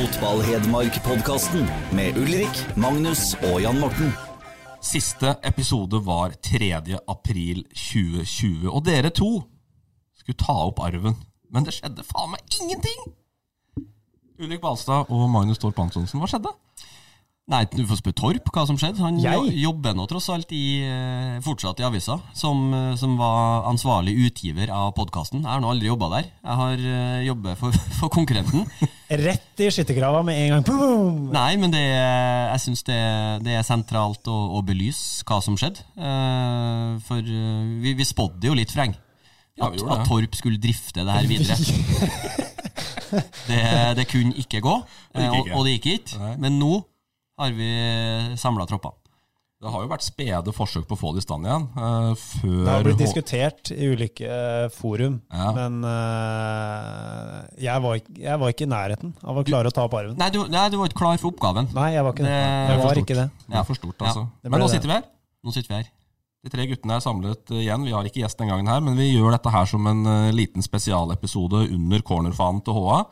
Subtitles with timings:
[0.00, 4.14] Fotball-Hedmark-podkasten med Ulrik, Magnus og Jan Morten.
[4.80, 6.70] Siste episode var 3.
[7.04, 9.28] april 2020, og dere to
[10.16, 11.18] skulle ta opp arven.
[11.52, 13.02] Men det skjedde faen meg ingenting!
[14.40, 16.54] Ulrik Balstad og Magnus Torp Antonsen, hva skjedde?
[17.50, 19.00] Nei, du får spørre Torp hva som skjedde.
[19.02, 19.34] Han Jeg?
[19.34, 24.14] jo, jobber nå tross alt i, eh, fortsatt i avisa, som, eh, som var ansvarlig
[24.28, 25.42] utgiver av podkasten.
[25.42, 26.28] Jeg har nå aldri jobba der.
[26.44, 28.68] Jeg har uh, jobber for, for konkurrenten.
[29.10, 30.66] Rett i skyttergrava med en gang.
[30.68, 31.18] Boom!
[31.34, 33.00] Nei, men det, er- jeg syns det,
[33.42, 35.82] det er sentralt å, å belyse hva som skjedde.
[35.98, 38.94] Uh, for uh, vi, vi spådde jo litt freng.
[39.58, 41.58] Ja, At, vi at Torp skulle drifte det her videre.
[43.50, 43.60] det,
[43.98, 44.76] det kunne ikke gå,
[45.18, 46.30] og, og det gikk ikke.
[46.38, 46.78] Men nå
[47.40, 47.70] har vi
[48.40, 48.96] samla troppene.
[49.60, 51.66] Det har jo vært spede forsøk på å få det i stand igjen.
[51.76, 55.50] Uh, Det har blitt diskutert i ulike uh, forum, Ja.
[55.52, 59.84] men uh, jeg, var ikke, jeg var ikke i nærheten av å klare å ta
[59.84, 60.16] opp arven.
[60.16, 61.68] Nei du, nei, du var ikke klar for oppgaven.
[61.76, 62.32] Nei, jeg var ikke det.
[62.40, 63.28] Det- Jeg var ikke det.
[63.52, 64.24] Er for stort, altså.
[64.40, 65.04] Ja, Men nå sitter vi her.
[65.44, 65.90] Nå sitter vi her.
[66.40, 67.84] De tre guttene er samlet igjen.
[67.84, 70.64] Vi har ikke gjest den gangen her, men vi gjør dette her som en liten
[70.64, 73.02] spesialepisode under cornerfanen til HA.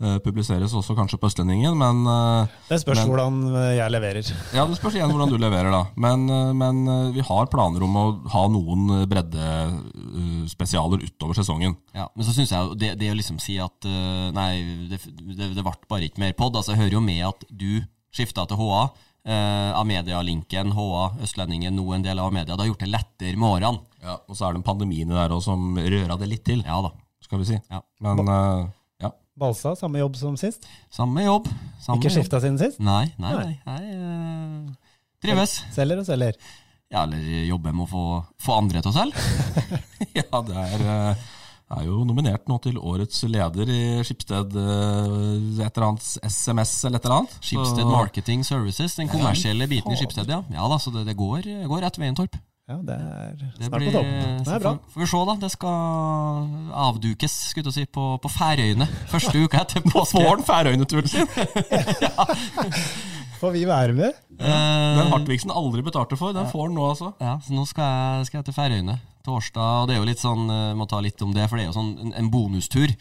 [0.00, 4.30] Eh, publiseres også kanskje på Østlendingen, men eh, Det spørs Men- hvordan eh, jeg leverer.
[4.56, 5.82] Ja, det spørs igjen hvordan du leverer, da.
[6.00, 6.24] Men,
[6.56, 11.76] men vi har planer om å ha noen breddespesialer utover sesongen.
[11.92, 13.84] Ja, men så synes jeg det, det å liksom si at
[14.32, 15.02] Nei, det,
[15.36, 16.56] det, det ble bare ikke mer pod.
[16.56, 17.82] Altså, jeg hører jo med at du
[18.14, 18.82] skifta til HA.
[19.20, 22.54] Uh, Amedia-linken, HA, Østlendingen, nå en del av Amedia.
[22.56, 23.82] Det har gjort det lettere med årene.
[24.00, 26.80] Ja, og så er det en pandemi der også som røra det litt til, Ja
[26.80, 26.94] da.
[27.20, 27.58] skal vi si.
[27.68, 27.82] Ja.
[28.00, 28.62] Men eh,
[29.40, 29.46] ja.
[29.46, 30.68] Balstad, samme jobb som sist.
[30.92, 31.48] Samme jobb.
[31.80, 32.80] Samme Ikke skifta siden sist.
[32.84, 33.54] Nei, nei, nei.
[33.64, 33.82] nei.
[33.96, 35.62] Uh, trives.
[35.72, 36.36] Selger og selger.
[36.90, 38.04] Ja, eller jobber med å få,
[38.42, 39.26] få andre til å selge.
[40.18, 41.28] ja, det er, eh,
[41.76, 46.98] er jo nominert nå til årets leder i Skipsted eh, et eller annet SMS eller
[46.98, 47.36] et eller annet.
[47.46, 50.42] Skipsted Marketing Services, den kommersielle biten i Skipsted, ja.
[50.50, 52.34] Ja da, så det, det går, går rett veien, Torp.
[52.70, 53.32] Ja, det er
[53.66, 54.10] snart på topp.
[54.46, 54.72] Det er bra.
[54.92, 55.34] Får, vi se, da.
[55.42, 56.50] Det skal
[56.86, 60.20] avdukes skulle jeg si, på, på Færøyene første uka etter påske.
[60.20, 61.26] Får han Færøyene-turen sin?
[63.40, 64.18] Får vi være med?
[64.38, 67.14] Eh, Den Hartvigsen aldri betalte for, den får han nå, altså.
[67.24, 70.20] ja, så nå skal jeg, skal jeg til Færøyene torsdag, og det er jo litt
[70.22, 72.92] sånn, eh, må ta litt om det, for det er jo sånn en, en bonustur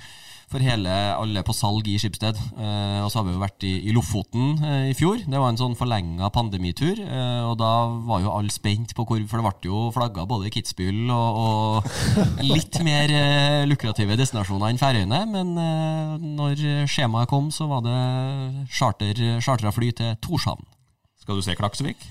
[0.50, 2.38] for hele, alle på salg i Skipsted.
[2.58, 5.22] Eh, og så har vi jo vært i, i Lofoten eh, i fjor.
[5.22, 7.72] Det var en sånn forlenga pandemitur, eh, og da
[8.08, 12.42] var jo alle spent på hvor For det ble jo flagga både Kitzbühel og, og
[12.52, 15.22] litt mer eh, lukrative destinasjoner enn Færøyene.
[15.30, 18.00] Men eh, når skjemaet kom, så var det
[18.74, 20.66] charter, chartra fly til Torshavn.
[21.22, 22.10] Skal du se Klaksvik?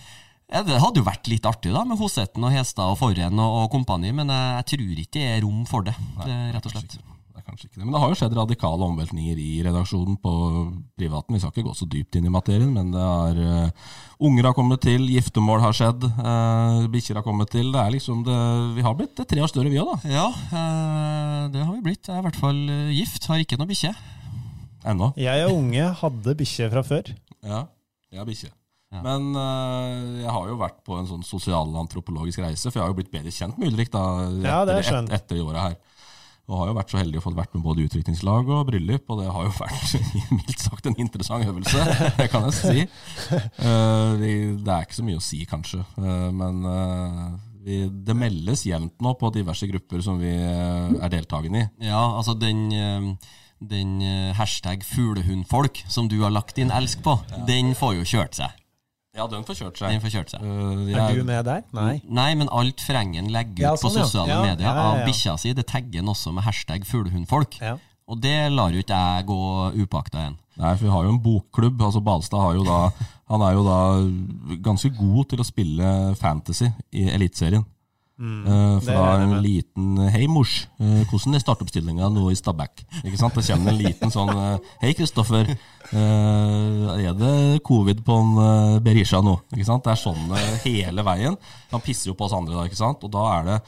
[0.48, 3.64] Ja, det hadde jo vært litt artig da, med Hosetten og Hestad og Forren og,
[3.64, 6.76] og kompani, men jeg, jeg tror ikke det er rom for det, det rett og
[6.78, 7.00] slett.
[7.48, 7.86] Kanskje ikke det.
[7.86, 10.32] Men det har jo skjedd radikale omveltninger i redaksjonen på
[11.00, 11.32] privaten.
[11.32, 13.94] Vi skal ikke gå så dypt inn i materien, men det er uh,
[14.28, 17.70] Unger har kommet til, giftermål har skjedd, uh, bikkjer har kommet til.
[17.72, 18.36] Det er liksom det,
[18.76, 20.12] Vi har blitt tre år større, vi òg, da.
[20.12, 22.04] Ja, uh, det har vi blitt.
[22.04, 22.60] Jeg er i hvert fall
[22.92, 23.94] gift, har ikke noe bikkje.
[24.88, 25.12] Ennå.
[25.18, 27.12] Jeg og unge hadde bikkje fra før.
[27.40, 27.64] Ja,
[28.12, 28.52] jeg har bikkje.
[28.92, 29.02] Ja.
[29.04, 33.00] Men uh, jeg har jo vært på en sånn sosialantropologisk reise, for jeg har jo
[33.00, 34.04] blitt bedre kjent med Ulrik da,
[34.40, 35.78] Ja, det etter, et, etter i året her.
[36.48, 39.20] Og har jo vært så heldig å få vært med både utdrikningslag og bryllup, og
[39.20, 41.82] det har jo vært mildt sagt en interessant øvelse,
[42.16, 42.86] det kan jeg si.
[43.36, 44.22] Eh,
[44.56, 47.26] det er ikke så mye å si, kanskje, eh, men eh,
[47.66, 51.68] vi, det meldes jevnt nå på diverse grupper som vi er deltakende i.
[51.90, 53.18] Ja, altså den,
[53.60, 53.98] den
[54.38, 57.18] hashtag fuglehundfolk som du har lagt din elsk på,
[57.50, 58.56] den får jo kjørt seg.
[59.18, 60.42] Ja, den får kjørt Den får kjørt seg.
[60.46, 61.64] Eh, Er du med der?
[61.74, 62.00] Nei.
[62.06, 64.82] Nei, men alt Frengen legger ut Ja, på sånn, på sosiale Ja, medier ja, ja,
[64.84, 64.88] ja.
[65.02, 67.58] av bikkja si, det tagger han også med hashtag fuglehundfolk.
[67.60, 67.76] Ja.
[68.08, 69.40] Og det lar jo ikke jeg gå
[69.84, 70.36] upakta igjen.
[70.58, 71.82] Nei, for vi har jo en bokklubb.
[71.82, 72.78] altså Balstad har jo da,
[73.28, 73.80] han er jo da
[74.64, 77.66] ganske god til å spille fantasy i Eliteserien.
[78.18, 80.66] Eh, uh, er jeg en liten Hei, mors.
[80.82, 82.82] uh, hvordan er startoppstillinga nå i Stabæk?
[83.06, 83.36] Ikke sant?
[83.38, 85.52] Det kommer en liten sånn uh, Hei, Kristoffer.
[85.92, 89.36] eh, er det covid på en eh, Berisha nå?
[89.54, 89.86] Ikke sant?
[89.86, 91.38] Det er sånn eh, hele veien.
[91.70, 93.06] Han pisser jo på oss andre da, ikke sant?
[93.06, 93.58] Og da er det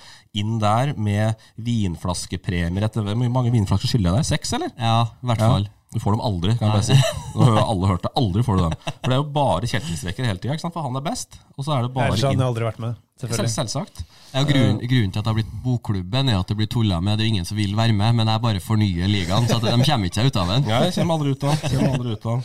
[0.42, 4.28] inn der med vinflaskepremier etter Hvor mange vinflasker skylder jeg deg?
[4.34, 4.72] Seks, eller?
[4.76, 5.52] Ja, i hvert Ja.
[5.54, 5.68] fall.
[5.90, 6.98] Du får dem aldri, kan jeg bare si.
[7.34, 8.10] Nå har alle hørt det.
[8.20, 8.74] Aldri får du dem.
[8.86, 11.40] For det er jo bare kjeltringstreker hele tida, for han er best.
[11.58, 13.00] Og så er det bare Ellers hadde han aldri vært med.
[13.20, 13.52] Selv, Selvfølgelig.
[13.52, 14.02] selvsagt.
[14.32, 17.18] Ja, grunnen, grunnen til at det har blitt Bokklubben, er at det blir tulla med.
[17.20, 19.44] Det er ingen som vil være med, men jeg bare fornyer ligaen.
[19.50, 20.68] Så de kommer ikke seg ut av den.
[20.70, 22.44] Ja, jeg kommer aldri ut av den.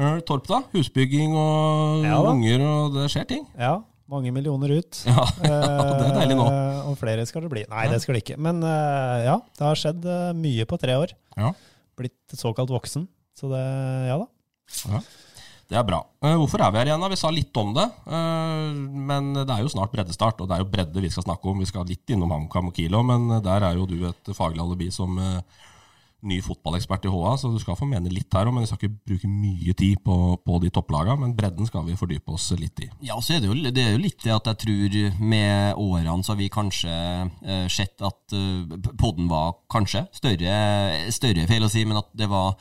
[0.00, 0.62] Eh, Torp, da?
[0.72, 2.30] Husbygging og Ja da.
[2.32, 3.42] unger, og det skjer ting.
[3.60, 3.74] Ja,
[4.08, 5.02] mange millioner ut.
[5.04, 6.46] Ja, det er deilig nå.
[6.48, 7.66] Eh, og flere skal det bli.
[7.68, 8.38] Nei, det skal det ikke.
[8.40, 11.12] Men eh, ja, det har skjedd eh, mye på tre år.
[11.36, 11.52] Ja.
[12.00, 13.04] Blitt såkalt voksen.
[13.36, 13.60] Så det,
[14.08, 15.02] ja da.
[15.72, 16.02] Det er bra.
[16.20, 17.00] Eh, Hvorfor er vi her igjen?
[17.00, 17.08] da?
[17.08, 17.88] Vi sa litt om det.
[18.12, 18.76] eh,
[19.08, 21.62] Men det er jo snart breddestart, og det er jo bredde vi skal snakke om.
[21.64, 24.90] Vi skal litt innom HamKam og Kilo, men der er jo du et faglig alibi
[24.92, 25.40] som eh,
[26.22, 28.54] ny fotballekspert i HA, så du skal få mene litt her òg.
[28.54, 31.96] Men vi skal ikke bruke mye tid på, på de topplagene, men bredden skal vi
[31.98, 32.90] fordype oss litt i.
[33.08, 36.22] Ja, så er det, jo, det er jo litt det at jeg tror med årene
[36.22, 36.92] så har vi kanskje
[37.42, 40.54] eh, sett at eh, podden var kanskje større,
[41.16, 42.54] større feil å si, men at det var,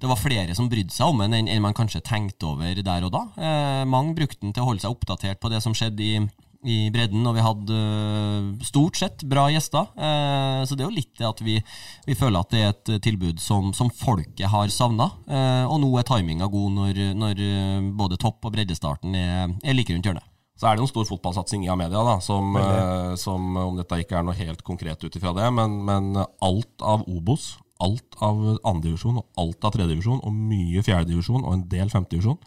[0.00, 3.06] det var flere som brydde seg om den enn en man kanskje tenkte over der
[3.06, 3.22] og da.
[3.36, 6.20] Eh, mange brukte den til å holde seg oppdatert på det som skjedde i,
[6.66, 9.88] i bredden, og vi hadde eh, stort sett bra gjester.
[9.96, 11.58] Eh, så det er jo litt det at vi,
[12.06, 15.10] vi føler at det er et tilbud som, som folket har savna.
[15.26, 19.78] Eh, og nå er timinga god når, når eh, både topp- og breddestarten er, er
[19.78, 20.32] like rundt hjørnet.
[20.56, 23.98] Så er det jo en stor fotballsatsing i Amedia, da, som, eh, som om dette
[24.00, 28.38] ikke er noe helt konkret ut ifra det, men, men alt av Obos, alt av
[28.64, 32.38] andredivisjon og alt av tredjedivisjon, og mye fjerdedivisjon og en del femtedivisjon,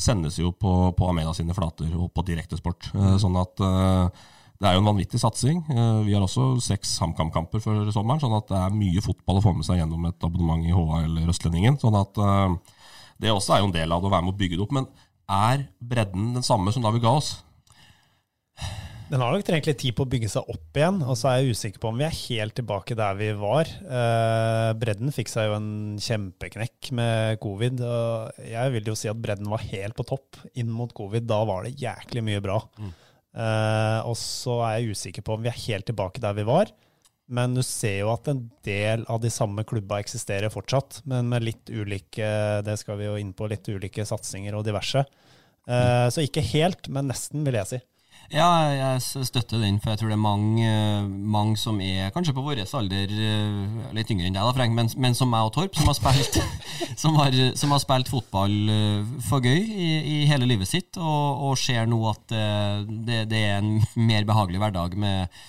[0.00, 2.90] sendes jo på, på Amedia sine flater og på direktesport.
[2.94, 4.28] Eh, Sånn at eh,
[4.60, 5.60] det er jo en vanvittig satsing.
[5.72, 9.44] Eh, Vi har også seks HamKam-kamper før sommeren, sånn at det er mye fotball å
[9.44, 11.80] få med seg gjennom et abonnement i HA eller Østlendingen.
[11.82, 12.16] Sånn at
[13.20, 14.76] det også er jo en del av det å være med å bygge det opp.
[14.76, 14.88] Men
[15.30, 17.34] er bredden den samme som da vi ga oss?
[19.10, 21.40] Den har nok trengt litt tid på å bygge seg opp igjen, og så er
[21.40, 23.66] jeg usikker på om vi er helt tilbake der vi var.
[23.66, 27.82] Eh, bredden fikk seg jo en kjempeknekk med covid.
[27.82, 31.26] og Jeg vil jo si at bredden var helt på topp inn mot covid.
[31.26, 32.60] Da var det jæklig mye bra.
[33.34, 36.70] Eh, og så er jeg usikker på om vi er helt tilbake der vi var.
[37.30, 41.46] Men du ser jo at en del av de samme klubba eksisterer fortsatt, men med
[41.46, 42.30] litt ulike
[42.66, 45.02] det skal vi jo inn på, litt ulike satsinger og diverse.
[45.66, 47.86] Eh, så ikke helt, men nesten, vil jeg si.
[48.30, 50.66] Ja, jeg støtter den, for jeg tror det er mange,
[51.34, 54.86] mange som er kanskje på vår alder, eh, litt yngre enn deg, da, Frank, men,
[55.02, 56.38] men som meg og Torp, som har spilt,
[57.02, 61.42] som har, som har spilt fotball eh, for gøy i, i hele livet sitt, og,
[61.48, 63.80] og ser nå at eh, det, det er en
[64.12, 65.40] mer behagelig hverdag med,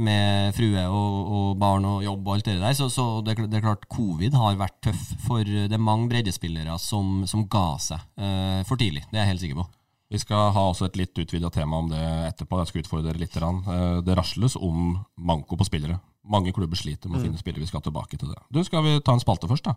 [0.00, 2.78] med frue og, og barn og jobb og alt det der.
[2.78, 6.78] Så, så det, det er klart covid har vært tøff for det er mange breddespillere
[6.80, 9.04] som, som ga seg eh, for tidlig.
[9.10, 9.68] Det er jeg helt sikker på.
[10.10, 12.00] Vi skal ha også et litt utvida tema om det
[12.32, 12.58] etterpå.
[12.58, 13.36] Jeg skal utfordre dere litt.
[13.36, 16.00] Eh, Det rasles om manko på spillere.
[16.26, 17.62] Mange klubber sliter med å finne spillere.
[17.62, 18.40] Vi skal tilbake til det.
[18.50, 19.76] Du, Skal vi ta en spalte først, da?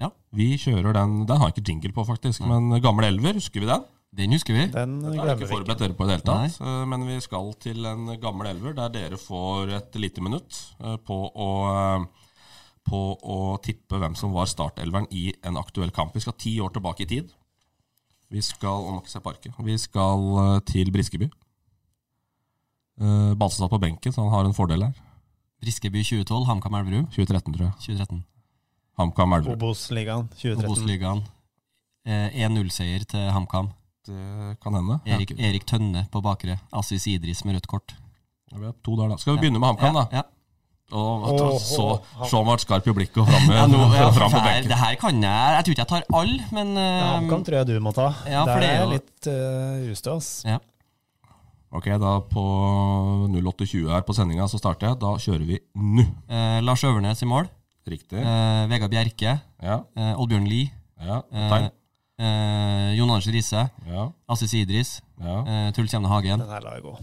[0.00, 0.10] Ja.
[0.32, 2.40] Vi kjører den Den har jeg ikke jingle på, faktisk.
[2.46, 3.84] Men Gamle Elver, husker vi den?
[4.12, 4.66] Den husker vi.
[4.74, 5.52] Den glemmer ikke vi ikke.
[5.54, 6.60] forberedt dere på i det hele tatt.
[6.60, 6.86] Nei.
[6.90, 11.18] Men vi skal til en gammel elver der dere får et lite minutt eh, på
[11.30, 12.06] å, eh,
[12.90, 16.14] på å tippe hvem som var startelveren i en aktuell kamp.
[16.14, 17.30] Vi skal ti år tilbake i tid.
[18.30, 19.32] Vi skal om må ikke se på.
[19.66, 21.30] Vi skal eh, til Briskeby.
[23.00, 24.92] Uh, Balse satt på benken, så han har en fordel her.
[25.64, 27.74] Briskeby 2012, HamKam Elverum 2013, tror jeg.
[27.86, 28.22] 2013.
[29.00, 29.56] HamKam Elverum.
[29.56, 30.68] Obos-ligaen 2013.
[30.68, 31.22] Obos-ligaen.
[32.06, 33.72] Eh, 1-0-seier til HamKam.
[34.06, 35.00] Det kan hende.
[35.08, 36.58] Erik, Erik Tønne på bakre.
[36.76, 37.96] Assis Idris med rødt kort.
[38.52, 39.18] Ja, vi har to der, da.
[39.20, 40.06] Skal vi begynne med HamKam, da?
[40.12, 40.39] Ja, ja.
[40.92, 41.84] Og, Åh, så
[42.26, 44.68] så han ble skarp i blikket og framme Ja, nå, ja, fram på benken.
[44.72, 47.58] det her kan jeg Jeg tror ikke jeg tar alle, men eh, Ja, HamKam tror
[47.60, 48.08] jeg du må ta.
[48.26, 50.16] Ja, for det er jo- litt uh, ustø,
[50.50, 50.58] ja.
[51.70, 52.42] Ok, da på
[53.30, 54.98] 08.20 her på sendinga så starter jeg.
[54.98, 56.02] Da kjører vi nå.
[56.26, 57.46] Eh, Lars Øvernes i mål.
[57.86, 58.18] Riktig.
[58.18, 59.36] Eh, Vegard Bjerke.
[59.62, 59.76] Ja.
[59.94, 60.72] Eh, Oddbjørn Lie.
[60.98, 61.20] ja.
[61.30, 61.68] Eh,
[62.20, 63.68] eh, Jon Anders Riise.
[63.86, 64.08] Ja.
[64.28, 64.96] Assis Idris.
[65.22, 65.38] ja.
[65.46, 66.42] Eh, Truls Jevne Hagen.
[66.42, 66.96] Den her lar jeg gå.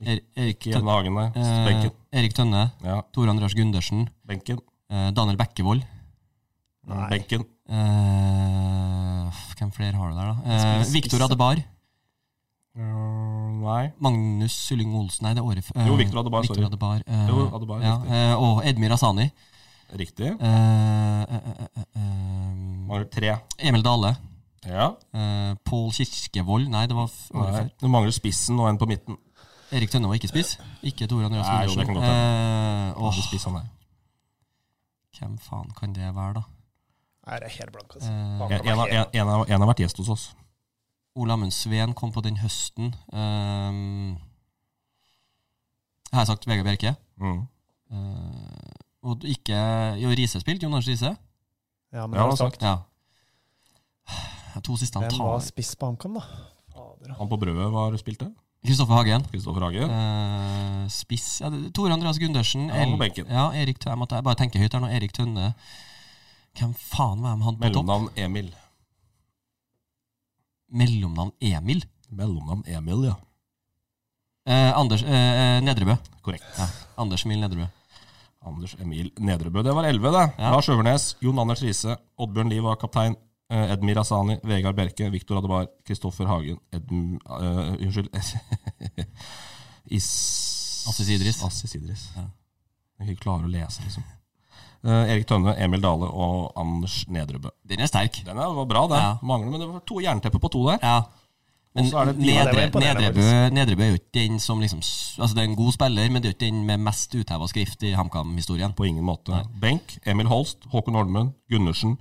[0.00, 2.70] Er, Erik, Tønne, Hagen, eh, Erik Tønne.
[2.84, 3.02] Ja.
[3.12, 4.06] Tor Andreas Gundersen.
[4.24, 4.60] Benken.
[4.88, 5.84] Eh, Daniel Bekkevold.
[6.88, 7.08] Nei.
[7.10, 7.44] Benken.
[7.68, 10.56] Eh, hvem flere har du der, da?
[10.56, 11.60] Eh, Viktor Adebar.
[12.70, 13.90] Uh, nei.
[13.98, 15.82] Magnus Sylling Olsen Nei, det er året før.
[15.84, 16.64] Jo, Victor Adebar, Victor.
[16.68, 19.26] Adebar, eh, Jo, Adebar, ja, eh, og Edmir Asani.
[19.98, 20.30] Riktig.
[20.38, 22.52] Eh, eh, eh, eh, eh,
[22.86, 23.34] Mangler tre.
[23.58, 24.14] Emil Dale.
[24.64, 24.92] Ja.
[25.12, 26.70] Eh, Pål Kirkevold.
[26.70, 27.70] Nei, det var året før.
[27.82, 29.18] Du mangler spissen og en på midten.
[29.72, 30.56] Erik Tønne var ikke spiss.
[30.82, 32.18] Ikke Tor Andreas Nei, jo, det kan godt hende.
[32.18, 32.24] Eh,
[33.60, 33.68] han
[35.20, 36.42] hvem faen kan det være, da?
[37.28, 38.10] Nei, det er helt blank, altså.
[38.10, 39.28] Eh, En, en, en, en,
[39.60, 40.24] har- vært gjest hos oss.
[41.14, 42.94] Ole Amund Sveen kom på den høsten.
[43.12, 43.20] Jeg
[46.14, 46.94] har jeg sagt Vegard Bjerke?
[47.20, 47.42] Mm.
[47.90, 48.70] Uh,
[49.10, 49.56] og ikke
[50.00, 50.64] Jo, Riise spilte.
[50.66, 51.10] Jonas Riise.
[51.92, 52.62] Ja, men det han har sagt.
[52.62, 52.76] Ja.
[54.64, 56.22] To siste han Hvem var spiss på HamKam, da?
[56.72, 57.12] Fader.
[57.18, 58.26] Han på brødet var spilte.
[58.66, 59.22] Kristoffer Hagen.
[59.32, 59.88] Kristoffer Hagen.
[59.90, 62.68] Uh, spiss ja, Tore Andreas Gundersen.
[62.68, 64.90] Ja, El- Ja, Erik Tønne, Jeg måtte bare tenke høyt her nå.
[64.92, 65.54] Erik Tønne.
[66.58, 67.86] Hvem faen var han på topp?
[67.86, 68.50] Mellomnavn Emil.
[70.70, 71.82] Mellomnavn Emil.
[72.10, 73.16] Mellomnavn Emil, ja.
[74.50, 75.96] Eh, Anders eh, eh, Nedrebø.
[76.22, 76.44] Korrekt.
[76.58, 76.66] Ja.
[76.98, 77.66] Anders Emil Nedrebø.
[78.46, 79.62] Anders Emil Nedrebø.
[79.62, 80.26] Det var elleve, det.
[80.38, 80.50] Ja.
[80.54, 83.16] Lars Øvernes, Jon Anders Riise, Oddbjørn Liv var kaptein.
[83.50, 87.18] Eh, Edmir Asani, Vegard Berke, Viktor Adebar, Kristoffer Hagen Edm...
[87.28, 88.08] uh, unnskyld
[89.90, 90.06] Is...
[90.88, 91.42] Assis Idris.
[91.44, 92.08] Assis Idris.
[92.16, 92.26] Ja.
[93.00, 94.04] Jeg ikke klarer å lese, liksom.
[94.80, 97.50] Uh, Erik Tønne, Emil Dale og Anders Nedrebø.
[97.68, 98.22] Den er sterk.
[98.24, 99.02] Den er- var bra, den.
[99.02, 99.10] Ja.
[99.22, 100.78] Mangler, men det var to jerntepper på to der.
[100.82, 101.02] Ja.
[101.74, 105.48] Men det- det Nedre, Nedrebø, Nedrebø er jo ikke den som liksom Altså, det er
[105.50, 108.72] en god spiller, men det er jo ikke den med mest utheva skrift i HamKam-historien.
[108.74, 109.30] På ingen måte.
[109.30, 109.44] Nei.
[109.60, 111.98] Benk, Emil Holst, Håkon Holmen, Gundersen,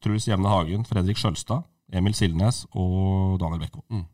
[0.00, 3.82] Truls Jevne Hagen, Fredrik Skjølstad, Emil Silnes og Daniel Bekko.
[3.92, 4.06] Mm.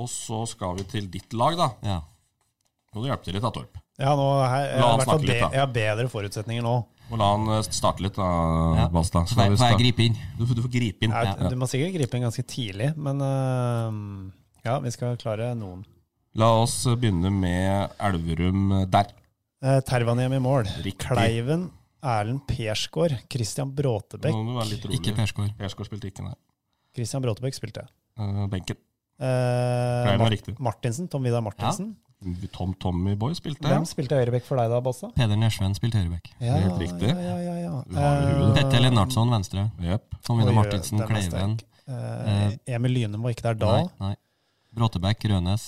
[0.00, 1.68] Og så skal vi til ditt lag, da.
[1.86, 1.98] Ja.
[2.94, 3.76] Må du hjelpe til litt, da, Torp.
[4.00, 5.50] Ja, nå jeg, jeg, snakke litt, da.
[5.54, 6.74] jeg har bedre forutsetninger nå.
[7.10, 8.28] Og la han eh, starte litt, da,
[8.78, 8.88] Ja.
[8.94, 9.28] Balstad.
[9.28, 10.18] Så får jeg, gripe inn.
[10.38, 11.14] Du, får- du får gripe inn.
[11.14, 11.34] Ja.
[11.50, 14.30] Du må sikkert gripe inn ganske tidlig, men uh,
[14.66, 15.82] ja, vi skal klare noen.
[16.38, 19.10] La oss begynne med Elverum der.
[19.60, 20.70] Eh, Tervanhjem i mål.
[20.86, 21.02] Riktig.
[21.10, 21.66] Kleiven,
[22.00, 24.32] Erlend Persgaard, Christian Bråtebekk.
[24.32, 25.00] Nå må du være litt rolig.
[25.00, 25.56] Ikke Persgaard.
[25.58, 26.36] Persgaard spilte ikke, nei.
[26.96, 27.84] Christian Bråtebekk spilte.
[28.18, 28.78] Uh, benken.
[29.20, 30.54] Uh, Mar- riktig.
[30.58, 31.92] Martinsen, Tom Vidar Martinsen.
[32.52, 33.64] Tom Tommy Boy spilte.
[33.64, 35.08] Hvem spilte høyrebekk for deg da, Bassa?
[35.16, 36.26] Peder Nesven spilte høyrebekk.
[36.36, 37.08] Ja, Helt riktig.
[37.08, 37.76] Ja, ja, ja, ja.
[37.88, 39.70] Eh, Petter Lennartson venstre.
[39.80, 40.18] Yep.
[40.28, 41.54] Tom Vidar Martinsen Kleiven.
[41.88, 43.70] Eh, Emil Lyne var ikke der da.
[43.78, 44.12] Nei, nei.
[44.76, 45.64] Bråtebekk Rønes.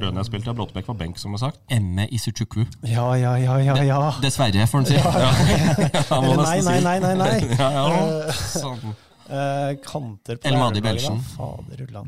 [0.00, 1.60] Rødnes spilte, Bråtebekk var benk, som har sagt.
[1.72, 2.64] Emme Isuchukwu.
[2.86, 3.76] Ja, ja, ja, ja.
[3.86, 4.00] ja.
[4.22, 4.96] Dessverre, får en si.
[4.98, 5.12] Ja.
[6.20, 7.14] Eller nei, nei, nei, nei.
[7.22, 7.38] nei.
[7.58, 8.00] Ja, ja.
[8.26, 8.96] Eh, Sånn.
[9.30, 10.82] Uh, kanter på Elmadi.
[10.82, 11.20] Belsen.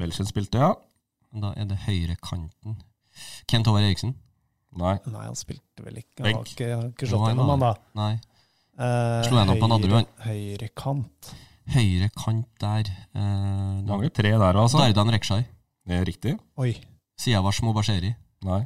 [0.00, 0.72] Belgien spilte, ja.
[1.42, 2.76] Da er det høyrekanten.
[3.48, 4.16] Kent Håvard Eriksen.
[4.80, 4.96] Nei.
[5.12, 6.22] Nei, han spilte vel ikke.
[6.24, 7.72] Han har ikke, har ikke slått gjennom, han da.
[7.98, 8.12] Nei.
[8.72, 10.08] Uh, Slo gjennom på høyre- han.
[10.26, 11.32] Høyre kant.
[11.72, 12.92] Høyre kant der.
[13.14, 14.80] Uh, Mange tre der, altså.
[14.82, 15.42] Dardan Rekshai.
[15.86, 16.34] Det er riktig.
[16.62, 16.72] Oi.
[17.22, 18.12] Siavash Mobasheri.
[18.46, 18.62] Nei.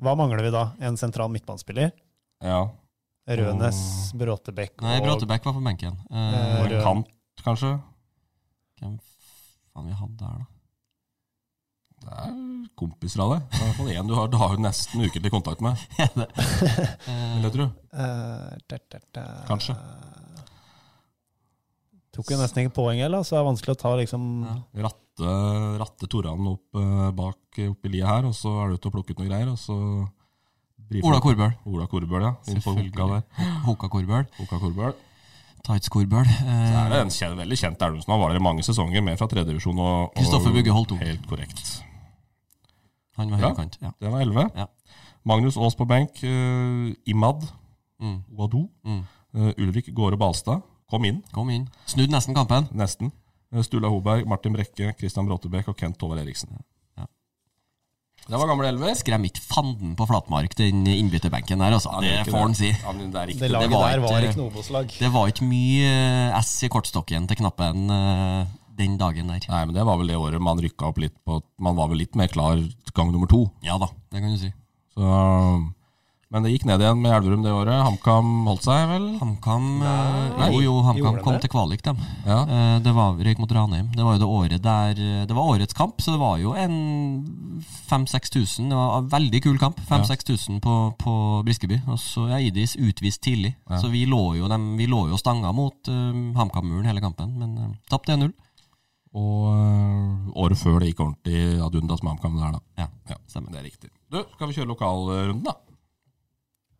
[0.00, 0.70] Hva mangler vi da?
[0.84, 1.92] En sentral midtbanespiller?
[2.44, 2.62] Ja.
[3.26, 3.78] Rønes,
[4.14, 5.96] Bråtebekk Nei, Bråtebekk var på benken.
[6.10, 7.08] Eh, Eh, det kant,
[7.42, 7.72] kanskje?
[8.78, 8.98] hvem
[9.74, 10.44] faen vi hadde der, da?
[12.06, 12.34] Det er
[12.78, 13.42] kompiser av deg.
[13.56, 15.80] I hvert fall én du har, du har jo nesten ukentlig kontakt med.
[15.96, 17.66] Vil jeg tro.
[17.92, 19.40] Eh.
[19.48, 19.74] Kanskje.
[22.14, 24.90] Tok jo nesten ikke poeng heller, så det er vanskelig å ta liksom Ja.
[25.16, 28.88] Ratte, ratte Toran opp eh, bak opp i lia her, og så er du ute
[28.90, 29.76] og plukker ut noen greier, og så
[31.02, 31.54] Ola Korbøl.
[31.66, 32.34] Ola Korbøl, ja.
[32.46, 33.22] Selvfølgelig.
[33.66, 33.88] Hoka.
[33.90, 34.26] Korbøl.
[34.38, 34.92] Hoka Korbøl.
[35.66, 36.28] Tights Korbøl.
[36.28, 38.12] Så er Eh, det en kjent, veldig kjent Elvumsen.
[38.12, 39.78] Han var der i mange sesonger, med fra tredjedivisjon.
[39.82, 40.98] og- Kristoffer Bugge Holtung.
[41.00, 41.82] Helt korrekt.
[43.16, 43.78] han var høyrekant.
[43.82, 43.90] Ja.
[44.00, 44.50] Det var elleve.
[44.54, 44.66] Ja.
[45.24, 46.20] Magnus Aas på benk.
[46.22, 47.46] Uh, Imad
[47.98, 48.22] Mm.
[48.38, 48.68] Wadou.
[48.84, 49.02] Mm.
[49.34, 51.66] Uh, Ulrik Gåre Balstad kom inn, Kom inn.
[51.86, 52.68] Snudd nesten kampen.
[52.74, 53.10] nesten.
[53.56, 56.52] Eh, Sturla Hoberg, Martin Brekke, Christian Bråtebekk og Kent Tovar Eriksen.
[56.98, 57.06] Ja.
[58.26, 58.94] Det var gamle elver.
[58.98, 61.92] Skremmer ikke fanden på flatmark, den innbytterbenken der, altså.
[62.02, 62.70] Ja, Det får han si.
[62.82, 63.32] Han, det er.
[63.38, 64.88] Det laget var der var ikke- ikke noe Obos-lag.
[64.98, 65.90] Det var ikke mye
[66.34, 68.46] eh, S i kortstokken til knappen eh,
[68.76, 69.40] den dagen der.
[69.48, 71.98] Nei, men det var vel det året man rykka opp litt på Man var vel
[72.02, 72.58] litt mer klar
[72.92, 73.44] gang nummer to.
[73.62, 74.52] Ja da, det kan du si.
[74.96, 75.06] Så,
[76.30, 77.76] men det gikk ned igjen med Elverum det året.
[77.86, 79.04] HamKam holdt seg vel?
[79.20, 81.42] HamKam eh, Nei, Jo, jo, HamKam kom det?
[81.44, 82.00] til kvalik, dem.
[82.26, 82.38] Ja.
[82.50, 83.92] Eh, Det var røyk mot Ranheim.
[83.94, 86.54] Det var jo det året der eh, Det var årets kamp, så det var jo
[86.58, 86.74] en
[87.90, 88.68] 5000-6000.
[88.70, 89.78] Det var en veldig kul kamp.
[89.88, 91.14] 5000-6000 på, på
[91.46, 91.78] Briskeby.
[91.86, 93.54] Og så er Idis utvist tidlig.
[93.70, 93.78] Ja.
[93.82, 97.54] Så vi lå jo, dem, vi lå jo stanga mot uh, HamKam-muren hele kampen, men
[97.58, 98.32] uh, tapte 1-0.
[99.16, 102.60] Og året før det gikk ordentlig ad undas med HamKam der, da.
[102.82, 103.54] Ja, Ja, stemmer.
[103.54, 103.90] det er riktig.
[104.12, 105.54] Du, skal vi kjøre lokalrunden, da?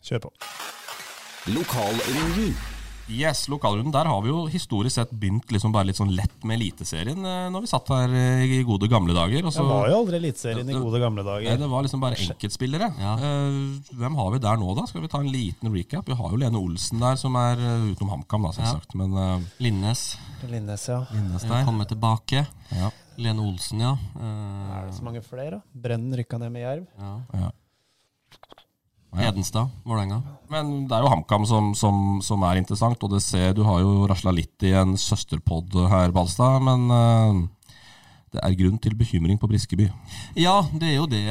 [0.06, 0.32] Kjør på.
[1.50, 2.54] Lokalrunden.
[3.06, 3.92] Yes, lokalrunden.
[3.94, 7.44] Der har vi jo historisk sett begynt liksom bare litt sånn lett med Eliteserien eh,
[7.54, 9.46] når vi satt her eh, i gode gamle dager.
[9.46, 11.60] Også, Det var jo aldri Eliteserien i gode gamle Nei, dager.
[11.60, 12.88] det var liksom bare enkeltspillere.
[12.98, 13.12] Ja.
[13.14, 13.60] Eh,
[14.00, 14.88] hvem har vi der nå, da?
[14.90, 16.10] Skal vi ta en liten recap?
[16.10, 18.96] Vi har jo Lene Olsen der, som er utenom HamKam, da, selvsagt.
[18.98, 20.02] Men uh, Linnes
[20.50, 20.98] Linnes, ja.
[21.14, 21.62] Linnes der.
[21.68, 22.42] Komme tilbake.
[22.74, 22.90] Ja.
[23.22, 23.94] Lene Olsen, ja.
[24.18, 25.80] Er Eh, det så mange flere, da?
[25.86, 26.90] Brennen rykka ned med Jerv.
[26.98, 27.14] ja.
[27.38, 27.52] Ja.
[29.16, 30.20] Hedenstad, Vålerenga.
[30.50, 33.80] Men det er jo HamKam som, som, som er interessant, og det ser, du har
[33.82, 36.60] jo rasla litt i en søsterpod her, Balstad.
[36.62, 37.44] Men uh,
[38.36, 39.86] Det er grunn til bekymring på Briskeby.
[40.36, 41.22] Ja, det er jo det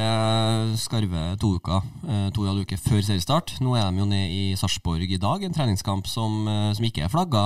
[0.80, 3.52] skarve to uker, eh, to og en halv uke før seriestart.
[3.62, 7.04] Nå er de jo nede i Sarpsborg i dag, en treningskamp som, eh, som ikke
[7.06, 7.44] er flagga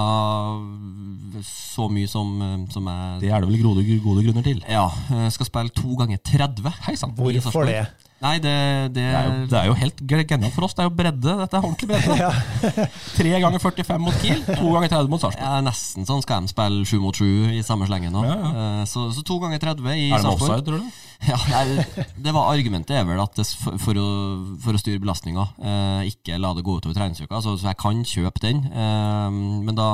[1.45, 4.63] så mye som, eh, som er Det er det vel gode, gode grunner til.
[4.69, 4.87] Ja.
[5.13, 6.73] eh, Skal spille to ganger 30.
[6.87, 7.13] Hei sann.
[7.19, 7.67] Hvorfor Sarpsborg.
[7.75, 8.10] det?
[8.21, 8.51] Nei, det,
[8.93, 10.75] det, Det er, jo, det er jo helt genialt for oss.
[10.77, 11.37] Det er jo bredde.
[11.41, 12.33] Dette er ordentlig bredde.
[13.17, 15.47] Tre ganger 45 mot Kiel, to ganger 30 mot Sarpsborg.
[15.47, 18.25] ja, nesten sånn skal de spille sju mot sju i samme slenge nå.
[18.29, 18.51] Ja, ja.
[18.65, 20.51] Eh, Så, så to ganger 30 i Er det Sarpsborg.
[20.51, 20.91] offside, tror du?
[21.31, 21.83] Ja, nei,
[22.17, 24.07] det var Argumentet er vel at det, for, for, å,
[24.65, 27.41] for å styre belastninga, eh, ikke la det gå utover treningsuka.
[27.45, 28.63] Så, så jeg kan kjøpe den.
[28.73, 29.27] Eh,
[29.65, 29.91] men da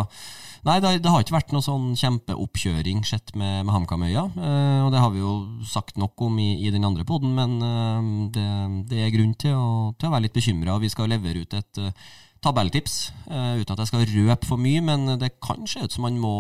[0.67, 4.25] Nei, det, det har ikke vært noe sånn kjempeoppkjøring sett med, med HamKam-øya.
[4.35, 5.35] Eh, og det har vi jo
[5.69, 8.47] sagt nok om i, i den andre poden, men eh, det,
[8.91, 10.81] det er grunn til å, til å være litt bekymra.
[10.83, 12.09] Vi skal levere ut et eh,
[12.45, 16.05] tabelltips, Uh, uten at jeg skal røpe for mye, men det kan se ut som
[16.07, 16.35] man må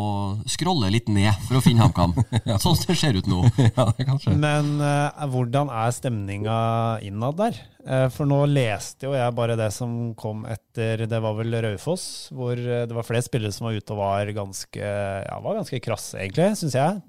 [0.50, 2.15] scrolle litt ned for å finne HamKam.
[2.62, 3.43] Sånn det ser ut nå.
[3.67, 4.37] Ja, det.
[4.38, 6.59] Men uh, hvordan er stemninga
[7.03, 7.59] innad der?
[7.83, 12.07] Uh, for nå leste jo jeg bare det som kom etter Det var vel Raufoss,
[12.35, 14.87] hvor det var flere spillere som var ute og var ganske,
[15.26, 17.03] ja, var ganske krasse, egentlig, syns jeg.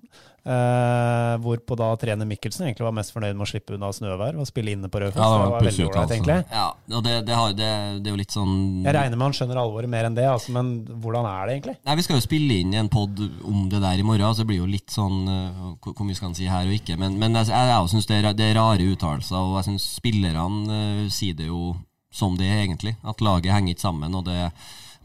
[0.47, 4.47] Eh, hvorpå da trener Mikkelsen egentlig var mest fornøyd med å slippe unna snøvær og
[4.47, 5.19] spille inne på Raufoss.
[5.19, 5.65] Ja, det var
[6.07, 6.37] det egentlig.
[6.53, 7.71] Ja, og det, det, har, det,
[8.05, 8.53] det er jo litt sånn
[8.85, 10.71] Jeg regner med han skjønner alvoret mer enn det, altså, men
[11.03, 11.75] hvordan er det egentlig?
[11.89, 14.49] Nei, Vi skal jo spille inn en pod om det der i morgen, så det
[14.53, 16.95] blir jo litt sånn eh, Hvor mye skal han si her og ikke?
[17.01, 19.89] Men, men jeg, jeg, jeg syns det, er- det er rare uttalelser, og jeg syns
[19.99, 21.73] spillerne uh, sier det jo
[22.17, 22.95] som det er, egentlig.
[23.05, 24.37] At laget henger ikke sammen, og det,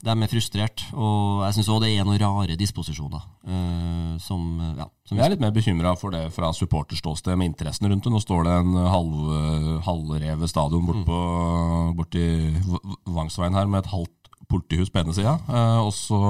[0.03, 0.85] de er frustrert.
[0.93, 5.25] Og jeg syns òg det er noen rare disposisjoner Uh, som eh, ja, som Jeg
[5.25, 8.13] er litt mer bekymra for det fra supporterståsted med interessen rundt det.
[8.15, 9.17] Nå står det en halv,
[9.83, 11.19] halvrevet stadion bort på,
[11.99, 12.29] bort i
[13.11, 15.35] Vangsveien her med et halvt politihus på ene sida.
[15.51, 16.21] Uh, og så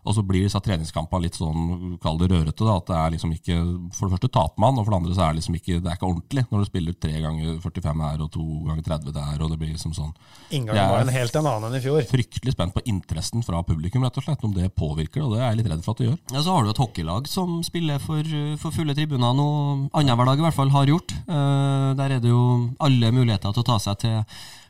[0.00, 2.64] og så blir disse treningskampene litt sånn, kall det rørete.
[2.64, 3.56] da, at det er liksom ikke,
[3.96, 5.90] For det første taper man, og for det andre så er det liksom ikke det
[5.90, 6.44] er ikke ordentlig.
[6.50, 9.72] Når du spiller tre ganger 45 her og to ganger 30 der, og det blir
[9.74, 10.14] liksom sånn
[10.50, 12.00] Inngangen var en helt en annen enn i fjor.
[12.10, 14.44] Fryktelig spent på interessen fra publikum, rett og slett.
[14.44, 16.18] Om det påvirker det, og det er jeg litt redd for at det gjør.
[16.32, 20.40] Ja, Så har du et hockeylag som spiller for, for fulle tribuner noe annenhver dag
[20.40, 21.14] i hvert fall, har gjort.
[21.28, 22.42] Uh, der er det jo
[22.80, 24.22] alle muligheter til å ta seg til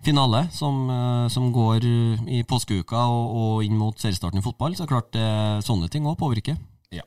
[0.06, 4.76] finale, som, eh, som går i påskeuka og, og inn mot seriestarten i fotball.
[4.78, 6.58] Så klart eh, sånne ting òg påvirker.
[6.94, 7.04] Ja.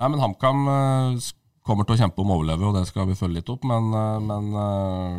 [0.00, 1.30] Nei, men HamKam eh,
[1.66, 3.66] kommer til å kjempe om å overleve, og det skal vi følge litt opp.
[3.68, 5.16] Men, eh, men eh,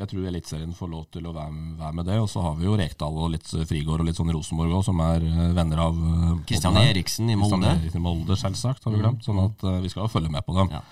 [0.00, 2.18] jeg tror Eliteserien får lov til å være, med det.
[2.22, 5.02] Og så har vi jo Rekdal og litt Frigård og litt sånn Rosenborg òg, som
[5.04, 6.78] er eh, venner av eh, Kristian.
[6.80, 7.58] Eriksen i Molde.
[7.58, 9.24] Kristian Eriksen i Molde, selvsagt, har vi glemt.
[9.26, 10.72] Sånn at eh, vi skal jo følge med på dem.
[10.78, 10.84] Ja.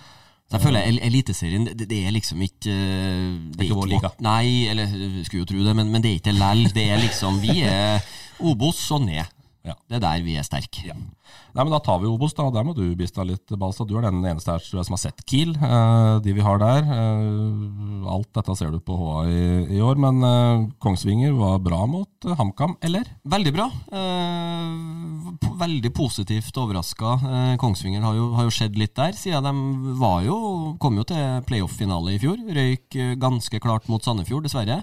[0.49, 4.11] Så jeg føler el- Eliteserien, det, det er liksom ikke Det er ikke vår liga.
[4.25, 4.87] Nei, eller
[5.27, 6.63] skulle jo tro det, men, men det er ikke lell.
[6.73, 8.01] Det er liksom Vi er
[8.41, 9.29] Obos og ned.
[9.69, 9.77] Ja.
[9.89, 10.95] Det er der vi er sterke.
[11.53, 12.47] Nei, men Da tar vi Obos, da.
[12.55, 13.89] Der må du bistå litt, Balstad.
[13.89, 16.87] Du er den eneste her som har sett Kiel, eh, de vi har der.
[16.87, 19.43] Eh, alt dette ser du på HA i,
[19.77, 20.01] i år.
[20.01, 23.11] Men eh, Kongsvinger var bra mot HamKam, eller?
[23.29, 23.69] Veldig bra.
[23.93, 27.17] Eh, veldig positivt overraska.
[27.61, 30.39] Kongsvinger har jo, har jo skjedd litt der, siden de var jo,
[30.81, 32.39] kom jo til playoff-finale i fjor.
[32.57, 34.83] Røyk ganske klart mot Sandefjord, dessverre.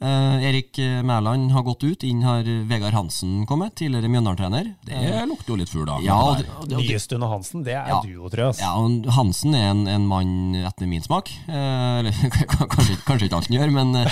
[0.00, 4.72] Eh, Erik Mæland har gått ut, inn har Vegard Hansen kommet, tidligere Mjøndalen-trener.
[4.86, 5.98] Det lukter jo litt fugl, da.
[6.02, 8.00] Ja, det det- og, det- Nyestund og Hansen, det er Ja.
[8.02, 8.56] duo, tror jeg.
[8.58, 11.30] ja, Hansen er en, en mann etter min smak.
[11.48, 12.10] Eh, eller
[12.72, 14.10] kanskje, kanskje ikke alt han gjør, men, eh,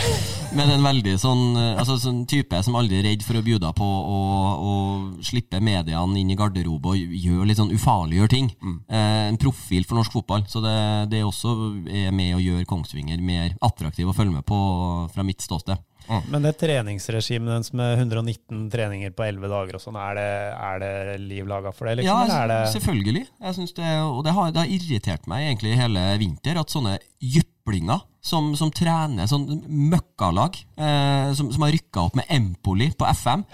[0.54, 3.72] men en veldig sånn, eh, altså, sånn type som aldri er redd for å bjuda
[3.74, 4.20] på å,
[4.60, 8.52] å slippe mediene inn i garderobe og gjøre litt sånn ufarliggjør ting.
[8.88, 10.44] Eh, en profil for norsk fotball.
[10.46, 11.56] Så det, det også
[11.90, 14.60] er med å gjøre Kongsvinger mer attraktiv å følge med på
[15.12, 15.79] fra mitt ståsted.
[16.32, 20.92] Men det treningsregimet med 119 treninger på 11 dager og sånn, er det, er det
[21.22, 22.26] liv laga for det, liksom?
[22.26, 23.24] Ja, det selvfølgelig.
[23.78, 28.50] Det, og det har, det har irritert meg egentlig hele vinter at sånne jyplinger som,
[28.58, 29.46] som trener sånn
[29.90, 33.46] møkkalag, eh, som, som har rykka opp med Empoli på FM,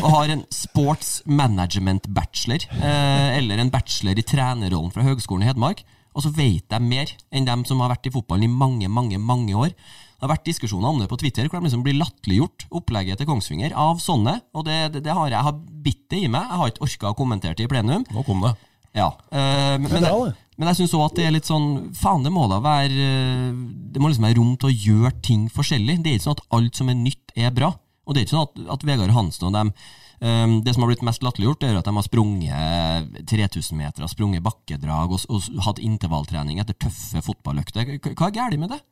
[0.00, 5.50] og har en sports management bachelor, eh, eller en bachelor i trenerrollen fra Høgskolen i
[5.50, 8.88] Hedmark, og så vet de mer enn dem som har vært i fotballen i mange,
[8.90, 9.74] mange, mange år.
[10.20, 13.28] Det har vært diskusjoner om det på Twitter, hvor de liksom blir latterliggjort, opplegget til
[13.30, 14.34] Kongsvinger, av sånne.
[14.52, 16.44] Og det, det, det har jeg har bitt det i meg.
[16.44, 18.04] Jeg har ikke orka å kommentere det i plenum.
[18.12, 18.52] Nå kom det.
[18.92, 20.10] Ja, Uh, men, det.
[20.58, 23.52] men jeg syns òg at det er litt sånn Faen, det må da være eh,
[23.94, 26.00] Det må liksom være rom til å gjøre ting forskjellig.
[26.02, 27.70] Det er ikke sånn at alt som er nytt, er bra.
[28.04, 30.90] Og det er ikke sånn at, at Vegard Hansen og dem um, Det som har
[30.90, 35.80] blitt mest latterliggjort, er at de har sprunget 3000 meter, sprunget bakkedrag og, og hatt
[35.86, 37.94] intervalltrening etter tøffe fotballøkter.
[38.10, 38.82] Hva er galt med det?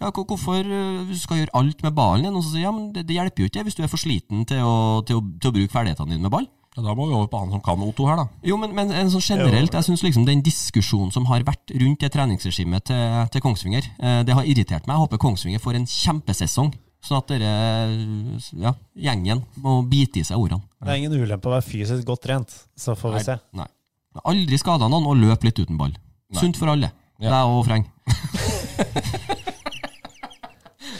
[0.00, 2.32] Hvorfor skal du skal gjøre alt med ballen?
[2.32, 4.46] Noen som sier ja, men det, det hjelper jo ikke hvis du er for sliten
[4.48, 6.48] til å, til å, til å bruke ferdighetene dine med ball.
[6.72, 8.24] Ja, da må vi over på han som kan O2 her, da.
[8.48, 12.00] Jo, men, men en sånn generelt, jeg synes liksom den diskusjonen som har vært rundt
[12.00, 13.02] det treningsregimet til,
[13.34, 14.96] til Kongsvinger, eh, det har irritert meg.
[14.96, 16.72] Jeg håper Kongsvinger får en kjempesesong,
[17.04, 17.52] sånn at dere,
[18.64, 18.72] ja,
[19.04, 20.64] gjengen må bite i seg ordene.
[20.80, 23.38] Det er ingen ulempe å være fysisk godt trent, så får vi Nei, se.
[23.60, 23.68] Nei.
[24.32, 25.92] Aldri skada noen å løpe litt uten ball.
[26.40, 26.88] Sunt for alle.
[27.20, 27.36] Ja.
[27.36, 27.84] Deg og Freng.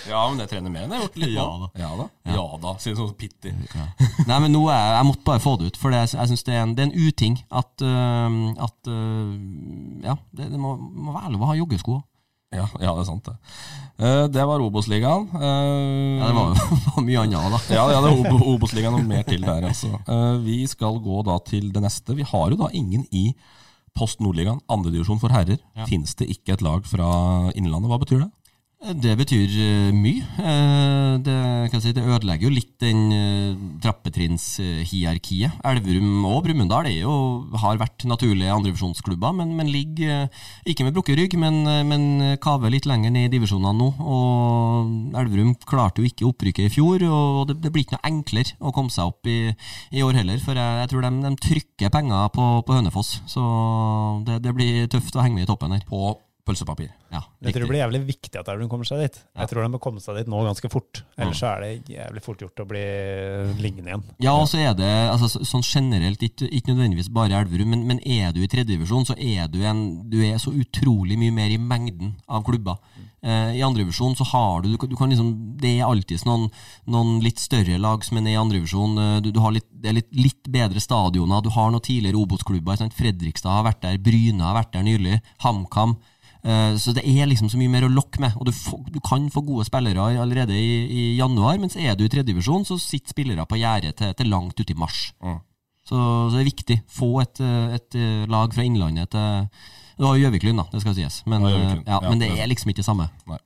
[0.08, 1.68] Ja, men det trener mer enn jeg har gjort litt Ja da.
[1.78, 2.06] Ja da.
[2.34, 3.52] Ja da, sier sånn pitty.
[4.28, 6.54] Nei, men nå er, jeg måtte bare få det ut, for det, jeg syns det,
[6.58, 11.32] en- det er en uting at, uh, at uh, Ja, det, det må, må være
[11.36, 12.00] lov å ha joggesko.
[12.52, 13.32] Ja, ja, det er sant, det.
[14.02, 15.22] Uh, det var Obos-ligaen.
[15.38, 16.58] Eh, Ja, det var
[16.98, 17.60] var mye annet òg, da.
[17.72, 19.88] Ja, ja, det er Obo- Obos-ligaen og mer til der, altså.
[20.04, 22.12] Eh, vi skal gå da til det neste.
[22.18, 23.30] Vi har jo da ingen i
[23.96, 25.58] Post Nordligaen, andredivisjon for herrer.
[25.88, 27.08] Finnes det ikke et lag fra
[27.56, 27.88] Innlandet?
[27.92, 28.30] Hva betyr det?
[28.82, 30.26] Det betyr øh, mye.
[30.42, 35.58] Eh, Det, si, det ødelegger jo litt den uh, trappetrinnshierarkiet.
[35.68, 36.88] Elverum og Brumunddal
[37.62, 42.36] har vært naturlige andrevisjonsklubber, men, men ligger eh, ikke med brukket rygg, men, eh, men
[42.42, 43.88] kaver litt lenger ned i divisjonene nå.
[44.02, 48.56] Og Elverum klarte jo ikke opprykket i fjor, og det, det blir ikke noe enklere
[48.58, 49.52] å komme seg opp i,
[49.92, 50.42] i år heller.
[50.42, 53.46] For jeg, jeg tror de, de trykker penger på, på Hønefoss, så
[54.26, 55.84] det, det blir tøft å henge med i toppen her.
[55.88, 56.16] På
[56.46, 56.88] pølsepapir.
[57.12, 59.18] Ja, Jeg tror det blir jævlig viktig at Elverum kommer seg dit.
[59.38, 61.02] Jeg tror de må komme seg dit nå ganske fort.
[61.16, 62.82] Ellers så er det jævlig fort gjort å bli
[63.62, 64.02] liggende igjen.
[64.24, 68.02] Ja, og så er det altså, sånn generelt, ikke, ikke nødvendigvis bare Elverum, men, men
[68.02, 71.58] er du i tredjedivisjon, så er du en Du er så utrolig mye mer i
[71.62, 72.80] mengden av klubber.
[73.22, 75.28] Eh, I andredivisjon så har du, du, kan- du kan liksom
[75.62, 76.48] Det er alltid noen,
[76.90, 78.98] noen litt større lag som er nede i andredivisjon.
[78.98, 81.42] Eh, du, du har litt, det er litt, litt bedre stadioner.
[81.46, 82.82] Du har noen tidligere Obos-klubber.
[82.98, 85.94] Fredrikstad har vært der, Bryne har vært der nylig, HamKam.
[86.42, 88.98] Eh, Så det er liksom så mye mer å lokke med, og du, får, du
[89.04, 93.14] kan få gode spillere allerede i, i januar, mens er du i tredjedivisjon, så sitter
[93.14, 95.04] spillere på gjerdet til, til langt ut i mars.
[95.22, 96.80] Så, så det er viktig.
[96.90, 99.48] Få et, eh, et eh, lag fra Innlandet til
[99.98, 101.22] Det var Gjøvik-Lyn, da, det skal sies.
[101.30, 103.06] Men, Ja, ja, men det er liksom ikke det samme.
[103.30, 103.38] Nei.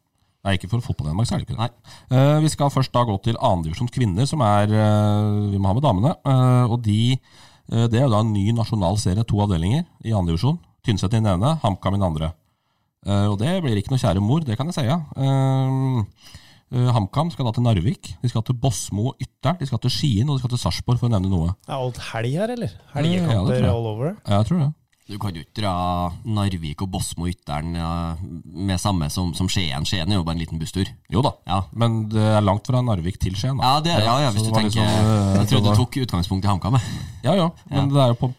[0.47, 1.73] Nei, ikke for fotball-Danmark, så er det ikke det.
[2.13, 5.75] Uh, vi skal først da gå til andredivisjons kvinner, som er uh, Vi må ha
[5.75, 6.13] med damene.
[6.23, 7.19] Uh, og de,
[7.67, 10.61] Det er jo da en ny nasjonal serie, to avdelinger i andredivisjon.
[10.87, 12.31] Tynset i den ene, HamKam i den andre.
[13.07, 14.85] Eh, og det blir ikke noe kjære mor, det kan jeg si.
[14.89, 14.99] Ja.
[15.15, 16.33] Eh,
[16.75, 19.95] eh, HamKam skal da til Narvik, de skal til Bosmo og Ytteren, de skal til
[19.95, 21.55] Skien og de skal til Sarpsborg, for å nevne noe.
[21.63, 22.75] Det Er alt helg her, eller?
[22.75, 23.71] Ja, tror Helgekamper jeg.
[23.71, 24.17] all over?
[24.27, 24.73] Ja, jeg tror det.
[25.07, 25.73] Du kan jo ikke dra
[26.27, 27.77] Narvik og Bosmo Ytteren
[28.43, 29.85] med samme som, som Skien.
[29.87, 30.89] Skien er jo bare en liten busstur.
[31.13, 31.61] Jo da, Ja.
[31.79, 33.61] men det er langt fra Narvik til Skien.
[33.61, 33.77] da.
[33.77, 36.51] Ja, det, ja, ja, hvis du tenker liksom, eh, Jeg trodde du tok utgangspunkt i
[36.51, 36.81] HamKam.
[37.23, 38.33] Ja, ja, men det er jo på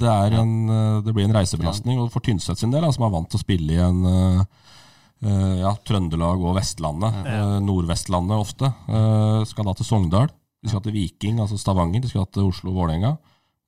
[0.00, 2.00] det, er en, eh, det blir en reisebelastning.
[2.00, 5.74] Og for Tynset sin del, som er vant til å spille i en eh, ja,
[5.84, 7.12] Trøndelag og Vestlandet,
[7.60, 8.72] Nordvestlandet ofte,
[9.52, 10.30] skal da til Sogndal.
[10.64, 12.00] De skal til Viking, altså Stavanger.
[12.00, 13.18] De skal til Oslo og Vålerenga.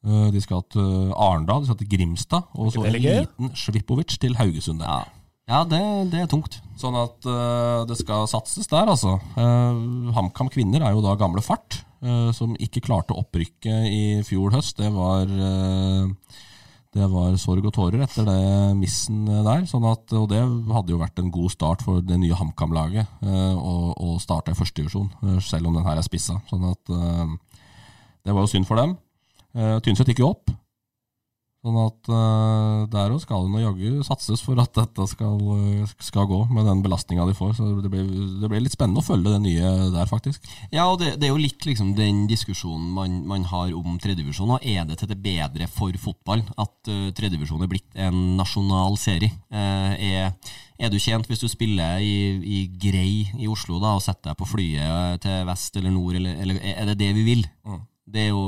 [0.03, 4.35] Eh, De skal til Arendal, de skal til Grimstad, og så en liten Svipovic til
[4.38, 4.83] Haugesund.
[4.83, 5.03] Ja,
[5.51, 6.59] ja det, det er tungt.
[6.81, 9.19] Sånn at uh, det skal satses der, altså.
[9.37, 14.57] Uh, HamKam kvinner er jo da gamle Fart, uh, som ikke klarte opprykket i fjor
[14.57, 14.81] høst.
[14.83, 16.41] Det var, eh,
[16.99, 19.62] det var sorg og tårer etter det missen der.
[19.71, 23.55] Sånn at, og det hadde jo vært en god start for det nye HamKam-laget eh,
[23.55, 26.41] å, starte i førstedivisjon, selv om den her er spissa.
[26.51, 27.33] Sånn at eh,
[28.27, 28.99] det var jo synd for dem.
[29.53, 30.53] Uh, Tynset gikk jo opp.
[31.62, 36.27] Sånn at uh, der òg skal det jaggu satses for at dette skal, eh, skal
[36.27, 37.53] gå, med den belastninga de får.
[37.55, 38.09] Så det blir,
[38.43, 40.43] det blir litt spennende å følge det nye der, faktisk.
[40.75, 44.57] Ja, og det, det er jo litt liksom den diskusjonen man, man har om tredjedivisjon.
[44.57, 48.99] og Er det til det bedre for fotball at uh, tredjedivisjon er blitt en nasjonal
[48.99, 49.31] serie?
[49.55, 54.03] Uh, er, er du tjent hvis du spiller i, i Grei i Oslo da, og
[54.03, 57.49] setter deg på flyet til vest eller nord, eller, eller er det det vi vil?
[58.07, 58.43] Det, er jo,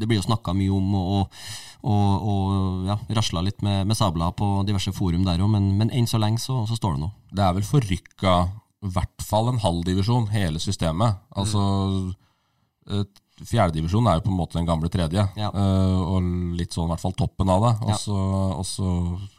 [0.00, 1.40] det blir jo snakka mye om, og,
[1.84, 5.90] og, og ja, rasla litt med, med sabler på diverse forum der òg, men, men
[5.92, 7.12] enn så lenge så, så står det noe.
[7.30, 8.34] Det er vel forrykka
[8.80, 11.18] i hvert fall en halvdivisjon, hele systemet.
[11.36, 13.04] Altså mm.
[13.40, 15.48] Fjerdedivisjon er jo på en måte den gamle tredje, Ja.
[15.48, 16.24] eh, og
[16.58, 17.74] litt sånn i hvert fall toppen av det.
[17.86, 17.96] Og Ja.
[17.96, 18.16] så,
[18.58, 18.88] og så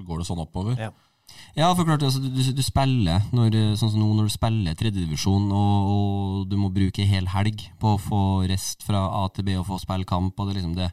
[0.05, 0.77] går det sånn oppover.
[0.79, 0.89] Ja.
[1.51, 5.49] Ja, for klart, altså, du, du, spiller når, sånn som nå når du spiller tredjedivisjon,
[5.51, 9.49] og, og du må bruke en hel helg på å få rest fra A til
[9.49, 10.39] B og få spille kamp.
[10.39, 10.89] Og det, er liksom det,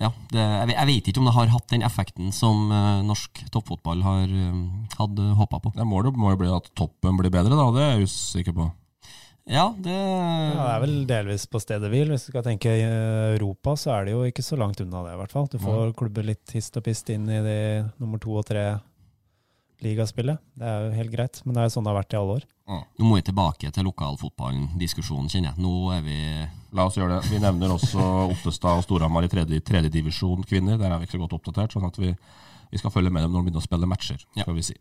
[0.00, 3.04] ja, det, jeg, vet- jeg vet ikke om det har hatt den effekten som uh,
[3.04, 5.76] norsk toppfotball har uh, hadde håpa på.
[5.76, 8.70] Det må jo bli at toppen blir bedre, da, det er jeg usikker på.
[9.48, 12.10] Ja, det Ja, det er vel delvis på stedet hvil.
[12.12, 15.14] Hvis du skal tenke i Europa, så er det jo ikke så langt unna det,
[15.16, 15.48] i hvert fall.
[15.48, 17.58] Du får klubber litt hist og pist inn i de
[17.96, 18.66] nummer to og tre
[19.84, 20.38] ligaspillet.
[20.58, 22.36] Det er jo helt greit, men det er jo sånn det har vært i alle
[22.40, 22.46] år.
[22.68, 25.62] Nå må vi tilbake til lokalfotballdiskusjonen, kjenner jeg.
[25.62, 26.18] Nå er vi
[26.76, 27.30] La oss gjøre det.
[27.32, 30.76] Vi nevner også Ottestad og Storhamar i tredje, tredje divisjon kvinner.
[30.76, 32.10] Der er vi ikke så godt oppdatert, sånn at vi,
[32.68, 34.20] vi skal følge med dem når de begynner å spille matcher.
[34.36, 34.74] skal vi si.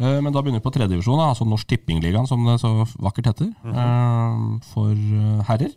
[0.00, 2.70] Eh, Men da begynner vi på tredje divisjon, da, altså Norsk Tippingligaen, som det så
[2.96, 5.76] vakkert heter, eh, for eh, herrer.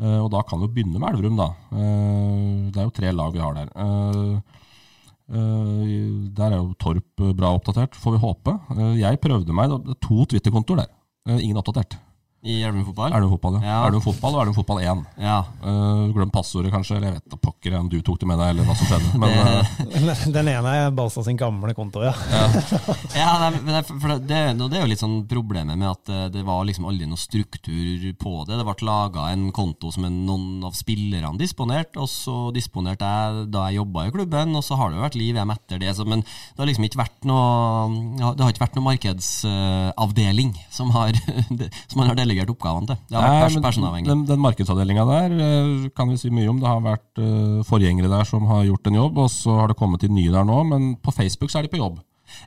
[0.00, 1.52] Eh, Og da kan vi begynne med Elverum, da.
[1.70, 3.70] Eh, Det er jo tre lag vi har der.
[5.30, 8.54] Der er jo Torp eh, bra oppdatert, får vi håpe.
[8.76, 10.90] Eh, Jeg prøvde meg, det er to Twitter-kontoer der.
[11.28, 11.96] Eh, Ingen oppdatert.
[12.42, 13.12] I Elverum fotball.
[13.12, 13.74] Elverum fotball, ja.
[13.84, 14.00] Ja.
[14.00, 15.00] Fotball og Elverum fotball 1.
[15.20, 15.40] Ja.
[15.60, 18.54] Uh, Glem passordet, kanskje, eller jeg vet da pokker om du tok det med deg,
[18.54, 19.20] eller hva som skjedde.
[19.20, 20.30] Men uh...
[20.36, 22.14] Den ene er Balstad sin gamle konto, ja.
[23.12, 26.12] Ja, nei, men det, for det, det, det er jo litt sånn problemet med at
[26.12, 28.56] eh, det var liksom aldri noe struktur på det.
[28.56, 33.50] Det ble laga en konto som en, noen av spillerne disponerte, og så disponerte jeg
[33.52, 35.92] da jeg jobba i klubben, og så har det jo vært liv hjem etter det.
[35.98, 40.94] Så, men det har liksom ikke vært noe Det har ikke vært noe markedsavdeling som
[40.96, 41.16] har,
[41.90, 42.98] som man har delegert oppgavene til.
[43.10, 44.08] Det har vært pers personavhengig.
[44.10, 46.60] Den, den markedsavdelinga der eh, kan vi si mye om.
[46.62, 49.76] Det har vært uh, forgjengere der som har gjort en jobb, og så har det
[49.80, 50.62] kommet inn nye der nå.
[50.70, 51.98] Men på Facebook så er de på jobb.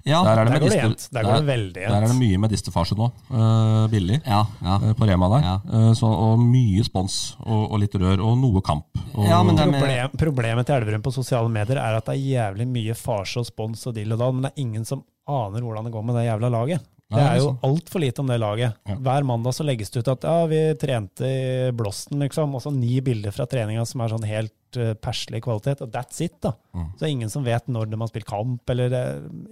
[0.08, 1.08] Ja, Der er det, Der går det medister- jevnt.
[1.12, 2.20] Der går det veldig Der er det jevnt.
[2.24, 3.10] mye medisterfarse nå.
[3.28, 4.22] Uh, billig.
[4.24, 4.78] ja, ja.
[4.80, 5.44] Uh, På Rema der.
[5.44, 5.56] Ja.
[5.76, 8.86] Eh, så, og mye spons og, og litt rør, og noe kamp.
[9.12, 12.08] Og, Ja, men det er med- Problem, problemet til Elverum på sosiale medier er at
[12.08, 14.86] det er jævlig mye farse og spons og dill og dall, men det er ingen
[14.88, 16.88] som aner hvordan det går med det jævla laget.
[17.14, 17.60] Nei, Det er jo sånn.
[17.70, 18.76] altfor lite om det laget.
[19.06, 22.74] Hver mandag så legges det ut at ja, vi trente i Blåsten, liksom, og så
[22.74, 26.54] ni bilder fra treninga som er sånn helt uh, perslig kvalitet, og that's it, da.
[26.74, 26.88] Mm.
[27.00, 29.04] Så ingen som vet når de har spilt kamp, eller det,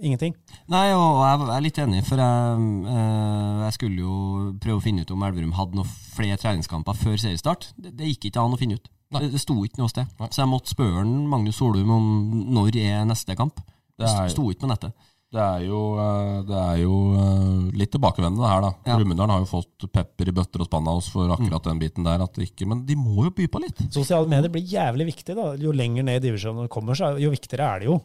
[0.02, 0.34] ingenting.
[0.72, 4.16] Nei, og jeg er litt enig, for jeg, eh, jeg skulle jo
[4.62, 7.70] prøve å finne ut om Elverum hadde noen flere treningskamper før seriestart.
[7.78, 8.90] Det, det gikk ikke an å finne ut.
[9.12, 10.08] Det, det sto ikke noe sted.
[10.32, 12.06] Så jeg måtte spørre Magnus Solum om
[12.56, 13.60] når er neste kamp.
[13.92, 14.92] Det Det er- sto ikke på nettet.
[15.32, 18.70] Det er jo, eh, det er jo eh, litt tilbakevendende her, da.
[18.84, 18.96] Ja.
[18.98, 22.04] Brumunddal har jo fått pepper i bøtter og spann av oss for akkurat den biten
[22.04, 22.20] der.
[22.26, 23.80] At ikke, men de må jo by på litt.
[23.94, 25.46] Sosiale medier blir jævlig viktig, da.
[25.60, 27.96] Jo lenger ned i divisjonen du kommer, så jo viktigere er det jo.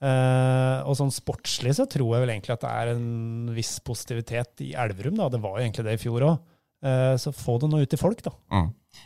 [0.00, 4.66] Eh, og sånn sportslig så tror jeg vel egentlig at det er en viss positivitet
[4.68, 5.30] i Elverum, da.
[5.32, 6.46] Det var jo egentlig det i fjor òg.
[7.20, 8.32] så få det nå ut til folk, da.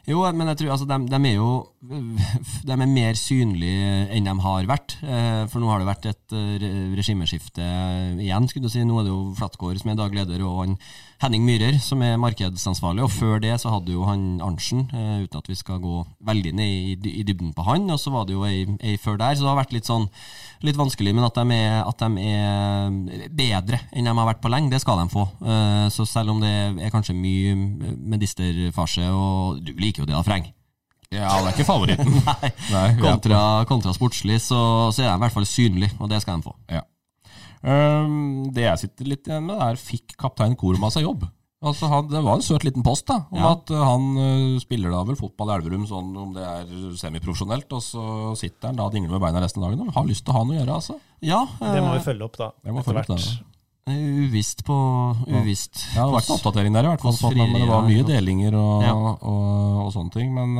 [0.04, 1.50] Jo, men jeg tror altså, de, de er jo
[2.68, 4.98] De er mer synlige enn de har vært.
[5.04, 6.66] Eh, For nå har det vært et eh,
[6.96, 7.64] regimeskifte
[8.20, 8.48] igjen.
[8.48, 8.84] skulle du si.
[8.84, 10.76] Nå er det jo Flatgård som er daglig leder, og han
[11.24, 13.04] Henning Myhrer som er markedsansvarlig.
[13.06, 16.54] Og før det så hadde jo han Arntzen, eh, uten at vi skal gå veldig
[16.56, 17.88] ned i, i dybden på han.
[17.92, 20.08] Og så var det jo ei, ei før der, så det har vært litt sånn
[20.64, 24.48] litt vanskelig, men at de, er, at de er bedre enn de har vært på
[24.48, 25.26] lenge, det skal de få.
[25.92, 27.52] Så selv om det er kanskje mye
[28.14, 30.46] medisterfarse, og du liker jo det av Freng?
[31.14, 32.16] Ja, det er ikke favoritten.
[32.26, 32.50] Nei.
[32.72, 32.98] Nei, ja.
[33.04, 34.58] Kontra, kontra sportslig, så,
[34.94, 36.54] så er de i hvert fall synlig, og det skal de få.
[36.72, 36.82] Ja.
[37.64, 41.22] Um, det jeg sitter litt igjen med, er fikk kaptein Korma seg jobb?
[41.64, 43.52] Altså han, Det var en søt liten post da, om Ja.
[43.54, 47.72] at uh, han uh, spiller da vel fotball i Elverum sånn om det er semiprofesjonelt,
[47.72, 48.04] og så
[48.36, 50.40] sitter han da og dingler med beina resten av dagen og har lyst til å
[50.40, 50.76] ha noe å gjøre.
[50.76, 50.98] altså.
[51.24, 52.50] Ja, Det må vi eh, følge opp, da.
[52.60, 53.30] Det må etter følge opp hvert.
[53.30, 53.53] det,
[53.86, 54.76] uvisst på
[55.28, 55.82] uvisst.
[55.94, 58.06] Ja, Det har vært en oppdatering der, i hvert fall, sånn, men det var mye
[58.08, 58.94] delinger og, Ja.
[58.94, 59.24] og,
[59.84, 60.32] og sånne ting.
[60.34, 60.56] Men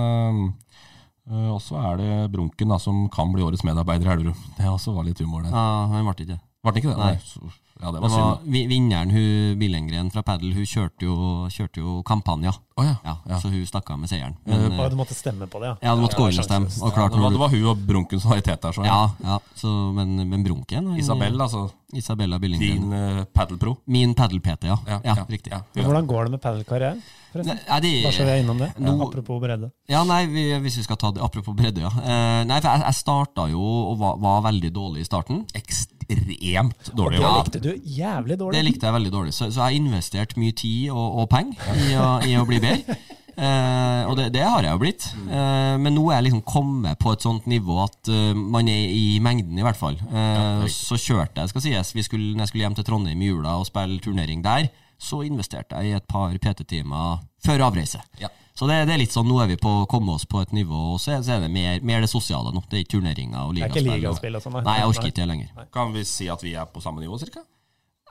[1.30, 4.36] uh, også er det Brunken da, som kan bli årets medarbeider i Elverum.
[4.58, 5.54] Det også var litt humor der.
[5.56, 6.40] Ja, han ble ikke det.
[6.64, 6.98] Det ikke det?
[7.00, 7.14] Nei.
[7.24, 7.40] Så,
[7.84, 11.16] ja, det var synd, var Vinneren, hun Billengren fra Padel, hun kjørte jo,
[11.52, 12.54] kjørte jo kampanja.
[12.80, 12.94] Oh, ja.
[13.04, 13.40] Ja, Ja.
[13.42, 14.34] Så hun stakk av med seieren.
[14.48, 15.76] Men, eh, du måtte stemme på det, ja.
[15.82, 16.70] ja, du måtte gå inn og stemme.
[16.80, 18.72] Og Ja, klart det, var, det var hun og Brunken som var i tet der.
[18.72, 18.86] Så.
[18.88, 21.68] Ja, ja så, men, men Brunken Isabel, altså.
[21.94, 22.90] Isabella Billengren.
[22.90, 23.76] Din uh, paddle-pro.
[23.84, 24.78] Min padel-PT, ja.
[24.88, 25.14] Ja, ja.
[25.20, 25.52] ja, riktig.
[25.76, 27.02] Hvordan går det med padelkarrieren?
[27.34, 28.68] Nei, de, Bare så vi er innom det.
[28.78, 29.70] Nå- Apropos bredde.
[29.90, 31.90] Ja, nei, vi, hvis vi skal ta det Apropos bredde, ja.
[31.90, 35.42] Eh, nei, for jeg, jeg starta jo og var, var veldig dårlig i starten.
[35.54, 35.93] Ekstremt
[36.92, 37.20] dårlig.
[37.20, 38.58] Det likte du jævlig dårlig.
[38.58, 41.84] Det likte jeg veldig dårlig, så, så jeg har investert mye tid og, og penger
[41.86, 41.92] i,
[42.32, 42.98] i å bli bedre.
[43.34, 45.08] Eh, og det, det har jeg jo blitt.
[45.26, 48.92] Eh, men nå er jeg liksom kommet på et sånt nivå at uh, man er
[48.94, 49.98] i mengden, i hvert fall.
[49.98, 53.32] Eh, så kjørte jeg, skal sies, vi skulle, når jeg skulle hjem til Trondheim i
[53.32, 58.00] jula og spille turnering der, så investerte jeg i et par PT-timer før avreise.
[58.22, 58.30] Ja.
[58.54, 60.52] Så det, det er litt sånn, nå er vi på å komme oss på et
[60.54, 62.60] nivå, og så er, så er det mer, mer det sosiale nå.
[62.70, 63.88] Det er ikke turneringer og ligaspill.
[63.90, 64.62] Liga sånn, nei.
[64.68, 65.66] Nei, jeg orker ikke det lenger.
[65.74, 67.42] Kan vi si at vi er på samme nivå, cirka?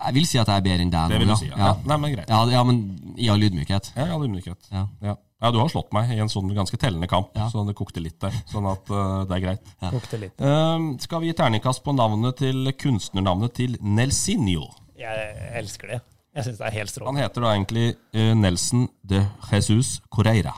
[0.04, 1.56] Jeg vil si at jeg er bedre enn deg Det vil du si, ja.
[1.56, 1.70] ja.
[1.70, 1.88] ja.
[1.88, 2.28] Nei, men greit.
[2.34, 2.82] Ja, ja, men
[3.16, 3.94] i all ydmykhet.
[3.96, 4.68] Ja, ja, ydmykhet.
[4.74, 4.84] Ja.
[5.06, 5.16] Ja.
[5.16, 7.48] ja, du har slått meg i en sånn ganske tellende kamp, Ja.
[7.54, 8.36] så det kokte litt der.
[8.52, 9.76] Sånn at uh, det er greit.
[9.86, 10.36] Kokte litt.
[10.44, 14.68] Uh, skal vi gi terningkast på navnet til kunstnernavnet til Nelsinho?
[15.00, 16.04] Jeg elsker det.
[16.34, 20.56] Jeg syns det er helt Han heter da egentlig eh, Nelson de Jesus Correira.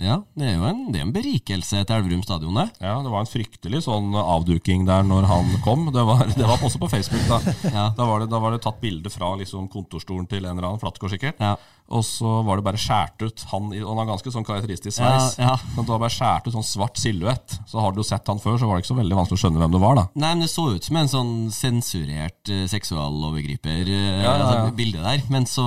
[0.00, 2.64] Ja, det er jo en, det er en berikelse til Elverum stadion, det.
[2.80, 5.84] Ja, det var en fryktelig sånn avduking der når han kom.
[5.92, 7.26] Det var, det var også på Facebook.
[7.28, 7.84] Da Ja.
[7.94, 10.80] Da, var det, da var det tatt bilde fra liksom kontorstolen til en eller annen,
[10.80, 11.38] Flatgård sikkert.
[11.44, 11.54] Ja.
[11.92, 15.36] Og så var det bare skåret ut han, han har ganske sånn karakteristisk sveis.
[15.40, 15.56] Ja, ja.
[15.76, 17.58] Det var bare skåret ut sånn svart silhuett.
[17.68, 19.62] Så har du sett han før, så var det ikke så veldig vanskelig å skjønne
[19.62, 20.06] hvem det var, da.
[20.16, 24.32] Nei, men det så ut som en sånn sensurert uh, seksualovergriper, uh, Ja.
[24.32, 25.22] Altså, bilde der.
[25.32, 25.64] Men så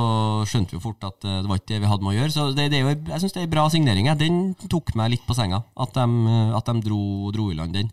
[0.49, 2.33] skjønte vi jo fort at eh, det var ikke det vi hadde med å gjøre.
[2.33, 4.11] Så det, det er jo, jeg syns det er en bra signering.
[4.19, 7.01] Den tok meg litt på senga, at de, eh, at de dro,
[7.35, 7.91] dro i land den.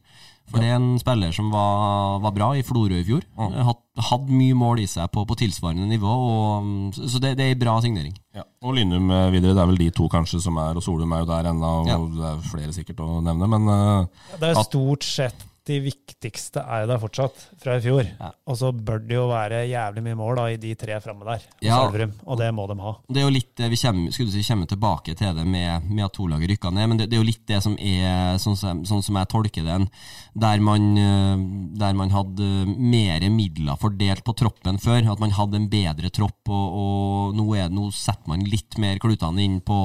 [0.53, 3.25] For det er en spiller som var, var bra i Florø i fjor.
[3.39, 6.09] Hatt, hadde mye mål i seg på, på tilsvarende nivå.
[6.09, 8.15] Og, mm, så det, det er en bra signering.
[8.37, 8.45] Ja.
[8.65, 11.25] Og Lynum eh, videre, det er vel de to kanskje som er, og Solum er
[11.25, 11.97] jo der ennå, og Ja.
[12.19, 16.83] det er flere sikkert å nevne, men eh, Det er stort sett de viktigste er
[16.83, 18.03] jo der fortsatt, fra i fjor.
[18.09, 18.33] Ja.
[18.51, 21.45] Og så bør det jo være jævlig mye mål da, i de tre framme der,
[21.63, 21.79] Ja.
[21.85, 22.17] Elverum.
[22.27, 22.95] Og det må de ha.
[23.07, 26.05] Det er jo litt det vi kommer, skulle si, kommer tilbake til det med, med
[26.09, 28.83] at to-laget rykka ned, men det, det er jo litt det som er, sånn som,
[28.89, 29.87] sånn som jeg tolker den,
[30.35, 31.47] der man, eh,
[31.79, 36.43] der man hadde mer midler fordelt på troppen før, at man hadde en bedre tropp,
[36.51, 39.79] og, og nå, er, nå setter man litt mer klutene inn på,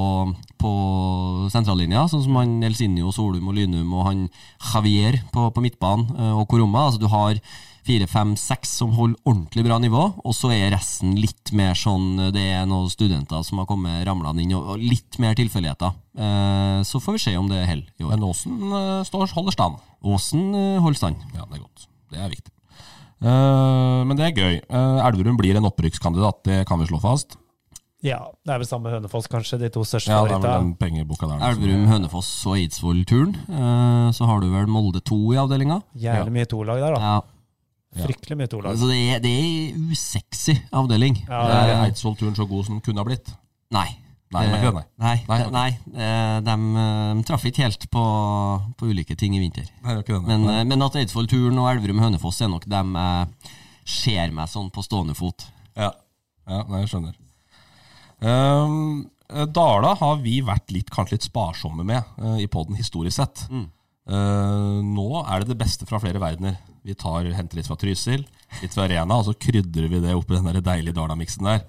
[0.58, 0.74] på
[1.54, 4.26] sentrallinja, sånn som han Elsinio, Solum og Lynum og han
[4.72, 6.88] Javier på, på midtbanen eh, og Koroma.
[6.88, 7.38] Altså du har
[7.88, 12.32] fire, fem, seks som holder ordentlig bra nivå, og så er resten litt mer sånn
[12.34, 15.96] Det er noen studenter som har kommet ramlende inn, og litt mer tilfeldigheter.
[16.18, 18.18] Eh, så får vi se om det holder i år.
[18.18, 19.80] men eh, står, holder stand.
[20.04, 21.26] Åsen eh, holder stand.
[21.34, 21.88] Ja, det er godt.
[22.12, 22.52] Det er viktig.
[23.24, 24.60] Eh, men det er gøy.
[24.62, 27.38] Eh, Elverum blir en opprykkskandidat, det kan vi slå fast.
[28.06, 30.60] Ja, det er vel samme Hønefoss, kanskje, de to største Ja, det er vel favorittene.
[30.62, 31.38] den pengeboka der.
[31.40, 31.62] liksom.
[31.64, 33.32] Elverum, Hønefoss og Eidsvoll-turen.
[33.48, 35.80] Eh, så har du vel Molde 2 i avdelinga.
[35.98, 37.00] Jævlig mye tolag der, da.
[37.96, 38.04] Ja.
[38.06, 38.76] Fryktelig mye tolag.
[38.78, 41.16] Så det er, det er usexy avdeling.
[41.26, 43.34] Ja, Er det er- Eidsvoll-turen så god som den kunne ha blitt?
[43.72, 43.88] Nei.
[44.30, 44.82] Nei, det, nei.
[45.00, 48.02] Nei, Nei, de, nei, eh, de, eh, de traff ikke helt på,
[48.76, 49.64] på ulike ting i vinter.
[49.82, 50.02] Er.
[50.20, 53.28] Men, eh, men at Eidsvoll-turen og Elverum-Hønefoss er nok dem jeg
[53.86, 55.46] ser meg sånn på stående fot.
[55.74, 55.92] Ja,
[56.46, 57.14] ja nei, jeg skjønner.
[58.20, 63.16] Ehm, eh, Dala har vi vært litt, kanskje litt sparsomme med uh, i podden historisk
[63.20, 63.44] sett.
[63.50, 66.56] Eh, nå er det det beste fra flere verdener.
[66.86, 68.24] Vi tar, henter litt fra Trysil,
[68.62, 71.66] litt fra Arena, og så krydrer vi det opp i den der deilige Dala-miksen der.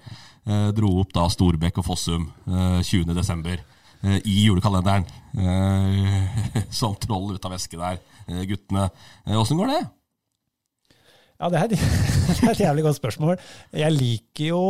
[0.48, 3.12] Uh, dro opp da Storbekk og Fossum uh, 20.
[3.18, 3.60] desember
[4.02, 5.06] eh, i julekalenderen.
[5.38, 8.90] Eh, som troll ut av veske der, eh, guttene.
[9.26, 9.82] Eh, Åssen går det?
[11.40, 13.38] Ja, det er, det er et jævlig godt spørsmål.
[13.76, 14.64] Jeg liker jo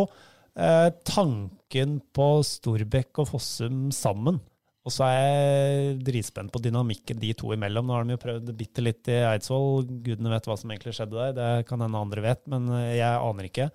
[0.56, 4.40] eh, tanken på Storbekk og Fossum sammen.
[4.88, 7.86] Og så er jeg dritspent på dynamikken de to imellom.
[7.86, 9.84] Nå har de jo prøvd bitte litt i Eidsvoll.
[10.06, 11.36] Gudene vet hva som egentlig skjedde der.
[11.38, 13.70] Det kan hende andre vet, men eh, jeg aner ikke.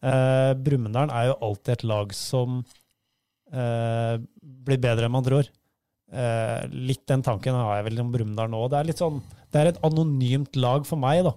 [0.00, 2.62] Eh, Brumunddal er jo alltid et lag som
[3.52, 5.52] eh, blir bedre enn man tror.
[6.10, 8.64] Eh, litt den tanken har jeg vel om Brumunddal nå.
[8.72, 11.36] Det er litt sånn, det er et anonymt lag for meg, da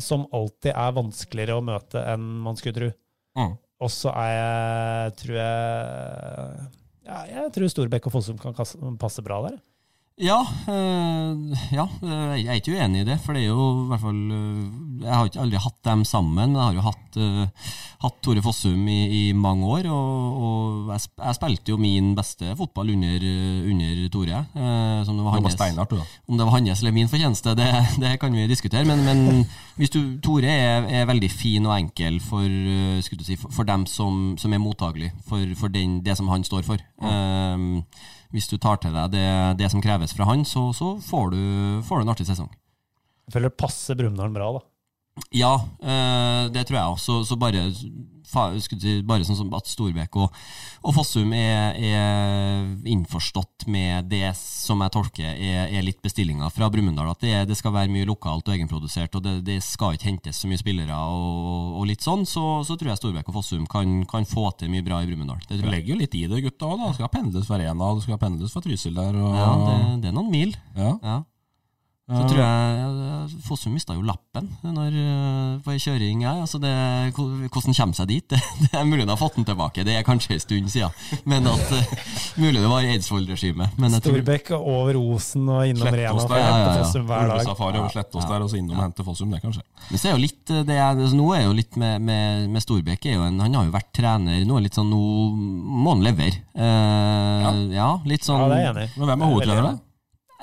[0.00, 2.90] som alltid er vanskeligere å møte enn man skulle tro.
[3.38, 3.52] Mm.
[3.82, 6.66] Og så er jeg, tror jeg
[7.08, 8.54] ja, Jeg tror Storbekk og Fossum kan
[9.00, 9.58] passe bra der.
[10.20, 13.16] Ja, øh, ja, eh, jeg er ikke uenig i det.
[13.24, 16.34] For det er jo i hvert fall eh, Jeg har ikke aldri hatt dem sammen,
[16.36, 17.72] men jeg har jo hatt, øh,
[18.04, 19.88] hatt Tore Fossum i, i mange år.
[19.88, 23.26] Og, og jeg, jeg spilte jo min beste fotball under,
[23.72, 24.44] under Tore.
[24.52, 26.06] Øh, som det var Det var hans, steinhardt, du, da.
[26.28, 27.72] om det var hans eller min fortjeneste, det,
[28.04, 28.84] det kan vi diskutere.
[28.84, 29.46] Men, men
[29.80, 32.44] hvis du, Tore er, er veldig fin og enkel for,
[33.00, 36.28] skulle du si, for, for dem som, som er mottagelige for, for den, det som
[36.28, 36.84] han står for.
[37.00, 37.70] Eh,
[38.32, 39.28] hvis du tar til deg det,
[39.60, 41.40] det som kreves fra han, så, så får, du,
[41.86, 42.50] får du en artig sesong.
[43.28, 44.62] Jeg føler det passer Brumunddal bra, da.
[45.32, 47.18] Ja, eh, det tror jeg også.
[47.28, 47.66] Så bare,
[49.04, 50.36] bare sånn som at Storbekk og,
[50.88, 56.70] og Fossum er, er innforstått med det som jeg tolker er, er litt bestillinga fra
[56.72, 57.10] Brumunddal.
[57.12, 60.40] At det, det skal være mye lokalt og egenprodusert, og det, det skal ikke hentes
[60.40, 62.24] så mye spillere og, og litt sånn.
[62.28, 65.44] Så, så tror jeg Storbekk og Fossum kan, kan få til mye bra i Brumunddal.
[65.50, 66.86] Det legger jo litt i det, gutta òg.
[66.86, 69.20] Det skal pendles fra Arena, det skal pendles fra Trysil der.
[69.20, 70.56] Og, Ja, det, det er noen mil.
[70.78, 70.96] ja.
[71.04, 71.18] Ja.
[72.10, 76.24] Så tror jeg Fossum mista jo lappen når, eh, på ei kjøring.
[76.24, 76.32] Ja.
[76.42, 76.72] Altså det,
[77.14, 78.26] hvordan kommer seg dit?
[78.32, 78.40] Det,
[78.72, 81.22] det er mulig han har fått den tilbake, det er kanskje en stund siden.
[81.28, 81.92] Men at eh,
[82.40, 83.76] Mulig det var i Eidsvoll-regimet.
[83.98, 86.86] Storbekk og tror over Osen og innom Rena for å ja, hente ja, ja.
[86.86, 87.34] Fossum hver dag.
[87.36, 89.30] Ulvesafari over Slettås der, og så innom og hente Fossum.
[89.34, 89.62] Det kanskje.
[89.90, 92.48] Men så er jo litt eh, det er, altså, Nå er jo litt med, med,
[92.56, 94.42] med Storbekk Han har jo vært trener.
[94.48, 95.04] Nå er litt sånn Nå
[95.84, 96.42] må han levere.
[96.56, 97.94] Eh, ja.
[98.08, 98.92] litt sånn Ja, det er jeg enig i.
[98.98, 99.91] Men hvem er hovedtrener, da?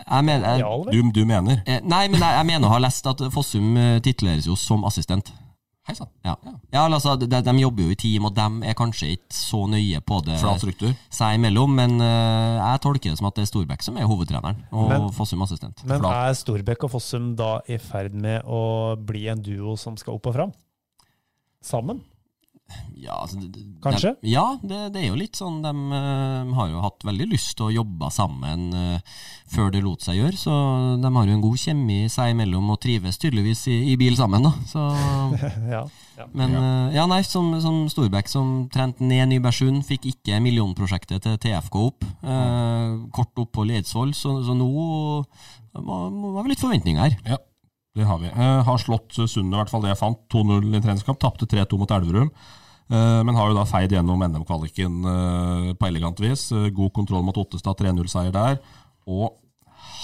[0.06, 1.62] Jeg mener, jeg, Du, du mener?
[1.66, 3.76] eh, nei, men jeg, jeg mener å ha lest at Fossum
[4.06, 5.32] titleres jo som assistent.
[5.90, 6.10] Hei sann.
[6.22, 6.36] Ja.
[6.70, 9.98] ja, altså, de, de jobber jo i team, og de er kanskje ikke så nøye
[10.06, 10.92] på det Flat struktur.
[11.10, 14.60] seg imellom, men uh, jeg tolker det som at det er Storbekk som er hovedtreneren,
[14.70, 15.82] og Men- Fossum assistent.
[15.90, 16.30] Men Flat.
[16.30, 18.62] er Storbekk og Fossum da i ferd med å
[19.02, 20.54] bli en duo som skal opp og fram?
[21.66, 22.04] Sammen?
[23.00, 24.12] Ja, altså, de- Kanskje?
[24.20, 27.54] De, ja, det, det er jo litt sånn De uh, har jo hatt veldig lyst
[27.56, 29.00] til å jobbe sammen uh,
[29.50, 30.56] før det lot seg gjøre, så
[31.00, 34.46] de har jo en god kjemi seg imellom og trives tydeligvis i, i bil sammen,
[34.46, 34.52] da.
[34.70, 34.84] Så
[35.74, 35.86] Ja.
[36.20, 36.28] ja.
[36.36, 41.40] Men uh, ja, nei, som, som Storbekk som trente ned Nybergsund, fikk ikke millionprosjektet til
[41.42, 42.06] TFK opp.
[42.24, 44.68] Eh, kort opphold i Eidsvoll, så, så nå
[45.74, 47.16] var det var litt forventninger her.
[47.26, 47.38] Ja,
[48.00, 48.32] det har vi.
[48.32, 50.22] Eh, har slått Sundet, i hvert fall det jeg fant.
[50.32, 51.20] 2-0 i treningskamp.
[51.22, 52.32] Tapte 3-2 mot Elverum.
[52.90, 56.48] Eh, men har jo da feid gjennom NM-kvaliken eh, på elegant vis.
[56.56, 58.58] Eh, god kontroll mot Ottestad, 3-0-seier der.
[59.10, 59.36] Og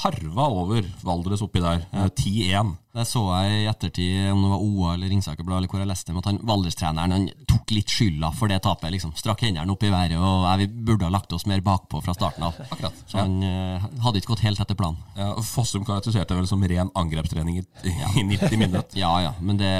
[0.03, 1.87] harva over Valdres oppi der.
[1.91, 2.75] Eh, 10-1.
[2.95, 5.89] Det så jeg i ettertid, om det var OA eller Ringsaker Blad, eller hvor jeg
[5.89, 8.93] leste, om at han Valdres-treneren han tok litt skylda for det tapet.
[8.95, 9.11] liksom.
[9.19, 12.15] Strakk hendene opp i været, og jeg, vi burde ha lagt oss mer bakpå fra
[12.15, 12.55] starten av.
[12.69, 13.01] Akkurat.
[13.11, 15.01] Så han eh, hadde ikke gått helt etter planen.
[15.19, 18.95] Ja, og Fossum karakteriserte vel som ren angrepstrening i, i 90 minutter.
[19.05, 19.73] Ja ja, men det,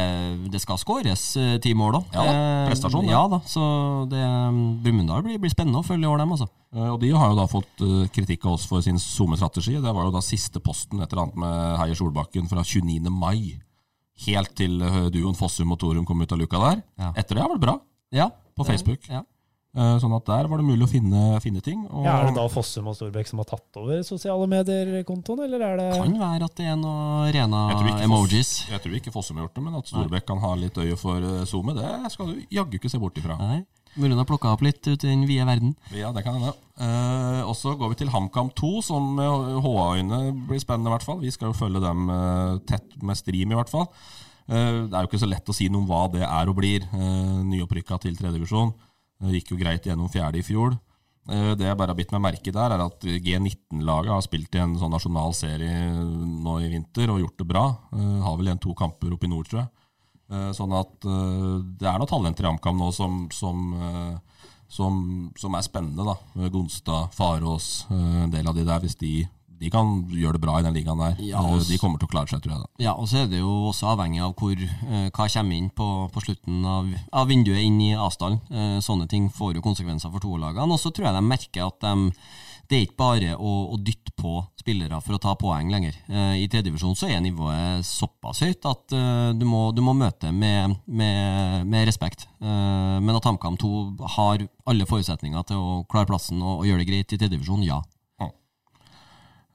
[0.52, 2.04] det skal skåres eh, ti mål, da.
[2.20, 2.36] Ja da,
[2.68, 3.16] prestasjon, det.
[3.16, 3.64] Ja da, så
[4.12, 4.22] det,
[4.84, 6.50] Brumunddal blir, blir spennende å følge i år, dem, altså.
[6.76, 9.78] Eh, Og de har jo da fått eh, kritikk av oss for sin SoMe-strategi.
[9.80, 13.05] Det var jo da siste posten et eller annet med Heier Solbakken fra 29.
[13.12, 13.60] mai.
[14.26, 16.84] Helt til eh, duoen Fossum og Torum kom ut av luka der.
[16.98, 17.12] Ja.
[17.16, 17.80] Etter det har det vært bra
[18.16, 19.10] Ja, på Facebook.
[19.12, 19.24] Ja.
[19.76, 21.82] Eh, Sånn at der var det mulig å finne, finne ting.
[21.92, 25.60] Og Ja, er det da Fossum og Storbekk som har tatt over sosiale medier-kontoen, eller
[25.68, 28.54] er det Kan være at det er noe rena Jeg emojis.
[28.64, 30.96] Foss- Jeg tror ikke Fossum har gjort det, men at Storbekk kan ha litt øye
[30.98, 33.36] for eh, SoMe, det skal du jaggu ikke se bort ifra.
[33.38, 33.66] Nei,
[33.98, 35.76] Mulig hun har plukka opp litt ute i den vide verden.
[35.96, 36.52] Ja, det kan hende.
[36.80, 40.20] Eh, og så går vi til HamKam 2, som med HA-øyne
[40.50, 41.22] blir spennende, i hvert fall.
[41.24, 43.88] Vi skal jo følge dem eh, tett med stream, i hvert fall.
[44.50, 46.58] Eh, det er jo ikke så lett å si noe om hva det er og
[46.60, 46.90] blir.
[47.46, 48.74] Nyopprykka til tredjedivisjon.
[49.32, 50.76] Gikk jo greit gjennom fjerde i fjor.
[51.26, 54.62] Eh, det jeg bare har bitt meg merke der, er at G19-laget har spilt i
[54.62, 57.66] en sånn nasjonal serie nå i vinter og gjort det bra.
[57.96, 59.72] Eh, har vel igjen to kamper oppe i nord, tror jeg.
[60.34, 65.32] Eh, Sånn at eh, det er noen talenter i HamKam nå som, som, eh, som,
[65.38, 66.04] som er spennende.
[66.06, 66.50] da.
[66.50, 68.80] Gonstad, Farås, eh, en del av de der.
[68.84, 69.28] Hvis de,
[69.60, 71.16] de kan gjøre det bra i den ligaen der.
[71.24, 71.64] Ja, Eh.
[71.70, 72.62] De kommer til å klare seg, tror jeg.
[72.66, 72.84] da.
[72.84, 75.88] Ja, og så er det jo også avhengig av hvor, eh, hva kommer inn på,
[76.12, 78.82] på slutten av, av vinduet inn i avstanden.
[78.84, 80.72] Sånne ting får jo konsekvenser for toerlagene.
[80.74, 82.12] Og så tror jeg de merker at de,
[82.70, 85.98] det er ikke bare å, å dytte på spillere for å ta poeng lenger.
[86.10, 90.32] Eh, I tredjedivisjon så er nivået såpass høyt at eh, du, må, du må møte
[90.34, 92.26] med, med, med respekt.
[92.42, 93.74] Eh, men at HamKam 2
[94.18, 97.82] har alle forutsetninger til å klare plassen og, og gjøre det greit i tredjedivisjon, ja.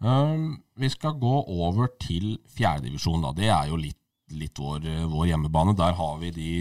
[0.00, 3.26] Um, vi skal gå over til fjerdedivisjon.
[3.36, 3.98] Det er jo litt,
[4.32, 5.74] litt vår, vår hjemmebane.
[5.76, 6.52] Der har vi de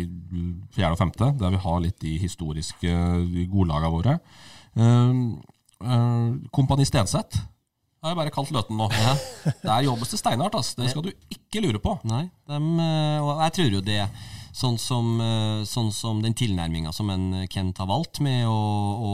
[0.75, 2.97] fjerde og femte, der vi har litt de historiske
[3.53, 4.17] godlagene våre.
[4.75, 5.39] Um,
[5.83, 7.39] uh, Kompani Stenseth
[7.99, 8.87] har jeg bare kalt Løten nå.
[9.65, 10.55] Der jobbes det steinhardt.
[10.55, 10.77] Altså.
[10.79, 11.97] Det skal du ikke lure på.
[12.07, 14.03] Nei, dem, eh, og jeg tror jo det
[14.59, 18.57] Sånn som, eh, sånn som den tilnærminga som en Kent har valgt, med å,
[18.99, 19.13] å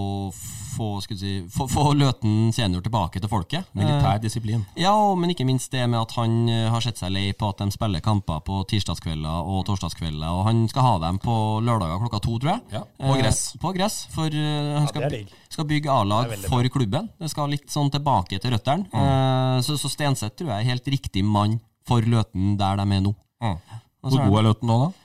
[0.75, 3.67] få, skal si, få, få Løten senior tilbake til folket.
[3.77, 4.63] Militær disiplin.
[4.79, 7.61] Ja, men ikke minst det med at han eh, har sett seg lei på at
[7.61, 12.23] de spiller kamper på tirsdagskvelder og torsdagskvelder, og han skal ha dem på lørdager klokka
[12.25, 12.65] to, tror jeg.
[12.79, 13.43] Ja, på gress.
[13.53, 15.21] Eh, på gress, for eh, han skal,
[15.53, 17.09] skal bygge A-lag for klubben.
[17.21, 18.89] Det skal litt sånn tilbake til røttene.
[18.89, 23.03] Eh, så, så Stenseth tror jeg er helt riktig mann for Løten der de er
[23.05, 23.13] nå.
[23.45, 23.57] Mm.
[24.05, 25.04] Hvor god er Løten nå, da?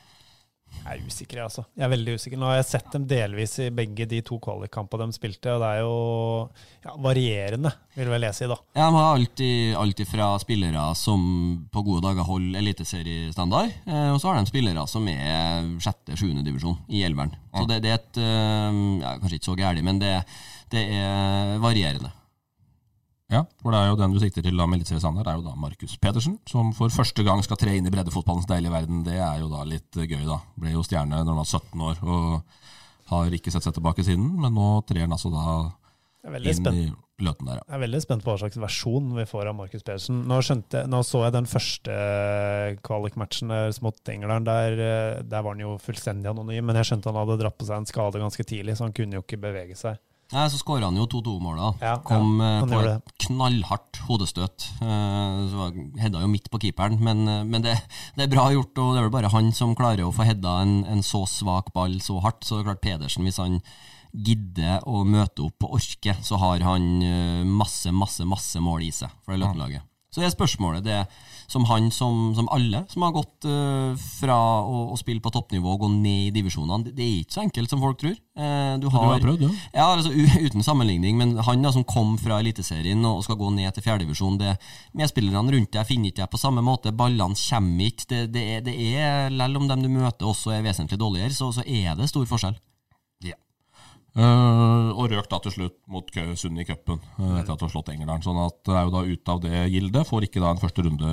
[0.91, 1.63] Jeg er usikker, altså.
[1.79, 2.39] Jeg er veldig usikker.
[2.41, 5.69] Nå har jeg sett dem delvis i begge de to kvalikkampene de spilte, og det
[5.71, 5.93] er jo
[6.83, 8.57] ja, varierende, vil vel jeg si, da.
[8.75, 11.23] Ja, De har alltid, alltid fra spillere som
[11.71, 16.81] på gode dager holder eliteseriestandard, eh, og så har de spillere som er sjette-sjuende divisjon
[16.91, 17.37] i elveren.
[17.55, 20.17] Så det, det er et eh, ja, Kanskje ikke så gærent, men det,
[20.75, 22.11] det er varierende.
[23.31, 25.53] Ja, for det er jo den du sikter til da med eliteseriestandard, er jo da
[25.59, 29.05] Markus Pedersen, som for første gang skal tre inn i breddefotballens deilige verden.
[29.07, 30.41] Det er jo da litt eh, gøy, da.
[30.59, 34.27] Ble jo stjerne når han var 17 år, og har ikke sett seg tilbake siden.
[34.43, 35.47] Men nå trer han altså da
[36.27, 36.75] inn spent.
[36.75, 37.65] i Løten der, ja.
[37.69, 40.23] Jeg er veldig spent på hva slags versjon vi får av Markus Pedersen.
[40.27, 41.97] Nå, skjønte, nå så jeg den første
[42.87, 44.49] kvalikmatchen deres mot England.
[44.49, 47.69] Der, eh, der var han jo fullstendig anonym, men jeg skjønte han hadde dratt på
[47.69, 50.01] seg en skade ganske tidlig, så han kunne jo ikke bevege seg.
[50.31, 51.73] Nei, Så skåra han jo 2-2-måla.
[51.83, 54.69] Ja, Kom ja, eh, på et knallhardt hodestøt.
[54.79, 57.75] Eh, så var- Hedda jo midt på keeperen, men, eh, men det,
[58.17, 58.79] det er bra gjort.
[58.79, 61.73] Og det er vel bare han som klarer å få hedda en, en så svak
[61.75, 62.45] ball så hardt.
[62.47, 63.61] Så det er klart Pedersen, hvis han
[64.15, 68.91] gidder å møte opp og orke, så har han eh, masse, masse, masse mål i
[68.95, 69.83] seg for det Løten-laget.
[70.11, 71.05] Så er spørsmålet det
[71.51, 75.75] som han, som, som alle som har gått uh, fra å, å spille på toppnivå
[75.75, 78.15] og gå ned i divisjonene, det, det er ikke så enkelt som folk tror.
[78.39, 79.51] Uh, du, har, har prøvd, ja?
[79.75, 80.15] Ja, altså
[80.47, 84.39] uten sammenligning, men han da som kom fra Eliteserien og skal gå ned til fjerdedivisjon
[84.97, 88.07] Medspillerne rundt deg finner ikke deg på samme måte, ballene kommer ikke.
[88.11, 91.51] Det, det er, det er Selv om dem du møter også er vesentlig dårligere, så,
[91.51, 92.55] så er det stor forskjell.
[94.11, 97.71] Eh, og røk da til slutt mot Sund i cupen uh, etter at du har
[97.71, 98.25] slått Engerdalen.
[98.25, 100.09] Sånn at er jo da ute av det gildet.
[100.09, 101.11] Får ikke da en første runde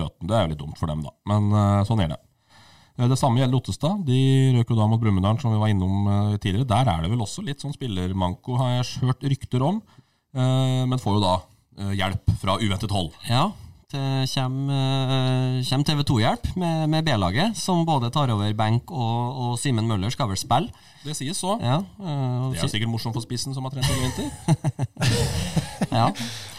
[0.00, 0.26] Løten.
[0.26, 1.14] Det er jo litt dumt for dem, da.
[1.30, 2.18] Men uh, sånn er det.
[2.98, 4.00] Det samme gjelder Ottestad.
[4.08, 4.18] De
[4.56, 6.08] røk jo da mot Brumunddal, som vi var innom
[6.42, 6.66] tidligere.
[6.66, 9.78] Der er det vel også litt sånn spillermanko, har jeg hørt rykter om.
[10.34, 11.36] Men får jo da
[11.94, 13.12] hjelp fra uventet hold.
[13.30, 13.44] Ja,
[13.92, 19.88] kommer, kommer TV 2-hjelp med, med B-laget, som både tar over benk og, og Simen
[19.88, 20.68] Møller skal vel spille.
[21.04, 21.56] Det sies så.
[21.62, 24.28] Ja, eh, og Det er sikkert morsomt for spissen som har trent i vinter.
[25.98, 26.12] Ja.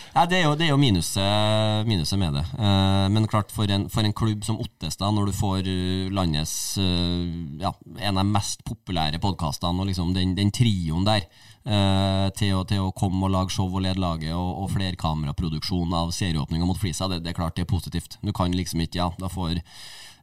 [0.10, 2.42] Ja, det er jo, det er jo minuset, minuset med det.
[2.58, 6.56] Eh, men klart, for en, for en klubb som Ottestad, når du får eh, landets
[6.82, 7.30] eh,
[7.62, 12.54] ja, en av de mest populære podkastene, og liksom den, den trioen der, eh, til,
[12.58, 16.66] å, til å komme og lage show og lede laget, og, og flerkameraproduksjon av serieåpninga
[16.66, 18.18] mot Flisa, det, det er klart det er positivt.
[18.26, 19.60] Du kan liksom ikke, ja, da får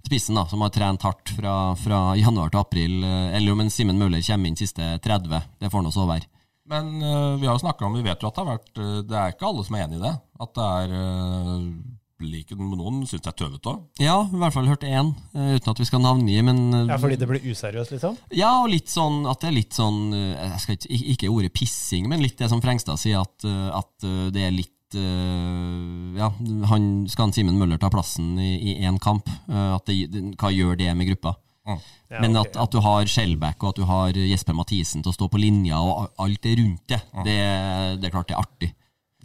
[0.06, 3.72] spissen, da, som har trent hardt fra, fra januar til april, eh, eller om en
[3.72, 6.30] Simen Møller kommer inn siste 30, det får nå så være.
[6.66, 8.94] Men uh, vi har jo snakket om, vi vet jo at det har vært eh,
[9.06, 10.14] Det er ikke alle som er enig i det.
[10.42, 11.68] At det er uh,
[12.24, 13.72] like, Noen syns det er tøvete.
[14.00, 16.96] Ja, i hvert fall hørt én, eh, uten at vi skal navngi, men eh, Ja,
[17.00, 18.16] fordi det blir useriøst, liksom?
[18.36, 21.52] Ja, og litt sånn at det er litt sånn eh, Jeg skal ikke, ikke ordet
[21.56, 26.28] pissing, men litt det som Frengstad sier, at, at det er litt Ja,
[26.70, 29.26] han skal han Simen Møller ta plassen i én kamp?
[29.50, 30.06] At det,
[30.38, 31.34] hva gjør det med gruppa?
[31.66, 35.16] Ja, Men at, at du har Skjelbæk og at du har Jesper Mathisen til å
[35.16, 37.38] stå på linja, og alt det rundt det, det,
[37.98, 38.70] det er klart det er artig.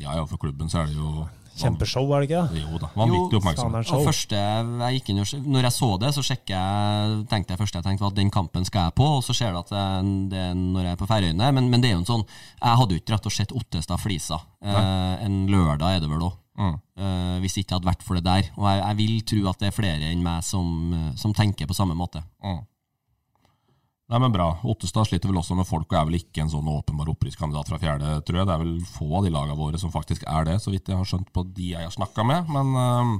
[0.02, 1.28] Ja ja, for klubben så er det jo
[1.60, 2.62] Kjempeshow, er det ikke det?
[2.64, 2.90] Jo da.
[2.96, 3.92] Vanvittig Jo, oppmerksomhet.
[3.96, 5.22] Og første jeg gikk inn
[5.52, 8.68] når jeg så det, så sjekket jeg, tenkte jeg først jeg tenkte at den kampen
[8.68, 9.86] skal jeg på, og så ser du at det,
[10.32, 11.52] det er når jeg er på Færøyene.
[11.58, 14.40] Men, men det er jo en sånn Jeg hadde jo ikke rett og slett Ottestad-Flisa.
[14.64, 16.38] Eh, en lørdag er det vel òg.
[16.62, 16.76] Mm.
[17.02, 18.50] Eh, hvis det ikke hadde vært for det der.
[18.58, 21.70] Og jeg, jeg vil tro at det er flere enn meg som, eh, som tenker
[21.70, 22.24] på samme måte.
[22.44, 22.62] Mm.
[24.12, 24.50] Nei, men bra.
[24.68, 27.78] Ottestad sliter vel også med folk, og er vel ikke en sånn åpenbar opprykkskandidat fra
[27.80, 28.48] fjerde, tror jeg.
[28.50, 31.00] Det er vel få av de lagene våre som faktisk er det, så vidt jeg
[31.00, 32.52] har skjønt på de jeg har snakka med.
[32.52, 33.14] Men, øh,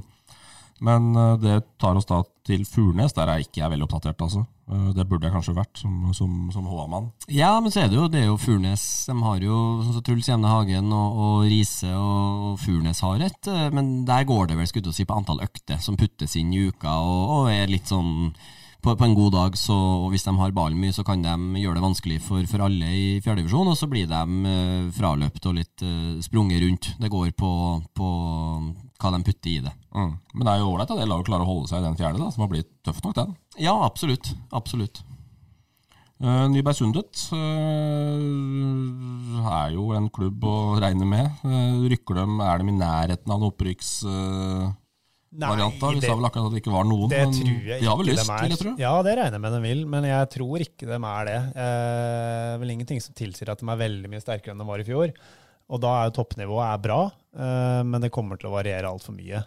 [0.84, 3.16] men øh, det tar oss da til Furnes.
[3.16, 4.44] Der er ikke jeg veldig oppdatert, altså.
[4.68, 7.10] Øh, Det burde jeg kanskje vært som, som, som HA-mann.
[7.32, 8.84] Ja, men så er det jo, det er jo Furnes.
[9.08, 13.48] De har jo sånn som Truls Jevne Hagen og, og Riise og, Furnes har et,
[13.48, 16.52] eh, men der går det vel skulle jeg si, på antall økter som puttes inn
[16.52, 18.34] i uka, og, og er litt sånn
[18.82, 21.62] på, på en god dag, så, og hvis de har ballen mye, så kan de
[21.62, 25.56] gjøre det vanskelig for, for alle i fjerdedivisjon, og så blir de uh, fraløpt og
[25.60, 26.90] litt uh, sprunget rundt.
[26.98, 27.52] Det går på,
[27.94, 28.08] på
[29.02, 29.72] hva de putter i det.
[29.94, 30.12] Mm.
[30.34, 32.20] Men det er jo ålreit at det laget klarer å holde seg i den fjerde,
[32.22, 33.34] da, som har blitt tøff nok, den.
[33.62, 34.34] Ja, absolutt.
[34.50, 35.04] Absolutt.
[36.22, 37.38] Uh, Nybergsundet uh,
[39.42, 41.26] er jo en klubb å regne med.
[41.42, 44.78] Uh, rykker dem, er de i nærheten av en opprykksvariant?
[45.32, 45.48] Da?
[45.56, 47.86] Vi det- sa vel akkurat at det ikke var noen, Det men tror jeg de
[47.88, 48.40] har vel lyst, dem er.
[48.42, 48.74] vil jeg tro.
[48.78, 51.38] Ja, det regner jeg med de vil, men jeg tror ikke de er det.
[51.56, 54.84] Eh, vel ingenting som tilsier at de er veldig mye sterkere enn de var i
[54.84, 55.12] fjor.
[55.72, 57.00] Og da er jo toppnivået er bra,
[57.38, 59.44] eh, men det kommer til å variere altfor mye.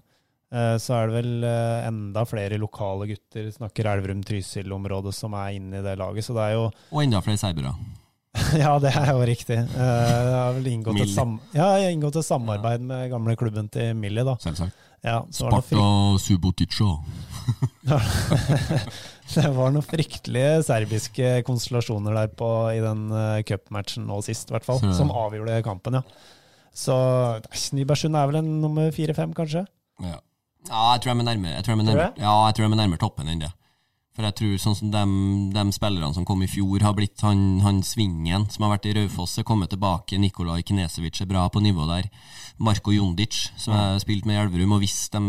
[0.55, 5.79] Eh, så er det vel eh, enda flere lokale gutter, snakker Elverum-Trysil-området, som er inne
[5.79, 6.23] i det laget.
[6.25, 7.73] Så det er jo Og enda flere serbere.
[8.63, 9.57] Ja, det er jo riktig.
[9.57, 13.95] Eh, jeg har vel inngått et, sam ja, inngått et samarbeid med gamle klubben til
[13.97, 14.37] Millie, da.
[14.43, 14.83] Selvsagt.
[15.05, 15.85] Ja, Sparta
[16.17, 16.95] Subotica.
[19.35, 24.55] Det var noen fryktelige serbiske konstellasjoner der på, i den uh, cupmatchen nå sist, i
[24.55, 24.81] hvert fall.
[24.97, 26.03] Som avgjorde kampen, ja.
[26.75, 26.95] Så
[27.77, 29.65] Nybergsund er vel en nummer fire-fem, kanskje?
[30.03, 30.17] Ja.
[30.65, 32.71] Ja, jeg tror jeg er nærmere, jeg tror de er nærmere, ja, jeg tror de
[32.71, 33.51] er nærmere toppen enn det.
[34.15, 35.01] For jeg tror sånn som de,
[35.51, 38.93] de spillerne som kom i fjor, har blitt han, han Svingen som har vært i
[38.95, 40.15] Raufoss, er kommet tilbake.
[40.21, 42.07] Nikolaj Knesevic er bra på nivå der.
[42.63, 44.77] Marko Jondic, som har spilt med i Elverum.
[44.77, 45.21] Og hvis de,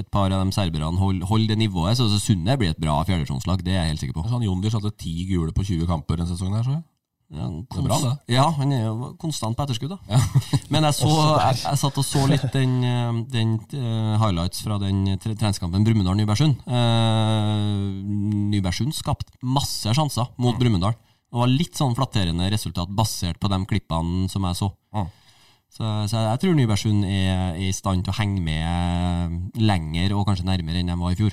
[0.00, 2.96] et par av de serberne holder hold det nivået, så, så Sunne blir et bra
[3.04, 3.60] fjerdedivisjonslag.
[3.66, 4.24] Det er jeg helt sikker på.
[4.32, 6.86] Sånn Jondic hadde ti gule på 20 kamper en sesong der, så jeg.
[7.32, 8.12] Ja, Det er bra, det.
[8.34, 10.18] Ja, han er jo konstant på etterskudd, da.
[10.72, 14.76] Men jeg, så, jeg, jeg satt og så litt den, eh, den uh, highlights fra
[14.82, 16.60] den tre- treningskampen Brumunddal-Nybergsund.
[16.68, 17.88] Uh,
[18.52, 20.92] Nybergsund skapte masse sjanser mot Brumunddal.
[21.32, 24.68] Det var litt sånn flatterende resultat basert på de klippene som jeg så.
[24.92, 25.08] Mm.
[25.72, 30.26] Så, så jeg tror Nybergsund er, er i stand til å henge med lenger og
[30.28, 31.32] kanskje nærmere enn de var i fjor.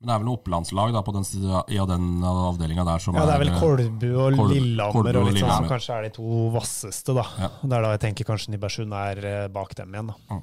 [0.00, 3.14] Men det er vel noe opplandslag da, på den, sida- ja, den avdelinga der som
[3.18, 5.68] Ja, det er vel eh, Kolbu og Kolbu- Lillehammer Kolbu og og litt sånn som
[5.68, 7.26] kanskje er de to vasseste, da.
[7.36, 7.50] Ja.
[7.60, 10.40] Det er da jeg tenker kanskje Nibersund er eh, bak dem igjen, da.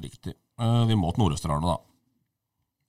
[0.00, 0.36] Riktig.
[0.60, 1.76] Uh, vi må til Nord-Østerdalen, da.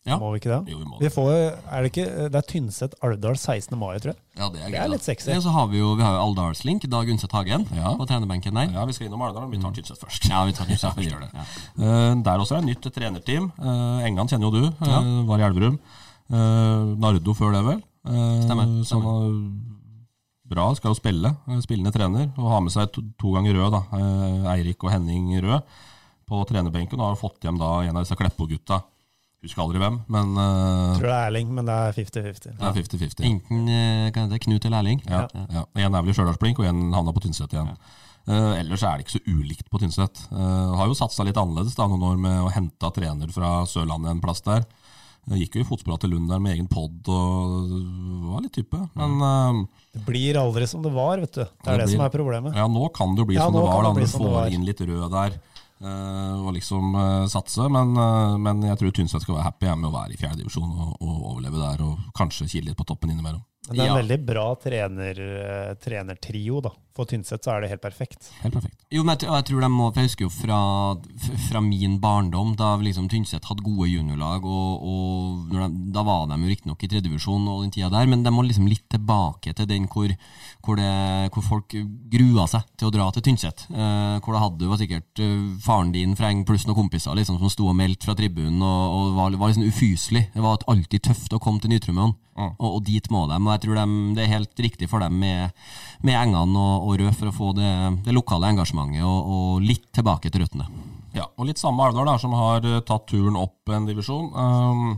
[0.05, 0.15] Ja.
[0.17, 0.71] Må vi ikke det?
[0.73, 1.11] Jo, vi må Vi det.
[1.13, 1.31] får,
[1.69, 3.75] er det ikke Det er Tynset Alvdal 16.
[3.77, 4.21] mai, tror jeg.
[4.39, 4.69] Ja, det er.
[4.73, 5.29] Det er litt sexy.
[5.29, 7.91] Ja, så har vi jo, vi har jo Alvdalslink, Dag Undset Hagen, Ja.
[7.99, 8.71] på trenerbenken der.
[8.73, 9.49] Ja, vi skal innom Alvdal.
[9.51, 10.25] Vi tar Tynset først.
[10.29, 11.13] Ja, vi tar Tynset Ja, vi først.
[11.13, 11.29] gjør det.
[11.33, 11.45] Ja.
[11.85, 13.51] Uh, der også er det nytt trenerteam.
[13.61, 15.77] Uh, Engan kjenner jo du, uh, var i Elverum.
[16.31, 17.81] Eh, Nardo før det, vel.
[18.07, 21.33] Eh, Stemmer, Så han er bra, skal jo spille.
[21.47, 22.31] eh, Spillende trener.
[22.37, 23.81] Og har med seg to, to ganger Rød, da.
[23.99, 25.61] Eh, Eirik og Henning Rød
[26.27, 26.99] på trenerbenken.
[26.99, 28.81] Og har fått hjem da en av disse Kleppo-gutta.
[29.41, 32.51] Husker aldri hvem, men uh, Tror det er Erling, men det er 50-50.
[32.59, 33.23] det er 50-50.
[33.25, 34.99] Enten uh, det er Knut eller Erling.
[35.09, 35.63] Ja, ja.
[35.81, 37.71] En er vel i Stjørdalsblink, og en havna på Tynset igjen.
[38.29, 40.21] Eh, ellers er det ikke så ulikt på Tynset.
[40.29, 44.13] Uh, har jo satsa litt annerledes da, noen år med å hente trener fra Sørlandet
[44.13, 44.61] en plass der.
[45.29, 47.69] Eh, gikk jo i fotsporene til Lund der med egen pod og
[48.31, 48.79] var litt type.
[48.97, 49.59] Men eh,
[49.93, 51.43] Det blir aldri som det var, vet du.
[51.43, 52.55] Det er det, blir- som er problemet.
[52.57, 54.31] ja, nå kan det jo bli Ja, som det var, da, det du det får
[54.33, 54.47] var.
[54.49, 55.37] inn litt rød der.
[55.81, 57.69] eh, og liksom eh, satse.
[57.69, 57.93] Men,
[58.41, 61.61] men jeg tror Tynset skal være happy med å være i fjerdedivisjon og, og overleve
[61.61, 61.85] der.
[61.85, 63.41] Og kanskje kile litt på toppen innimellom.
[63.69, 64.01] Det er en Ja.
[64.01, 66.71] veldig bra trener, eh, trenertrio, da.
[66.93, 68.31] For Tynset så er det helt perfekt.
[68.41, 68.75] Helt perfekt.
[68.91, 70.57] Jo, men jeg, jeg tror de må, for jeg husker jo fra,
[71.47, 76.35] fra min barndom, da liksom Tynset hadde gode juniorlag, og, og de, da var de
[76.41, 79.69] jo riktignok i tredjevisjon og den tida der, men de må liksom litt tilbake til
[79.69, 80.11] den hvor,
[80.65, 81.77] hvor, det, hvor folk
[82.11, 83.67] grua seg til å dra til Tynset.
[83.71, 87.39] Eh, hvor det hadde var sikkert eh, faren din fra Eng pluss noen kompiser liksom,
[87.39, 90.27] som sto og meldte fra tribunen, og, og var, var liksom ufyselig.
[90.35, 91.71] Det var alltid tøft å komme til
[92.31, 93.37] Nytrømmen, og, og dit må de.
[93.41, 95.51] Og jeg tror de, det er helt riktig for dem med,
[96.05, 97.71] med Engene og, og Rød for å få det,
[98.05, 100.69] det lokale engasjementet og, og litt tilbake til røttene.
[101.15, 104.29] Ja, og litt samme Alvdal da, som har eh, tatt turen opp en divisjon.
[104.31, 104.93] Um,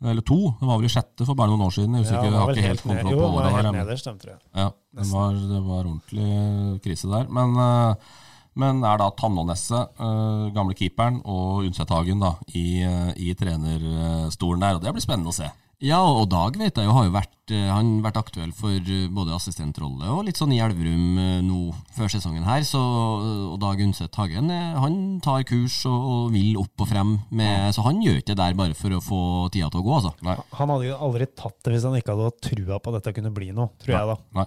[0.00, 0.38] eller to.
[0.58, 1.94] Det var vel i sjette for bare noen år siden.
[1.98, 2.96] Jeg husker Ja, ikke, jeg var har vel ikke helt helt ned.
[2.96, 4.40] kontroll Jo, på var året helt nederst, tror jeg.
[4.56, 7.30] Ja, det var, det var ordentlig krise der.
[7.38, 8.18] Men, eh,
[8.64, 14.80] men er da Tannåneset, eh, gamle keeperen, og Undsethagen da, i, eh, i trenerstolen der.
[14.80, 15.50] Og det blir spennende å se.
[15.80, 19.06] Ja, og Dag vet jeg jo har jo vært, eh, han vært aktuell for eh,
[19.08, 22.60] både assistentrolle og litt sånn i Elverum eh, nå før sesongen her.
[22.68, 27.14] Så, og Dag Undset Hagen han tar kurs og, og vil opp og frem.
[27.32, 29.20] Med, så han gjør ikke det der bare for å få
[29.54, 30.12] tida til å gå, altså.
[30.26, 30.34] Nei.
[30.58, 33.14] Han hadde jo aldri tatt det hvis han ikke hadde hatt trua på at dette
[33.16, 34.16] kunne bli noe, tror jeg da.
[34.36, 34.44] Nei.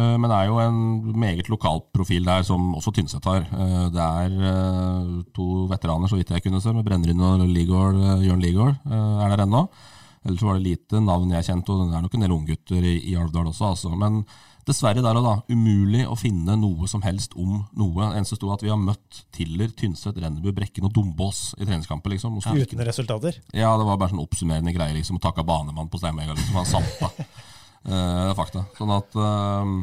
[0.00, 0.78] Eh, Men det er jo en
[1.26, 3.44] meget lokal profil der, som også Tynset har.
[3.92, 8.80] Det er to veteraner, så vidt jeg kunne se, med Brennrud og Ligård, Jørn Ligård
[8.88, 9.66] er der ennå.
[10.26, 12.98] Ellers var det lite navn jeg kjente, og det er nok en del unggutter i,
[13.12, 13.72] i Alvdal også.
[13.72, 13.92] Altså.
[13.94, 14.24] Men
[14.66, 18.08] dessverre der og da, umulig å finne noe som helst om noe.
[18.10, 22.16] Det eneste sto at vi har møtt Tiller, Tynset, Rennebu, Brekken og Dombås i treningskamper.
[22.16, 22.40] liksom.
[22.42, 23.38] ja, Uten resultater.
[23.54, 25.20] ja, det var bare sånn oppsummerende greier, liksom.
[25.22, 26.58] Takka banemann på Steinberga, liksom.
[26.58, 27.12] Han salta.
[27.86, 28.64] er fakta.
[28.74, 29.76] Sånn at uh,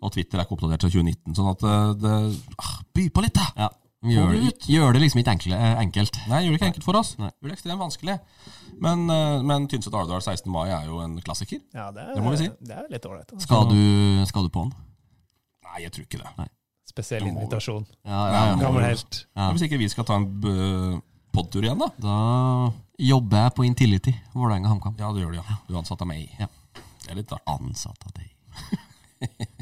[0.00, 2.12] Og Twitter er ikke oppdatert til 2019, sånn at eh, det
[2.62, 3.50] ah, By på litt, da!
[3.58, 3.66] Ja,
[4.02, 6.16] gjør, gjør det liksom ikke enkle, eh, enkelt.
[6.30, 7.10] Nei, gjør det ikke enkelt for oss.
[7.20, 7.30] Nei.
[7.42, 8.14] Gjør det ekstremt vanskelig.
[8.80, 10.50] Men, eh, men Tynset Alvdal 16.
[10.50, 11.60] mai er jo en klassiker.
[11.74, 12.48] Ja, det er, Det må vi si.
[12.64, 13.34] Det er litt ålreit.
[13.44, 14.72] Skal du, skal du på den?
[15.68, 16.48] Nei, jeg tror ikke det.
[16.90, 17.34] Spesiell må vi.
[17.44, 17.84] invitasjon.
[18.04, 18.56] Ja, ja, ja.
[18.58, 19.24] Gammel helt.
[19.36, 19.50] Ja.
[19.52, 21.00] Hvis ikke vi skal ta en b-
[21.32, 21.86] podtur igjen, da.
[22.02, 24.96] Da jobber jeg på Intility, Vålerenga HamKam.
[24.98, 25.58] Ja, det gjør du, ja.
[25.68, 26.26] Du er ansatt av meg.
[26.40, 26.48] Ja.
[27.04, 27.46] Det er litt artig.
[27.54, 28.32] Ansatt av deg.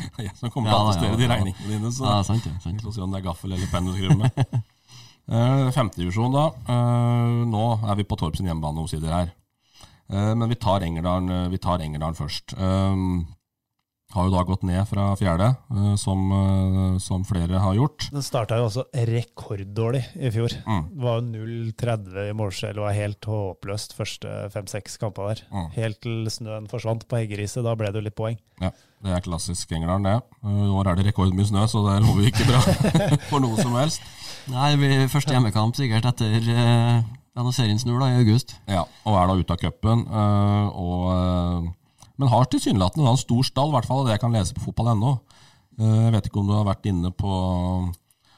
[0.26, 1.92] Jeg som kommer Ja, til å ja, attestere de regningene dine.
[1.94, 2.04] Så.
[2.08, 2.54] Ja, sant det.
[2.64, 2.78] Sant.
[2.80, 4.60] Vi får se om det er gaffel eller penn du skriver med.
[5.30, 6.48] Eh, Femtedivisjon, da.
[6.74, 9.28] Eh, nå er vi på Torp sin hjemmebane omsider her.
[10.10, 12.56] Eh, men vi tar Engerdalen, vi tar Engerdalen først.
[14.10, 15.52] Har jo da gått ned fra fjerde,
[16.02, 16.24] som,
[16.98, 18.08] som flere har gjort.
[18.10, 20.56] Den starta jo også rekorddårlig i fjor.
[20.66, 20.88] Mm.
[20.96, 25.44] Det var jo 0-30 i målskjell og var helt håpløst første fem-seks kamper der.
[25.54, 25.68] Mm.
[25.76, 27.62] Helt til snøen forsvant på Heggeriset.
[27.62, 28.40] Da ble det jo litt poeng.
[28.58, 30.18] Ja, Det er klassisk England, det.
[30.44, 32.60] Eh, I år er det rekordmye snø, så det lover ikke bra
[33.30, 34.04] for noe som helst.
[34.50, 38.56] Nei, det blir første hjemmekamp sikkert etter eh, ja, serien snur, da, i august.
[38.68, 40.04] Ja, og er da ute av cupen.
[40.04, 41.70] Eh, øh,
[42.20, 44.66] men har tilsynelatende en stor stall, i hvert fall av det jeg kan lese på
[44.66, 45.16] fotball.no.
[45.80, 47.30] Uh, jeg vet ikke om du har vært inne på,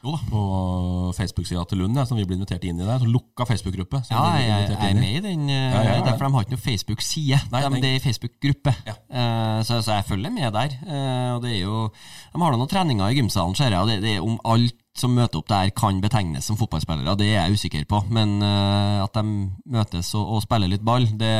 [0.03, 2.99] på Facebook-sida til Lund, som vi ble invitert inn i der.
[2.99, 4.03] Så lukka Facebook-gruppe.
[4.11, 6.05] Ja, jeg, jeg er med i den, eh, Ja, ja, ja.
[6.09, 7.39] der, de har ikke noe Facebook-side.
[7.53, 8.75] Nei, De, det er Facebook-gruppe.
[8.89, 8.97] Ja.
[9.09, 10.75] Eh, så, så jeg følger med der.
[10.83, 11.87] Eh, og det er jo
[12.33, 14.82] De har da noen treninger i gymsalen, ser jeg, og det, det er om alt
[14.97, 17.15] som møter opp der, kan betegnes som fotballspillere.
[17.17, 18.03] Det er jeg usikker på.
[18.13, 19.25] Men uh, at de
[19.73, 21.33] møtes og, og spiller litt ball, det,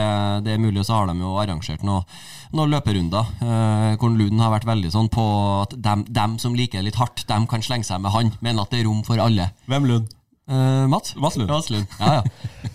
[0.47, 0.81] det er mulig.
[0.81, 2.07] Og så har de jo arrangert noen
[2.53, 5.23] noe løperunder uh, hvor Lund har vært veldig sånn på
[5.63, 8.61] at dem, dem som liker det litt hardt, dem kan slenge seg med han, men
[8.61, 9.51] at det er rom for alle.
[9.73, 10.13] Hvem Lund?
[10.51, 11.15] Uh, Mats?
[11.17, 11.49] Mats Lund.
[11.53, 11.89] Mats Lund.
[12.01, 12.73] Ja, ja.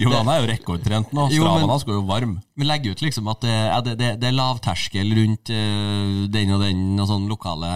[0.00, 1.26] Jo, han er jo rekordtrent nå.
[1.28, 2.38] Men- hans går jo varm.
[2.56, 6.62] Men legger ut liksom at det, det, det, det er lavterskel rundt uh, den og
[6.64, 7.70] den og sånn lokale,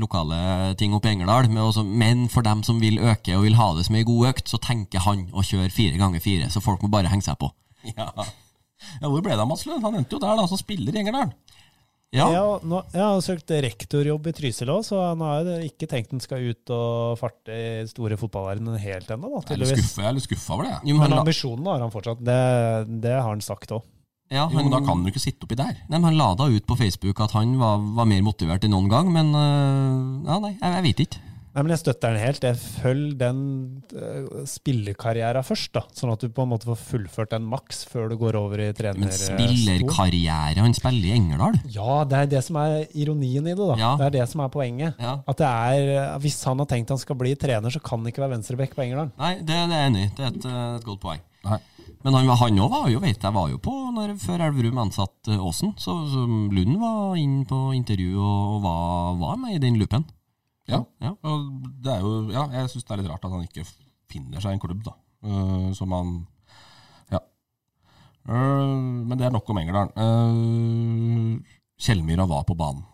[0.00, 0.40] lokale
[0.80, 1.48] ting oppe i Engerdal.
[1.48, 4.32] Men, også, men for dem som vil øke og vil ha det som ei god
[4.32, 6.50] økt, så tenker han å kjøre fire ganger fire.
[6.52, 7.50] Så folk må bare henge seg på.
[7.96, 8.10] Ja.
[8.16, 9.84] ja, Hvor ble det av Mats Lund?
[9.86, 11.32] Han endte jo der, da, som spiller i Engerdal.
[12.16, 15.88] Ja, Ja, nå, jeg har søkt rektorjobb i Trysil òg, så han har jeg ikke
[15.90, 19.74] tenkt han skal ut og farte i store fotballverdenen helt ennå, da, Jeg er litt
[19.76, 20.78] skuffa, jeg er litt skuffa over det.
[20.88, 22.24] jo, men, Men la- ambisjonen har han fortsatt.
[22.24, 22.40] Det,
[23.04, 23.82] det har han sagt òg.
[24.32, 25.76] ja, Jo, men da han, kan du ikke sitte oppi der.
[25.88, 28.72] nei, men han la da ut på Facebook at han var, var mer motivert enn
[28.72, 31.20] noen gang, men eh, ja, nei, jeg, jeg vet ikke.
[31.58, 32.44] Nei, men jeg støtter den helt.
[32.46, 33.38] Jeg følg den
[33.90, 35.80] uh, spillerkarrieren først, da.
[35.98, 38.68] Sånn at du på en måte får fullført den maks før du går over i
[38.78, 39.00] trener...
[39.02, 41.58] Men spillerkarriere, han spiller i Engerdal.
[41.74, 43.74] Ja, det er det som er ironien i det, da.
[43.80, 43.90] Ja.
[43.98, 45.02] Det er det som er poenget.
[45.02, 45.16] Ja.
[45.26, 48.22] At det er, Hvis han har tenkt han skal bli trener, så kan han ikke
[48.22, 49.10] være venstreback på Engerdal.
[49.18, 50.12] Nei, det, det er jeg enig i.
[50.14, 51.24] Det er et, eh, et godt poeng.
[51.48, 51.58] Nei.
[52.04, 54.78] Men han, var- han også var jo, vet jeg, var jo på når, før Elverum
[54.84, 55.74] ansatte eh, Aasen.
[55.82, 56.22] Så, så
[56.54, 60.06] Lund var inn på intervju og, og var, var med i den loopen.
[60.68, 60.82] Ja.
[61.02, 61.14] Ja.
[61.24, 61.46] Og
[61.82, 63.64] det er jo, ja, jeg syns det er litt rart at han ikke
[64.08, 64.94] finner seg en klubb, da.
[65.24, 66.12] uh, som han
[67.12, 67.20] Ja.
[68.28, 68.76] Uh,
[69.08, 69.92] men det er nok om Engerdalen.
[69.96, 72.84] Uh, Kjellmyra var på banen.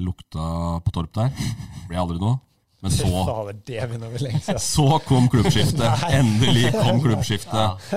[0.00, 1.32] Lukta på Torp der.
[1.88, 2.40] Ble aldri noe.
[2.82, 3.08] Men så.
[4.74, 6.06] Så kom klubbskiftet.
[6.12, 7.92] Endelig kom klubbskiftet.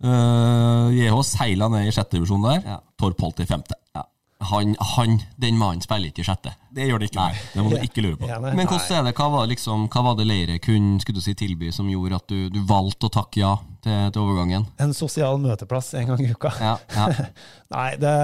[0.00, 2.80] Uh, JH seila ned i sjette divisjon der.
[3.00, 3.76] Torp holdt i femte.
[3.94, 4.04] Ja.
[4.40, 6.54] Han, han, den mannen spiller ikke i sjette.
[6.72, 7.20] Det gjør det ikke.
[7.20, 7.42] Nei.
[7.52, 8.28] Det må du ikke lure på.
[8.30, 8.38] Ja.
[8.40, 11.34] Men hvordan er det, hva var, liksom, hva var det Leire kunne skulle du si,
[11.36, 13.52] tilby som gjorde at du, du valgte å takke ja
[13.84, 14.64] til, til overgangen?
[14.80, 16.54] En sosial møteplass en gang i uka.
[16.56, 17.28] Ja, ja.
[17.76, 18.16] Nei, det,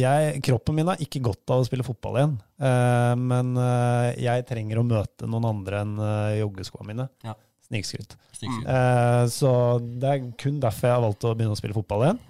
[0.00, 2.36] jeg, kroppen min har ikke godt av å spille fotball igjen.
[2.62, 7.10] Eh, men eh, jeg trenger å møte noen andre enn uh, joggeskoene mine.
[7.26, 7.34] Ja.
[7.72, 8.16] Snikskryt.
[8.36, 8.68] Snikskryt.
[8.68, 9.50] Eh, så
[9.80, 12.20] det er kun derfor jeg har valgt å begynne å spille fotball igjen.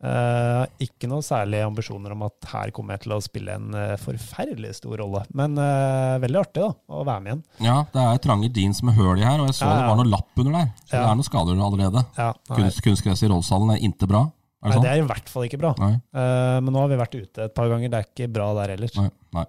[0.00, 3.96] Eh, ikke noen særlige ambisjoner om at her kommer jeg til å spille en eh,
[4.00, 5.20] forferdelig stor rolle.
[5.36, 7.42] Men uh, veldig artig da, å være med igjen.
[7.66, 10.00] Ja, det er trange jeans med høl i her, og jeg så Ja, det var
[10.00, 10.70] noe lapp under der.
[10.86, 11.02] Så Ja.
[11.02, 12.04] det er noen skader allerede.
[12.16, 14.24] Ja, Kunst, kunstgress i rollsalen er inte bra.
[14.60, 14.90] Er nei, det det sånn?
[14.94, 15.74] er i hvert fall ikke bra.
[15.80, 15.94] Nei.
[16.12, 18.90] Men nå har vi vært ute et par ganger, det er ikke bra der heller.
[19.00, 19.10] Nei.
[19.36, 19.44] nei.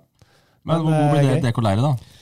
[0.63, 1.41] Men, Men, hvor, blir det gøy.
[1.47, 2.20] DK-leire, da?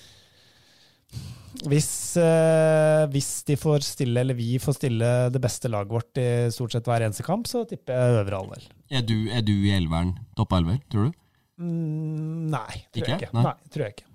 [1.67, 6.27] Hvis, eh, hvis de får stille, eller vi får stille det beste laget vårt i
[6.55, 8.69] stort sett hver eneste kamp, så tipper jeg øvre halvdel.
[8.89, 11.17] Er, du, er du i elveren toppa elver, tror du?
[11.59, 13.09] Mm, nei, tror Ikke?
[13.11, 13.33] jeg ikke.
[13.35, 13.43] Nei.
[13.49, 14.07] Nei, tror jeg ikke.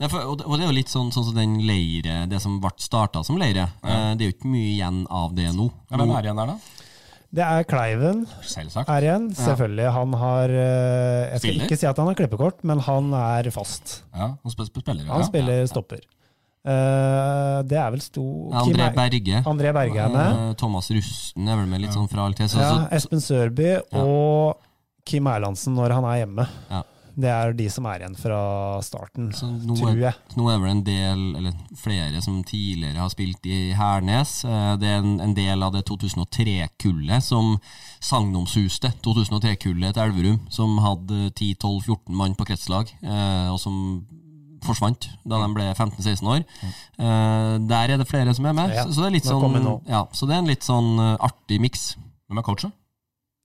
[0.00, 2.40] Nei, for, og, det, og det er jo litt sånn, sånn som den leire, det
[2.44, 3.66] som ble starta som leire.
[3.80, 5.70] Eh, det er jo ikke mye igjen av det nå.
[5.88, 6.86] Ja, hvem er igjen der, da?
[7.30, 8.88] Det er Kleiven Selvsagt.
[8.90, 9.28] her igjen.
[9.38, 9.90] Selvfølgelig.
[9.94, 11.68] Han har eh, Jeg skal Spiller?
[11.68, 14.00] ikke si at han har klippekort, men han er fast.
[14.10, 15.04] Ja, han spiller, sp spiller.
[15.06, 15.28] Han ja.
[15.28, 16.02] spiller stopper.
[16.60, 19.42] Eh, det er vel sto André er- Berge.
[19.48, 20.36] André Berge er med.
[20.50, 22.28] Uh, Thomas Rusten er vel med litt sånn fra.
[22.36, 24.56] Så, Ja, Espen Sørby og
[25.06, 26.48] Kim Erlandsen når han er hjemme.
[26.70, 26.82] Ja.
[27.20, 30.14] Det er de som er igjen fra starten, så nå, tror er, jeg.
[30.38, 34.44] nå er vel en del, eller flere, som tidligere har spilt i Hernes.
[34.44, 37.58] Eh, Det er en, en del av det 2003-kullet som
[38.00, 42.92] sagnomsuste 2003-kullet til Elverum, som hadde 10-12-14 mann på kretslag,
[43.50, 44.06] og som
[44.66, 46.44] forsvant da de ble 15-16 år.
[47.00, 49.80] Uh, Der er det flere som er med, Ja, så, så det er litt sånn
[49.88, 51.94] ja, Så det er en litt sånn eh, artig miks.
[52.28, 52.72] Hvem er coachen?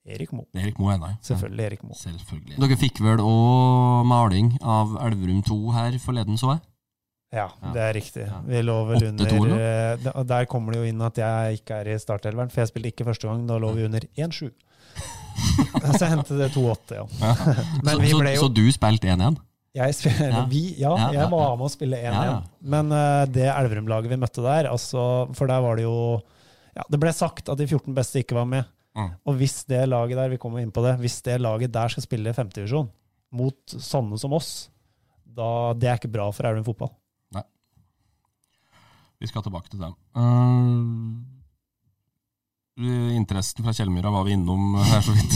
[0.06, 0.46] Erik Moe.
[0.54, 1.16] Erik Moe Einai.
[1.26, 1.98] Selvfølgelig Erik Moe.
[1.98, 2.60] Selvfølgelig.
[2.62, 6.62] Dere fikk vel òg maling av Elverum 2 her forleden, så jeg?
[7.36, 7.72] Ja, Ja.
[7.74, 8.26] det er riktig.
[8.46, 11.98] Vi lå vel under eh, Der kommer det jo inn at jeg ikke er i
[12.00, 13.48] startelveren, for jeg spilte ikke første gang.
[13.50, 14.52] Da lå vi under 1-7.
[15.98, 17.06] Så jeg hentet det 2-8, ja.
[17.86, 19.42] Men så, vi så, så du spilte 1-1?
[19.76, 20.44] Jeg, spiller, Ja.
[20.52, 22.06] vi, ja, Ja, jeg var med å spille 1-1.
[22.16, 22.38] Ja, ja.
[22.76, 25.02] Men uh, det Elverum-laget vi møtte der, altså,
[25.36, 25.98] for der var det jo
[26.76, 28.68] ja, Det ble sagt at de 14 beste ikke var med.
[28.96, 29.10] Mm.
[29.28, 32.04] Og hvis det laget der vi kommer inn på det, hvis det laget der skal
[32.04, 32.88] spille femtedivisjon
[33.36, 34.70] mot sånne som oss,
[35.36, 36.92] da det er ikke bra for Elverum fotball.
[37.36, 37.44] Nei.
[39.20, 39.96] Vi skal tilbake til dem.
[40.16, 41.35] Eh,
[42.78, 45.36] interessen fra Kjellmyra var vi innom her så vidt.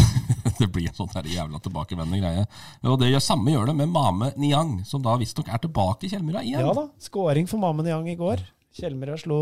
[0.60, 2.46] det blir en sånn her jævla tilbakevendende greie.
[2.84, 6.12] Og det gjør, samme gjør det med Mame Niang, som da visstnok er tilbake i
[6.12, 6.66] Kjellmyra igjen.
[6.66, 8.44] Ja da, skåring for Mame Niang i går.
[8.80, 9.38] Kjellmyra slo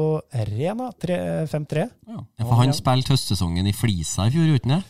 [0.48, 1.88] Rena tre- 5-3.
[2.08, 2.22] Ja.
[2.22, 4.84] Ja, for han spilte høstsesongen i Flisa i fjor, uten det?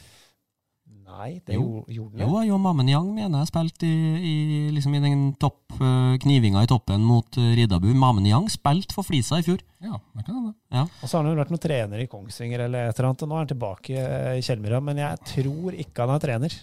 [1.18, 1.84] Nei, det Jo.
[1.90, 2.30] gjorde han.
[2.30, 4.34] Jo, jo, Mammen Yang mener jeg spilte i, i,
[4.76, 7.90] liksom i den topp, eh, knivinga i toppen mot uh, Riddabu.
[7.98, 9.64] Mammen Yang spilte for Flisa i fjor.
[9.82, 10.54] ja, det kan hende.
[10.74, 10.84] Ja.
[11.02, 13.32] Og så har han jo vært noen trener i Kongsvinger eller et eller annet, og
[13.32, 14.84] nå er han tilbake eh, i Kjellmyra.
[14.84, 16.60] Men jeg tror ikke han er trener.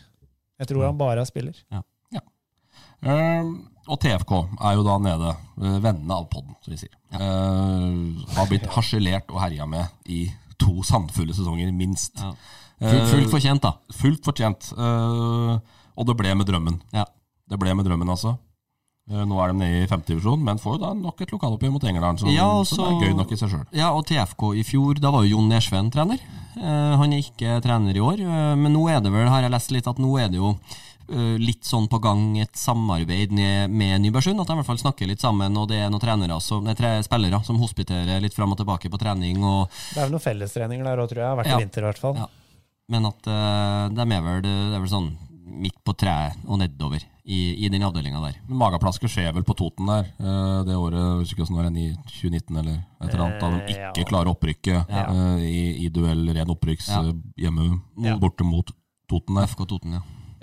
[0.63, 1.59] Jeg tror han bare er spiller.
[3.05, 3.49] Eh,
[3.85, 4.31] og TFK
[4.65, 6.95] er jo da nede, eh, vennene av podden, som vi sier.
[7.13, 10.23] Eh, har blitt harselert og herja med i
[10.57, 12.17] to sandfulle sesonger, minst.
[12.17, 12.33] Ja.
[12.81, 13.75] Fullt, fullt fortjent, da.
[13.95, 14.73] Fullt fortjent.
[14.77, 15.59] Eh,
[15.95, 16.81] og det ble med drømmen.
[16.93, 17.05] Ja.
[17.49, 18.35] Det ble med drømmen, altså.
[19.11, 21.85] Eh, Nå er de nede i femtedivisjon, men får jo da nok et lokaloppgjør mot
[21.85, 23.67] Engerdalen, som, Ja, og som er gøy nok i seg sjøl.
[23.77, 26.23] Ja, og TFK i fjor, da var jo Jon Nesveen trener.
[26.57, 29.53] Uh, han er ikke trener i år, uh, men nå er det vel, har jeg
[29.53, 30.53] lest litt, at nå er det jo
[31.11, 34.41] eh, litt sånn på gang et samarbeid med, med Nybergsund.
[34.41, 36.77] At de i hvert fall snakker litt sammen, og det er noen trenere som, nei,
[36.79, 39.43] tre spillere som hospiterer litt fram og tilbake på trening.
[39.45, 41.39] og Det er vel noen fellestreninger der òg, tror jeg.
[41.43, 41.59] Vært Ja.
[41.59, 42.17] i vinter, i hvert fall.
[42.23, 42.31] Ja.
[42.93, 45.13] Men at uh, de er vel, det er vel sånn
[45.55, 48.35] midt på treet og nedover i, i den avdelinga der.
[48.49, 51.85] Men Magaplasker skjer vel på Toten der, uh, det året, hvis husker ikke hvordan det
[51.85, 54.09] er, i 2019 eller et eller annet, da de Eh, ikke ja.
[54.11, 55.05] klarer opprykket Ja.
[55.09, 57.01] uh, i, i duell ren opprykks Ja.
[57.09, 57.15] eh,
[57.47, 58.19] hjemme Ja.
[58.21, 58.73] borte mot
[59.09, 59.47] Toten der.
[59.49, 60.03] FK Toten, ja.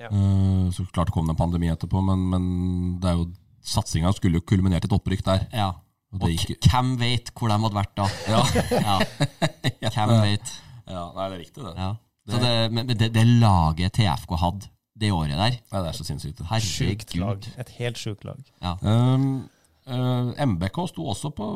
[0.10, 3.28] Uh, Så klart det kom det en pandemi etterpå, men, men det er jo
[3.62, 5.48] satsinga skulle jo kulminert et opprykk der.
[5.54, 5.74] ja.
[6.12, 8.06] Og Og det hvem vet hvor de hadde vært da?
[8.88, 9.90] Ja.
[9.94, 10.50] Hvem vet?
[10.90, 11.76] Ja, nei, det er riktig, det.
[11.78, 11.92] Ja.
[12.30, 14.70] Så det, men det, det laget TFK hadde
[15.02, 16.44] det året der Nei, det er så sinnssykt.
[16.44, 16.62] det.
[16.62, 17.48] Sjukt lag.
[17.64, 18.40] Et helt sjukt lag.
[18.86, 19.50] Um,
[19.90, 21.48] uh, MBK sto også på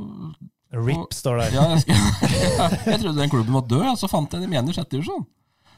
[0.74, 1.56] RIP står der.
[1.56, 1.86] Ja, jeg,
[2.92, 5.28] jeg trodde den klubben var død, så fant jeg dem igjen i sjette divisjon.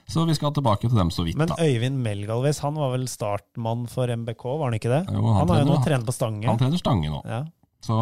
[0.08, 1.52] Så vi skal tilbake til dem så vidt, Men.
[1.60, 5.02] Øyvind Melgalvis han var vel startmann for MBK, var han ikke det?
[5.12, 6.48] Jo, han han har jo nå trent på Stange.
[6.48, 7.20] Han trener Stange nå.
[7.28, 7.42] Ja.
[7.88, 7.96] Så,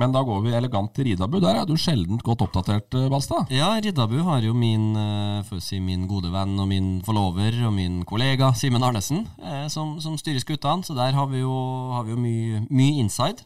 [0.00, 1.36] men da går vi elegant til Ridabu.
[1.42, 3.50] Der er du sjelden godt oppdatert, eh, Balstad.
[3.52, 8.00] Ja, Ridabu har jo min, eh, si, min gode venn og min forlover og min
[8.08, 11.52] kollega Simen Arnesen eh, som, som styrer skuttene, så der har vi jo,
[11.92, 13.44] har vi jo mye, mye inside.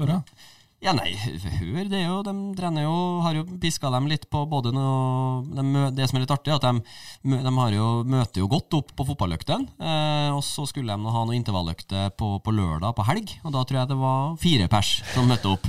[0.00, 0.22] Høre.
[0.22, 0.56] Ja,
[0.96, 4.72] nei, hør, det er jo, de trener jo, har jo piska dem litt på både
[4.72, 8.48] noe de, Det som er litt artig, er at de, de har jo, møter jo
[8.48, 9.68] godt opp på fotballøktene.
[9.76, 13.52] Eh, og så skulle de nå ha noe intervalløkter på, på lørdag på helg, og
[13.56, 15.68] da tror jeg det var fire pers som møtte opp.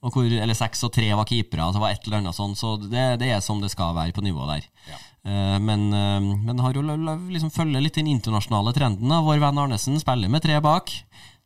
[0.00, 2.76] Og hvor, eller seks og tre var keepere, altså var et eller annet sånn, så
[2.80, 4.68] det, det er som det skal være på nivået der.
[5.24, 9.12] Eh, men, eh, men har jo liksom følger litt den internasjonale trenden.
[9.24, 10.92] Vår venn Arnesen spiller med tre bak.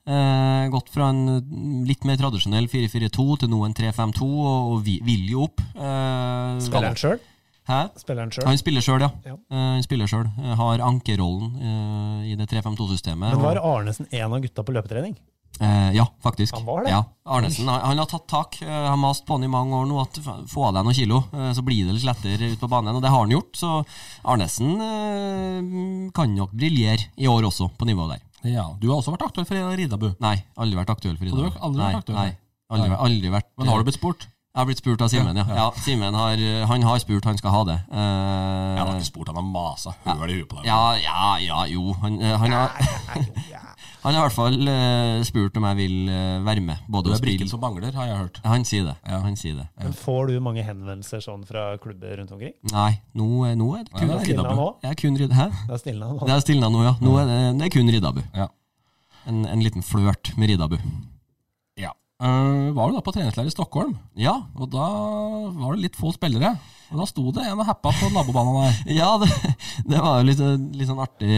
[0.04, 4.82] Eh, gått fra en mm, litt mer tradisjonell 4-4-2 til nå en 3-5-2, og, og
[4.84, 5.62] vi, vil jo opp.
[5.74, 7.22] Eh, Spiller han sjøl?
[7.64, 9.08] Han spiller sjøl, ja.
[9.24, 9.38] Ja.
[9.48, 10.28] Eh, han spiller selv.
[10.36, 13.32] Eh, har ankerrollen eh, i det 3-5-2-systemet.
[13.32, 15.16] Men var Arnesen en av gutta på løpetrening?
[15.62, 16.52] Eh, ja, faktisk.
[16.58, 16.92] Han var det?
[16.92, 18.58] Ja, Arnesen han, han har tatt tak.
[18.60, 21.22] Har mast på han i mange år nå at få av deg noen kilo,
[21.56, 22.92] så blir det litt lettere ut på banen.
[22.98, 23.56] Og det har han gjort.
[23.56, 23.72] Så
[24.28, 24.76] Arnesen
[26.12, 28.30] kan nok briljere i år også, på nivået der.
[28.44, 30.10] Ja, Du har også vært aktuell for Ridabu.
[30.20, 31.58] Nei, aldri vært aktuell for Ridabu.
[31.60, 32.16] aldri vært aktuell?
[32.18, 32.36] Nei,
[32.70, 32.98] aldri, Nei.
[33.08, 34.26] aldri vært Men har du blitt spurt?
[34.54, 35.44] Jeg har blitt spurt av Simen, ja.
[35.48, 35.70] Ja, ja.
[35.82, 36.38] Simen har,
[36.70, 37.74] han har spurt, han skal ha det.
[37.90, 40.68] Uh, Jeg har ikke spurt, han har masa høl i huet på deg.
[40.68, 41.90] ja, ja, ja, jo.
[42.04, 42.70] Han, eh, han, har,
[44.04, 46.82] han har i hvert fall uh, spurt om jeg vil uh, være med.
[46.92, 48.40] Både Du er brikken som mangler, har jeg hørt.
[48.44, 48.94] Han sier det.
[49.08, 49.20] Ja.
[49.24, 49.64] Han sier det.
[49.80, 52.52] Men Får du mange henvendelser sånn fra klubber rundt omkring?
[52.72, 54.66] Nei, nå, er- nå er det kun Riddabu.
[54.82, 55.48] det er kun Rid- Hæ?
[55.66, 56.20] Det er stilna nå.
[56.26, 56.94] Det er stilna nå, ja.
[57.00, 58.22] Nå er det, det er kun Riddabu.
[58.36, 58.48] Ja.
[59.26, 60.76] En, en liten flørt med Riddabu.
[61.80, 61.92] ja.
[62.22, 64.84] Uh, var du da på treningsleir i Stockholm, Ja, og da
[65.58, 66.54] var det litt få spillere.
[66.92, 68.76] Og da sto det en og happa på nabobanen der.
[69.00, 69.30] ja det,
[69.88, 70.42] det var jo litt,
[70.76, 71.32] litt sånn artig,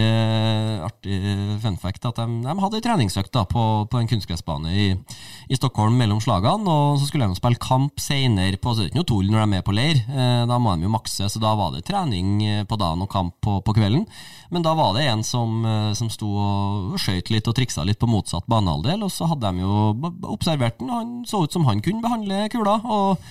[0.83, 1.17] artig
[1.63, 4.87] fun fact at de, de hadde en treningsøkt da, på, på en kunstgressbane i,
[5.47, 8.91] i Stockholm mellom slagene, og så skulle de spille kamp senere på, så det er
[8.91, 11.29] ikke noe tull når de er med på leir, eh, da må de jo makse,
[11.31, 14.05] så da var det trening eh, på dagen og kamp på, på kvelden,
[14.53, 17.99] men da var det en som, eh, som sto og skøyt litt og triksa litt
[18.01, 21.67] på motsatt banehalvdel, og så hadde de jo observert den, og han så ut som
[21.69, 23.27] han kunne behandle kula, og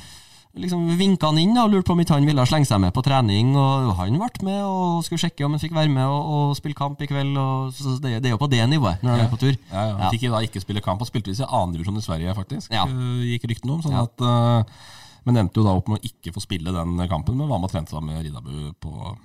[0.57, 3.02] liksom vinka han inn og lurte på om ikke han ville slenge seg med på
[3.04, 3.54] trening.
[3.61, 6.76] Og han ble med og skulle sjekke om han fikk være med og, og spille
[6.78, 7.36] kamp i kveld.
[7.36, 9.54] Og, så det, det er jo på det nivået når han er på tur.
[9.72, 9.96] Ja, ja.
[10.00, 11.02] Han fikk da ikke spille kamp.
[11.04, 12.72] Han spilte visst i annendivisjon i Sverige, faktisk.
[12.74, 12.86] Ja.
[12.88, 13.82] Eh, Gikk ryktene om.
[13.84, 14.04] Sånn Ja.
[14.09, 14.76] at, eh,
[15.26, 17.66] men endte jo da opp med å ikke få spille den kampen, men var med
[17.68, 19.16] og trente sammen med Ridabu på,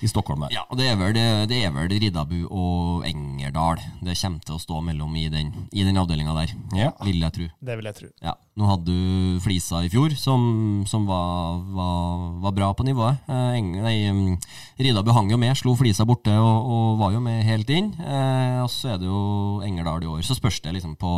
[0.00, 0.54] i Stockholm der.
[0.54, 4.60] Ja, det er vel, det, det er vel Riddabu og Engerdal det kommer til å
[4.62, 6.90] stå mellom i den, i den avdelinga der, Ja.
[7.04, 7.48] vil jeg tro.
[7.60, 8.08] Det vil jeg tro.
[8.24, 13.20] Ja, Nå hadde du Flisa i fjor, som, som var, var, var bra på nivået.
[13.28, 14.36] Eh, Eng, nei,
[14.80, 17.92] Riddabu hang jo med, slo Flisa borte og, og var jo med helt inn.
[18.00, 20.22] Eh, og så er det jo Engerdal i år.
[20.26, 21.14] Så spørs det liksom på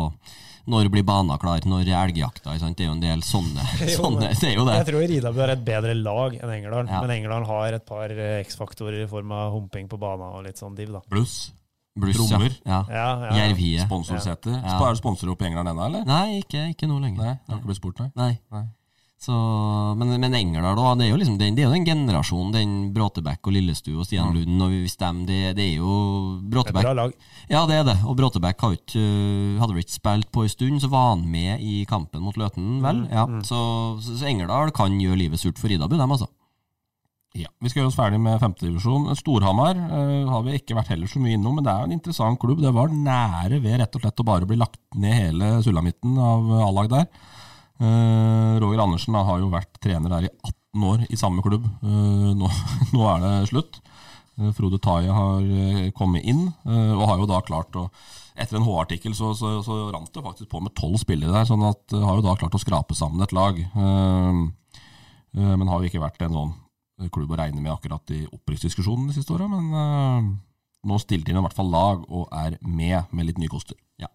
[0.69, 2.53] når blir bana klar, når er elgjakta?
[2.59, 2.77] sant?
[2.77, 3.65] Det er jo en del sånne.
[3.97, 4.77] Sånne det er jo det.
[4.79, 7.01] Jeg tror Ridabu er et bedre lag enn Engerdal, Ja.
[7.01, 10.57] men Engerdal har et par eh, X-faktorer i form av humping på bana og litt
[10.61, 11.01] sånn div, da.
[11.11, 11.51] Bluss,
[11.99, 12.55] Bluss, Trommer.
[12.65, 12.79] Ja.
[12.89, 13.33] Ja, ja, ja.
[13.43, 13.83] Jervhie.
[13.85, 14.53] Sponsorsete.
[14.55, 14.77] Ja.
[14.79, 16.05] Er det sponsorer oppe i England ennå, eller?
[16.09, 17.19] Nei, ikke, ikke nå lenger.
[17.23, 18.09] Nei, det har ikke blitt spurt, nei.
[18.15, 18.31] Nei.
[18.55, 18.63] Nei.
[19.23, 19.33] Så,
[19.95, 23.55] men, men Engerdal òg, det liksom den, det er jo den generasjonen, den Bråtebekk og
[23.55, 25.93] Lillestu og Stian Lund og hvis dem, det, det er jo
[26.41, 27.15] Det Bråtebekk.
[27.47, 27.97] Ja, det er det.
[28.03, 31.85] Og Bråtebekk øh, hadde vel ikke spilt på en stund, så var han med i
[31.87, 33.05] kampen mot Løten, vel?
[33.13, 33.59] Ja, så,
[34.03, 36.27] så, så Engerdal kan gjøre livet surt for Idabu, dem, altså.
[37.33, 39.07] Ja, Vi skal gjøre oss ferdig med femtedivisjon.
[39.17, 41.95] Storhamar uh, har vi ikke vært heller så mye innom, men det er jo en
[41.95, 42.59] interessant klubb.
[42.61, 46.51] Det var nære ved rett og slett å bare bli lagt ned hele sulamitten av
[46.67, 47.07] A-lag der.
[47.81, 51.65] Eh, Roger Andersen da, har jo vært trener der i 18 år i samme klubb.
[51.65, 52.49] Eh, nå,
[52.95, 53.79] nå er det slutt.
[54.39, 55.47] Eh, Frode Taie har
[55.97, 57.87] kommet inn, og har jo da klart å
[58.33, 61.61] Etter en H-artikkel så, så, så rant det faktisk på med tolv spillere der, sånn
[61.67, 63.59] at har jo da klart å skrape sammen et lag.
[63.77, 66.55] Men har jo ikke vært en sånn
[67.13, 70.33] klubb å regne med akkurat i opprykksdiskusjonen de siste åra, men
[70.81, 73.77] nå stilte de i hvert fall lag og er med med litt nye koster.
[74.01, 74.09] Ja.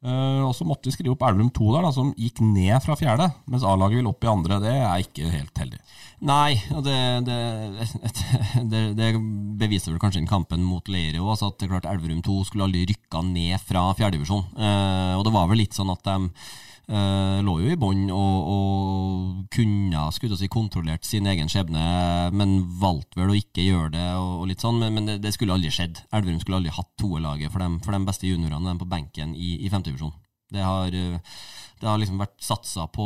[0.00, 2.96] Eh, og så måtte vi skrive opp Elverum 2 der, da, som gikk ned fra
[2.96, 4.60] fjerde, mens A-laget vil opp i andre.
[4.62, 5.80] Det er ikke helt heldig.
[6.24, 6.96] Nei, og det,
[7.28, 7.36] det,
[8.72, 9.10] det, det
[9.60, 11.34] beviser vel kanskje den kampen mot Leire òg.
[11.36, 14.48] At det er klart Elverum 2 skulle aldri rykka ned fra fjerdedivisjon.
[14.56, 16.32] Eh, og det var vel litt sånn at de
[16.90, 21.84] eh, lå jo i bånn og, og kunne skulle si, kontrollert sin egen skjebne,
[22.36, 24.08] men valgte vel å ikke gjøre det.
[24.18, 26.02] og, og litt sånn, Men, men det, det skulle aldri skjedd.
[26.12, 29.56] Elverum skulle aldri hatt toerlaget for, dem- for de beste juniorene dem på benken i,
[29.64, 30.12] i femtedivisjon.
[30.50, 31.18] Det har, eh,
[31.80, 33.04] det har liksom vært satsa på,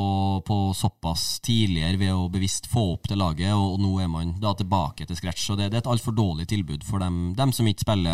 [0.48, 4.32] på såpass tidligere ved å bevisst få opp det laget, og, og nå er man
[4.40, 5.50] da tilbake til scratch.
[5.52, 8.10] og det, det er et altfor dårlig tilbud for dem, dem som ikke spiller,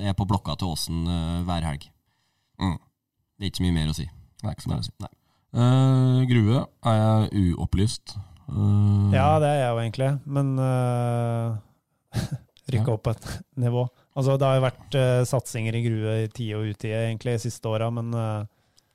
[0.00, 1.04] eh, er på blokka til Åsen
[1.46, 1.84] hver helg.
[2.62, 2.78] Mm.
[3.36, 4.08] Det er ikke så mye mer å si.
[4.46, 4.94] Er ikke så mye å si.
[5.04, 5.12] Nei.
[5.56, 8.16] Eh, Grue er jeg uopplyst.
[8.46, 12.26] Uh, Ja, det er jeg jo egentlig, men uh,
[12.72, 13.30] rykka opp et
[13.64, 13.86] nivå.
[14.16, 17.42] Altså, det har jo vært uh, satsinger i Grue i tide og utide egentlig de
[17.48, 18.46] siste åra, men eh,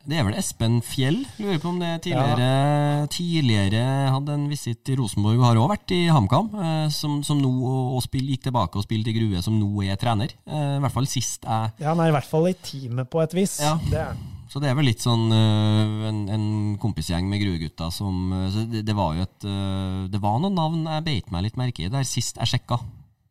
[0.07, 3.83] Det er vel Espen Fjell, lurer på om det tidligere, tidligere
[4.15, 7.93] hadde en visitt i Rosenborg, har også vært i HamKam, eh, som, som nå og,
[7.99, 10.33] og spill, gikk tilbake og spilte i Grue, som nå er trener.
[10.49, 13.21] Eh, I hvert fall sist jeg ja, han er i hvert fall i teamet på
[13.21, 13.59] et vis.
[13.61, 13.75] Ja.
[13.91, 14.27] Det er han.
[14.51, 16.47] Så det er vel litt sånn uh, en, en
[16.81, 20.81] kompisgjeng med Grue-gutta som uh, det, det var jo et uh, Det var noen navn
[20.89, 22.81] jeg beit meg litt merke i der sist jeg sjekka,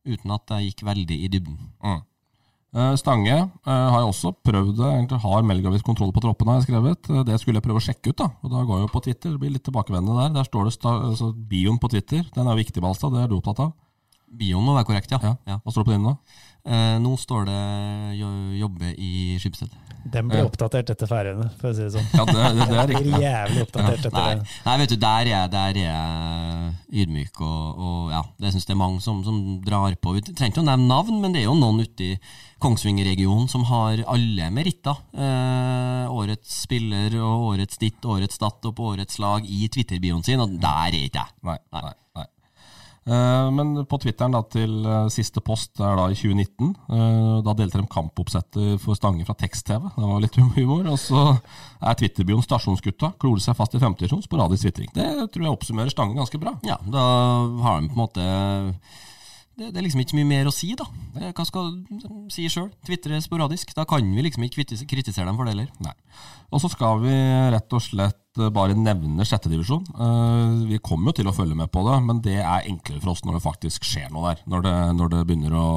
[0.09, 1.59] uten at jeg gikk veldig i dybden.
[1.85, 2.01] Mm.
[2.95, 3.35] Stange
[3.67, 4.87] har jeg også prøvd det.
[4.87, 7.09] Egentlig har Melgavis kontroll på troppene, har jeg skrevet.
[7.27, 8.21] Det skulle jeg prøve å sjekke ut.
[8.21, 9.33] da Og da går jeg jo på Twitter.
[9.33, 10.37] Det blir litt tilbakevendende der.
[10.37, 12.23] Der står det altså, bioen på Twitter.
[12.37, 13.11] Den er viktig, Balstad.
[13.17, 13.73] Det er du opptatt av?
[14.31, 15.35] Bioen må være korrekt, ja.
[15.51, 15.59] Ja.
[15.65, 16.15] Hva står det på din?
[16.71, 17.61] Eh, nå står det
[18.21, 18.31] jo,
[18.63, 19.11] 'jobbe i
[19.43, 19.90] Skipsted'.
[20.11, 22.07] Den blir oppdatert etter Færøyene, for å si det sånn.
[22.17, 23.21] Ja, det, det, det er riktig.
[23.23, 24.55] jævlig oppdatert etter Nei, det.
[24.65, 28.75] nei, vet du, der er der er jeg ydmyk, og, og ja, det syns det
[28.75, 30.15] er mange som, som drar på.
[30.17, 32.19] Vi trenger ikke å nevne navn, men det er jo noen ute i
[32.61, 34.99] Kongsvinger-regionen som har alle meritter.
[35.15, 40.43] Eh, årets spiller og årets ditt, årets datt og på årets lag i Twitter-bioen sin,
[40.43, 41.37] og der er ikke jeg.
[41.47, 41.97] Nei, nei, nei.
[43.11, 46.71] Eh, men på Twitteren da, til eh, siste post er da i 2019.
[46.95, 49.91] eh, da delte de kampoppsettet for Stange fra tekst-TV.
[49.97, 50.87] Det var litt humor.
[50.93, 53.15] Og så er Twitterbioen 'Stasjonsgutta'.
[53.19, 54.23] Klorer seg fast i femtedivisjon.
[54.27, 54.93] Sporadisk tvitring.
[54.95, 56.55] Det tror jeg oppsummerer Stange ganske bra.
[56.67, 57.05] Ja, da
[57.67, 58.27] har de på en måte
[59.61, 60.87] det, det er liksom ikke mye mer å si, da.
[61.21, 62.01] Eh, Hva skal de
[62.33, 62.71] si sjøl?
[62.89, 63.75] Tvitre sporadisk.
[63.77, 65.69] Da kan vi liksom ikke kritisere dem for det heller.
[65.85, 65.93] Nei.
[66.51, 67.13] Og så skal vi
[67.55, 69.85] rett og slett eh, bare nevne sjettedivisjon.
[69.95, 73.13] Uh, vi kommer jo til å følge med på det, men det er enklere for
[73.15, 74.43] oss når det faktisk skjer noe der.
[74.51, 75.69] Når det, når det begynner å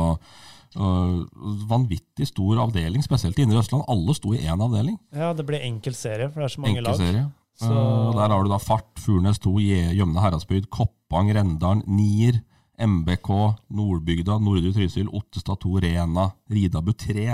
[1.70, 3.84] Vanvittig stor avdeling, spesielt i Indre Østland.
[3.94, 4.96] Alle sto i én avdeling.
[5.14, 6.98] Ja, det blir enkel serie, for det er så mange Enkel lag.
[6.98, 7.26] serie.
[7.62, 12.42] Så- Uh, der har du da Fart, Furnes 2, Je- Gjømne Heradsbygd, Koppang, Rendalen, Nier,
[12.84, 13.30] MBK,
[13.74, 17.26] Nordbygda, Nordre Trysil, Ottestad 2, Rena, Ridabu 3,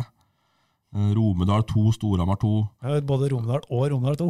[0.95, 2.53] uh, Romedal 2, Storhamar 2.
[2.83, 4.29] Ja, Både Romedal og Romedal 2.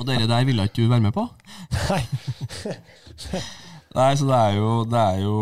[0.00, 1.26] Og dere der ville ikke du være med på?
[1.90, 2.02] Nei.
[3.96, 5.36] Nei, så det er jo, det er jo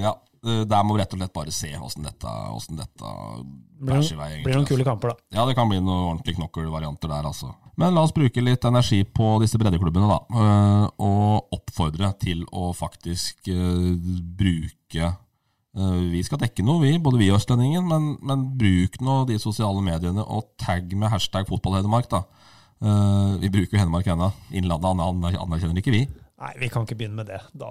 [0.00, 3.12] Ja, eh, der må vi rett og slett bare se åssen dette, hvordan dette
[3.88, 4.28] bæsjer i vei.
[4.32, 4.74] egentlig, blir noen altså.
[4.74, 5.16] kule kamper, da.
[5.38, 7.52] Ja, det kan bli noen ordentlig knokkelvarianter der, altså.
[7.78, 10.18] Men la oss bruke litt energi på disse breddeklubbene, da.
[10.34, 13.94] øh, Og oppfordre til å faktisk øh,
[14.38, 15.12] bruke
[16.10, 19.78] Vi skal dekke noe, vi, både vi og Østlendingen, men, men bruk nå de sosiale
[19.84, 22.24] mediene og tagg med hashtag fotballhedmark, da.
[23.38, 24.32] Vi bruker jo Hedmark ennå.
[24.50, 26.00] Innlandet aner- anerkjenner ikke vi.
[26.38, 27.40] Nei, vi kan ikke begynne med det.
[27.58, 27.68] Da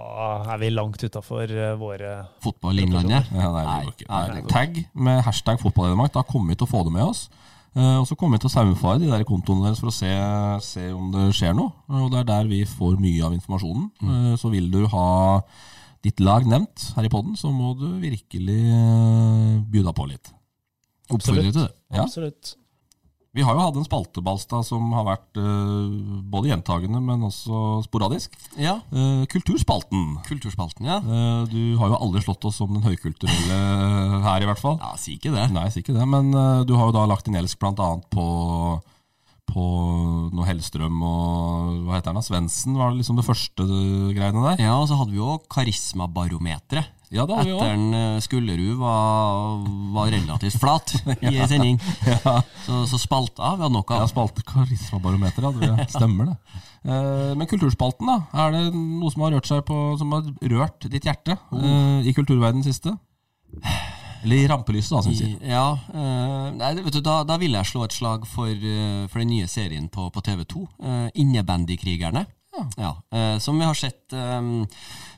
[0.51, 2.13] er vi langt utafor våre
[2.43, 3.29] Fotballinnlandet?
[3.31, 4.49] Ja, nei, nei, Nei, det.
[4.51, 6.11] Tagg med hashtag fotballhedmark.
[6.17, 7.29] Da kommer vi til å få det med oss.
[7.77, 10.09] Uh, og så kommer vi til å saumfare de der kontoene deres for å se,
[10.65, 11.75] se om det skjer noe.
[11.93, 13.89] Og det er der vi får mye av informasjonen.
[14.01, 15.07] Uh, så vil du ha
[16.05, 20.33] ditt lag nevnt her i poden, så må du virkelig uh, by på litt.
[21.07, 21.73] Oppfordrer til det.
[21.93, 22.03] Ja.
[22.03, 22.57] Absolutt.
[23.37, 25.85] Vi har jo hatt en spalte, Balstad, som har vært uh,
[26.25, 28.33] både gjentagende, men også sporadisk.
[28.57, 30.15] Ja, Uh, kulturspalten.
[30.25, 30.97] Kulturspalten, ja.
[31.03, 33.57] Uh, du har jo aldri slått oss som den høykulturelle
[34.23, 34.77] her, i hvert fall.
[34.81, 35.45] Ja, si ikke det.
[35.53, 36.05] Nei, si ikke det.
[36.09, 36.31] Men
[36.65, 38.27] du har jo da lagt inn elsk annet på
[39.47, 39.63] på
[40.35, 44.63] noe Hellstrøm og hva heter han da, Svendsen var det liksom det første greiene der.
[44.65, 46.91] Ja, og så hadde vi jo Karismabarometeret.
[47.13, 47.73] Ja, det har vi Etter òg.
[47.73, 49.61] en eh, Skullerud var,
[49.95, 50.91] var relativt flat
[51.23, 51.77] i en sending.
[52.65, 54.09] Så, så spalta vi hadde nok Ja, av.
[54.11, 56.37] spalte Karismabarometer, hadde Det stemmer det.
[56.87, 58.17] Eh, Men kulturspalten, da?
[58.45, 62.13] Er det noe som har rørt seg på Som har rørt ditt hjerte eh, i
[62.17, 62.91] kulturverdenen siste?
[64.23, 65.35] Eller i rampelyset, da, som vi sier.
[65.47, 69.21] Ja, eh, nei, vet du, da, da vil jeg slå et slag for, eh, for
[69.23, 70.63] den nye serien på, på TV2.
[70.83, 72.25] Uh, Innebandykrigerne.
[72.77, 72.91] Ja.
[73.11, 74.41] eh, som vi har sett, eh,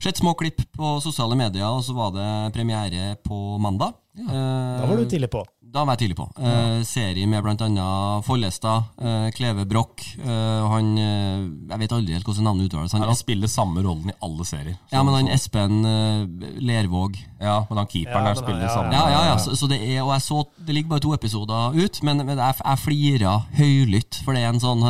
[0.04, 3.94] sett små klipp på sosiale medier, og så var det premiere på mandag.
[4.20, 5.46] Eh, Da var du tidlig på.
[5.70, 6.26] Da var jeg tidlig på.
[6.42, 12.44] Eh, serie med annet Follestad, eh, Kleve Broch eh, han Jeg vet aldri helt hvordan
[12.48, 12.92] navnet uttales.
[12.98, 14.78] Han, Han spiller samme rollen i alle serier.
[14.92, 16.26] ja, men han Så- Espen eh,
[16.60, 17.20] Lervåg.
[17.40, 19.36] ja, men han keeperen Ja, der spiller ja, samme Ja, ja, ja.
[19.38, 22.38] Så, så det er, og jeg så Det ligger bare to episoder ut, men, men
[22.38, 24.82] jeg, jeg flira høylytt, for det er en sånn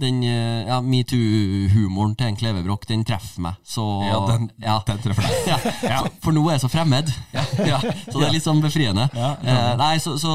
[0.00, 4.78] Den ja, metoo-humoren til en Kleve Broch, den treffer meg så Ja, den, ja.
[4.86, 5.46] den treffer deg.
[5.92, 7.12] ja, for, nå er jeg så fremmed.
[7.34, 9.04] Ja, så det er litt sånn befriende.
[9.44, 10.32] eh, nei, så, så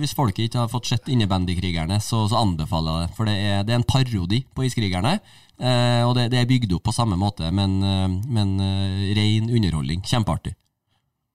[0.00, 3.16] Hvis folket ikke har fått sett Innebandykrigerne, så, så anbefaler jeg det.
[3.18, 5.18] For det er, det er en parodi på Iskrigerne.
[5.58, 9.50] Eh, og det, det er bygd opp på samme måte, men, eh, men eh, ren
[9.50, 10.04] underholdning.
[10.06, 10.54] Kjempeartig.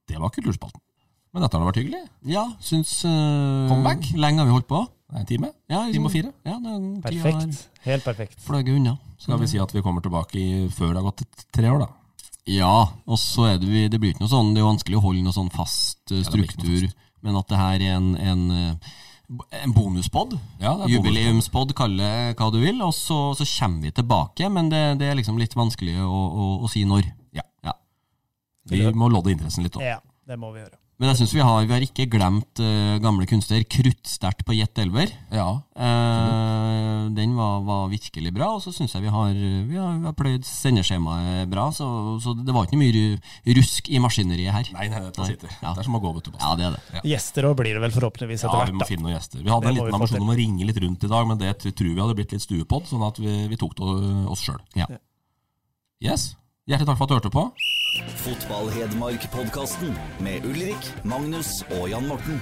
[0.08, 0.80] Det var kulturspalten.
[1.34, 2.00] Men dette har vært hyggelig.
[2.30, 4.06] Ja, syns uh, Comeback?
[4.14, 4.84] Lenge har vi holdt på.
[5.18, 5.50] En time.
[5.66, 6.30] Ja, liksom- Time og fire.
[6.46, 7.58] Ja, er Perfekt.
[7.82, 8.38] Helt perfekt.
[8.44, 8.96] fløyet unna.
[9.18, 11.88] Skal vi si at vi kommer tilbake i, før det har gått tre år, da?
[12.50, 14.98] Ja, og så er det, vi- det blir ikke noe sånn Det er jo vanskelig
[14.98, 16.96] å holde noe sånn fast uh, struktur, ja, fast.
[17.24, 18.92] men at det her er en, en, eh,
[19.64, 20.34] en bonuspod.
[20.60, 22.82] Ja, det Jubileumspod, kall det hva du vil.
[22.84, 26.48] Og så, så kommer vi tilbake, men det, det er liksom litt vanskelig å, å,
[26.66, 27.08] å si når.
[27.32, 27.46] Ja.
[27.64, 27.72] Ja.
[28.68, 29.86] Vi må lodde interessen litt òg.
[29.88, 30.76] Ja, det må vi gjøre.
[31.00, 33.64] Men jeg synes vi har, vi har ikke glemt uh, gamle kunstner.
[33.66, 35.10] Kruttsterkt på Jet Elver.
[35.34, 35.48] Ja.
[35.74, 36.93] Uh,
[37.44, 39.32] var, var virkelig bra, og så syns jeg vi har,
[39.68, 41.68] vi har, vi har pløyd sendeskjemaet bra.
[41.74, 41.86] Så,
[42.24, 44.70] så det var ikke mye rusk i maskineriet her.
[44.76, 45.30] Nei, nei, dette Nei.
[45.34, 45.52] sitter.
[45.60, 45.74] Ja.
[45.74, 46.38] Det er som å gå, vet du.
[46.40, 47.02] Ja, det er det.
[47.12, 48.70] Gjester òg blir det vel forhåpentligvis etter hvert.
[48.70, 49.42] Ja, vi må hvert, finne noen gjester.
[49.42, 51.52] Vi hadde Det en liten ambisjon om å ringe litt rundt i dag, men det
[51.64, 53.92] tror vi hadde blitt litt stuepod, sånn at vi, vi tok det
[54.32, 54.60] oss sjøl.
[54.78, 54.88] Ja.
[56.04, 56.32] Yes.
[56.68, 57.48] Hjertelig takk for at du hørte på.
[58.24, 62.40] Fotball-Hedmark-podkasten med Ulrik, Magnus og Jan Morten.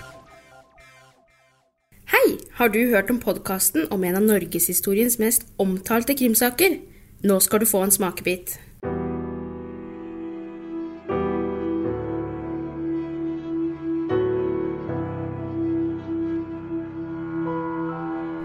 [2.12, 2.34] Hei!
[2.58, 6.74] Har du hørt om podkasten om en av norgeshistoriens mest omtalte krimsaker?
[7.24, 8.58] Nå skal du få en smakebit.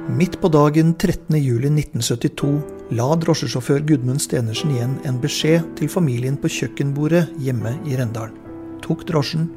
[0.07, 1.36] Midt på dagen 13.
[1.36, 2.53] juli 1972
[2.95, 8.39] la drosjesjåfør Gudmund Stenersen igjen en beskjed til familien på kjøkkenbordet hjemme i Rendalen.
[8.88, 9.49] Tok drosjen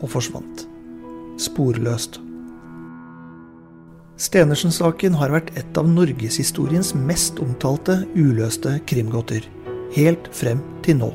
[0.00, 0.64] og forsvant.
[1.36, 2.22] Sporløst.
[4.18, 9.44] Stenersen-saken har vært et av norgeshistoriens mest omtalte uløste krimgåter.
[9.94, 11.10] Helt frem til nå.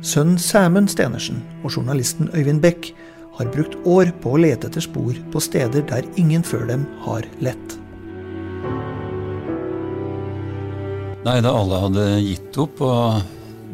[0.00, 2.88] Sønnen Sæmund Stenersen og journalisten Øyvind Beck
[3.36, 7.28] har brukt år på å lete etter spor på steder der ingen før dem har
[7.44, 7.76] lett.
[11.26, 13.20] Nei, da alle hadde gitt opp, og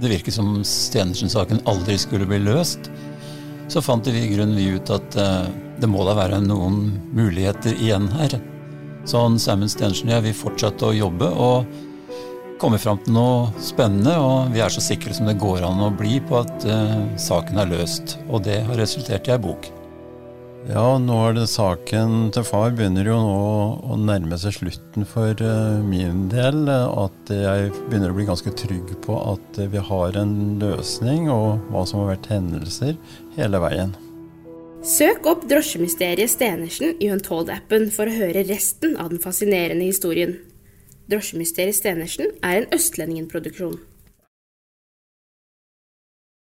[0.03, 2.91] det virket som Stenersen-saken aldri skulle bli løst,
[3.71, 5.47] så fant vi i grunnen ut at eh,
[5.81, 8.39] det må da være noen muligheter igjen her.
[9.07, 11.77] Så Simon Stensen og jeg, vil fortsette å jobbe og
[12.61, 15.93] komme fram til noe spennende, og vi er så sikre som det går an å
[15.95, 18.17] bli på at uh, saken er løst.
[18.31, 19.69] Og det har resultert i ei bok.
[20.67, 23.37] Ja, nå er det saken til far begynner jo nå
[23.87, 26.65] å nærme seg slutten for uh, min del.
[26.73, 31.87] At jeg begynner å bli ganske trygg på at vi har en løsning, og hva
[31.87, 32.97] som har vært hendelser
[33.37, 33.95] hele veien.
[34.87, 40.37] Søk opp drosjemysteriet Stenersen i Untold-appen for å høre resten av den fascinerende historien.
[41.11, 43.81] Drosjemysteriet Stenersen er en Østlendingen-produksjon.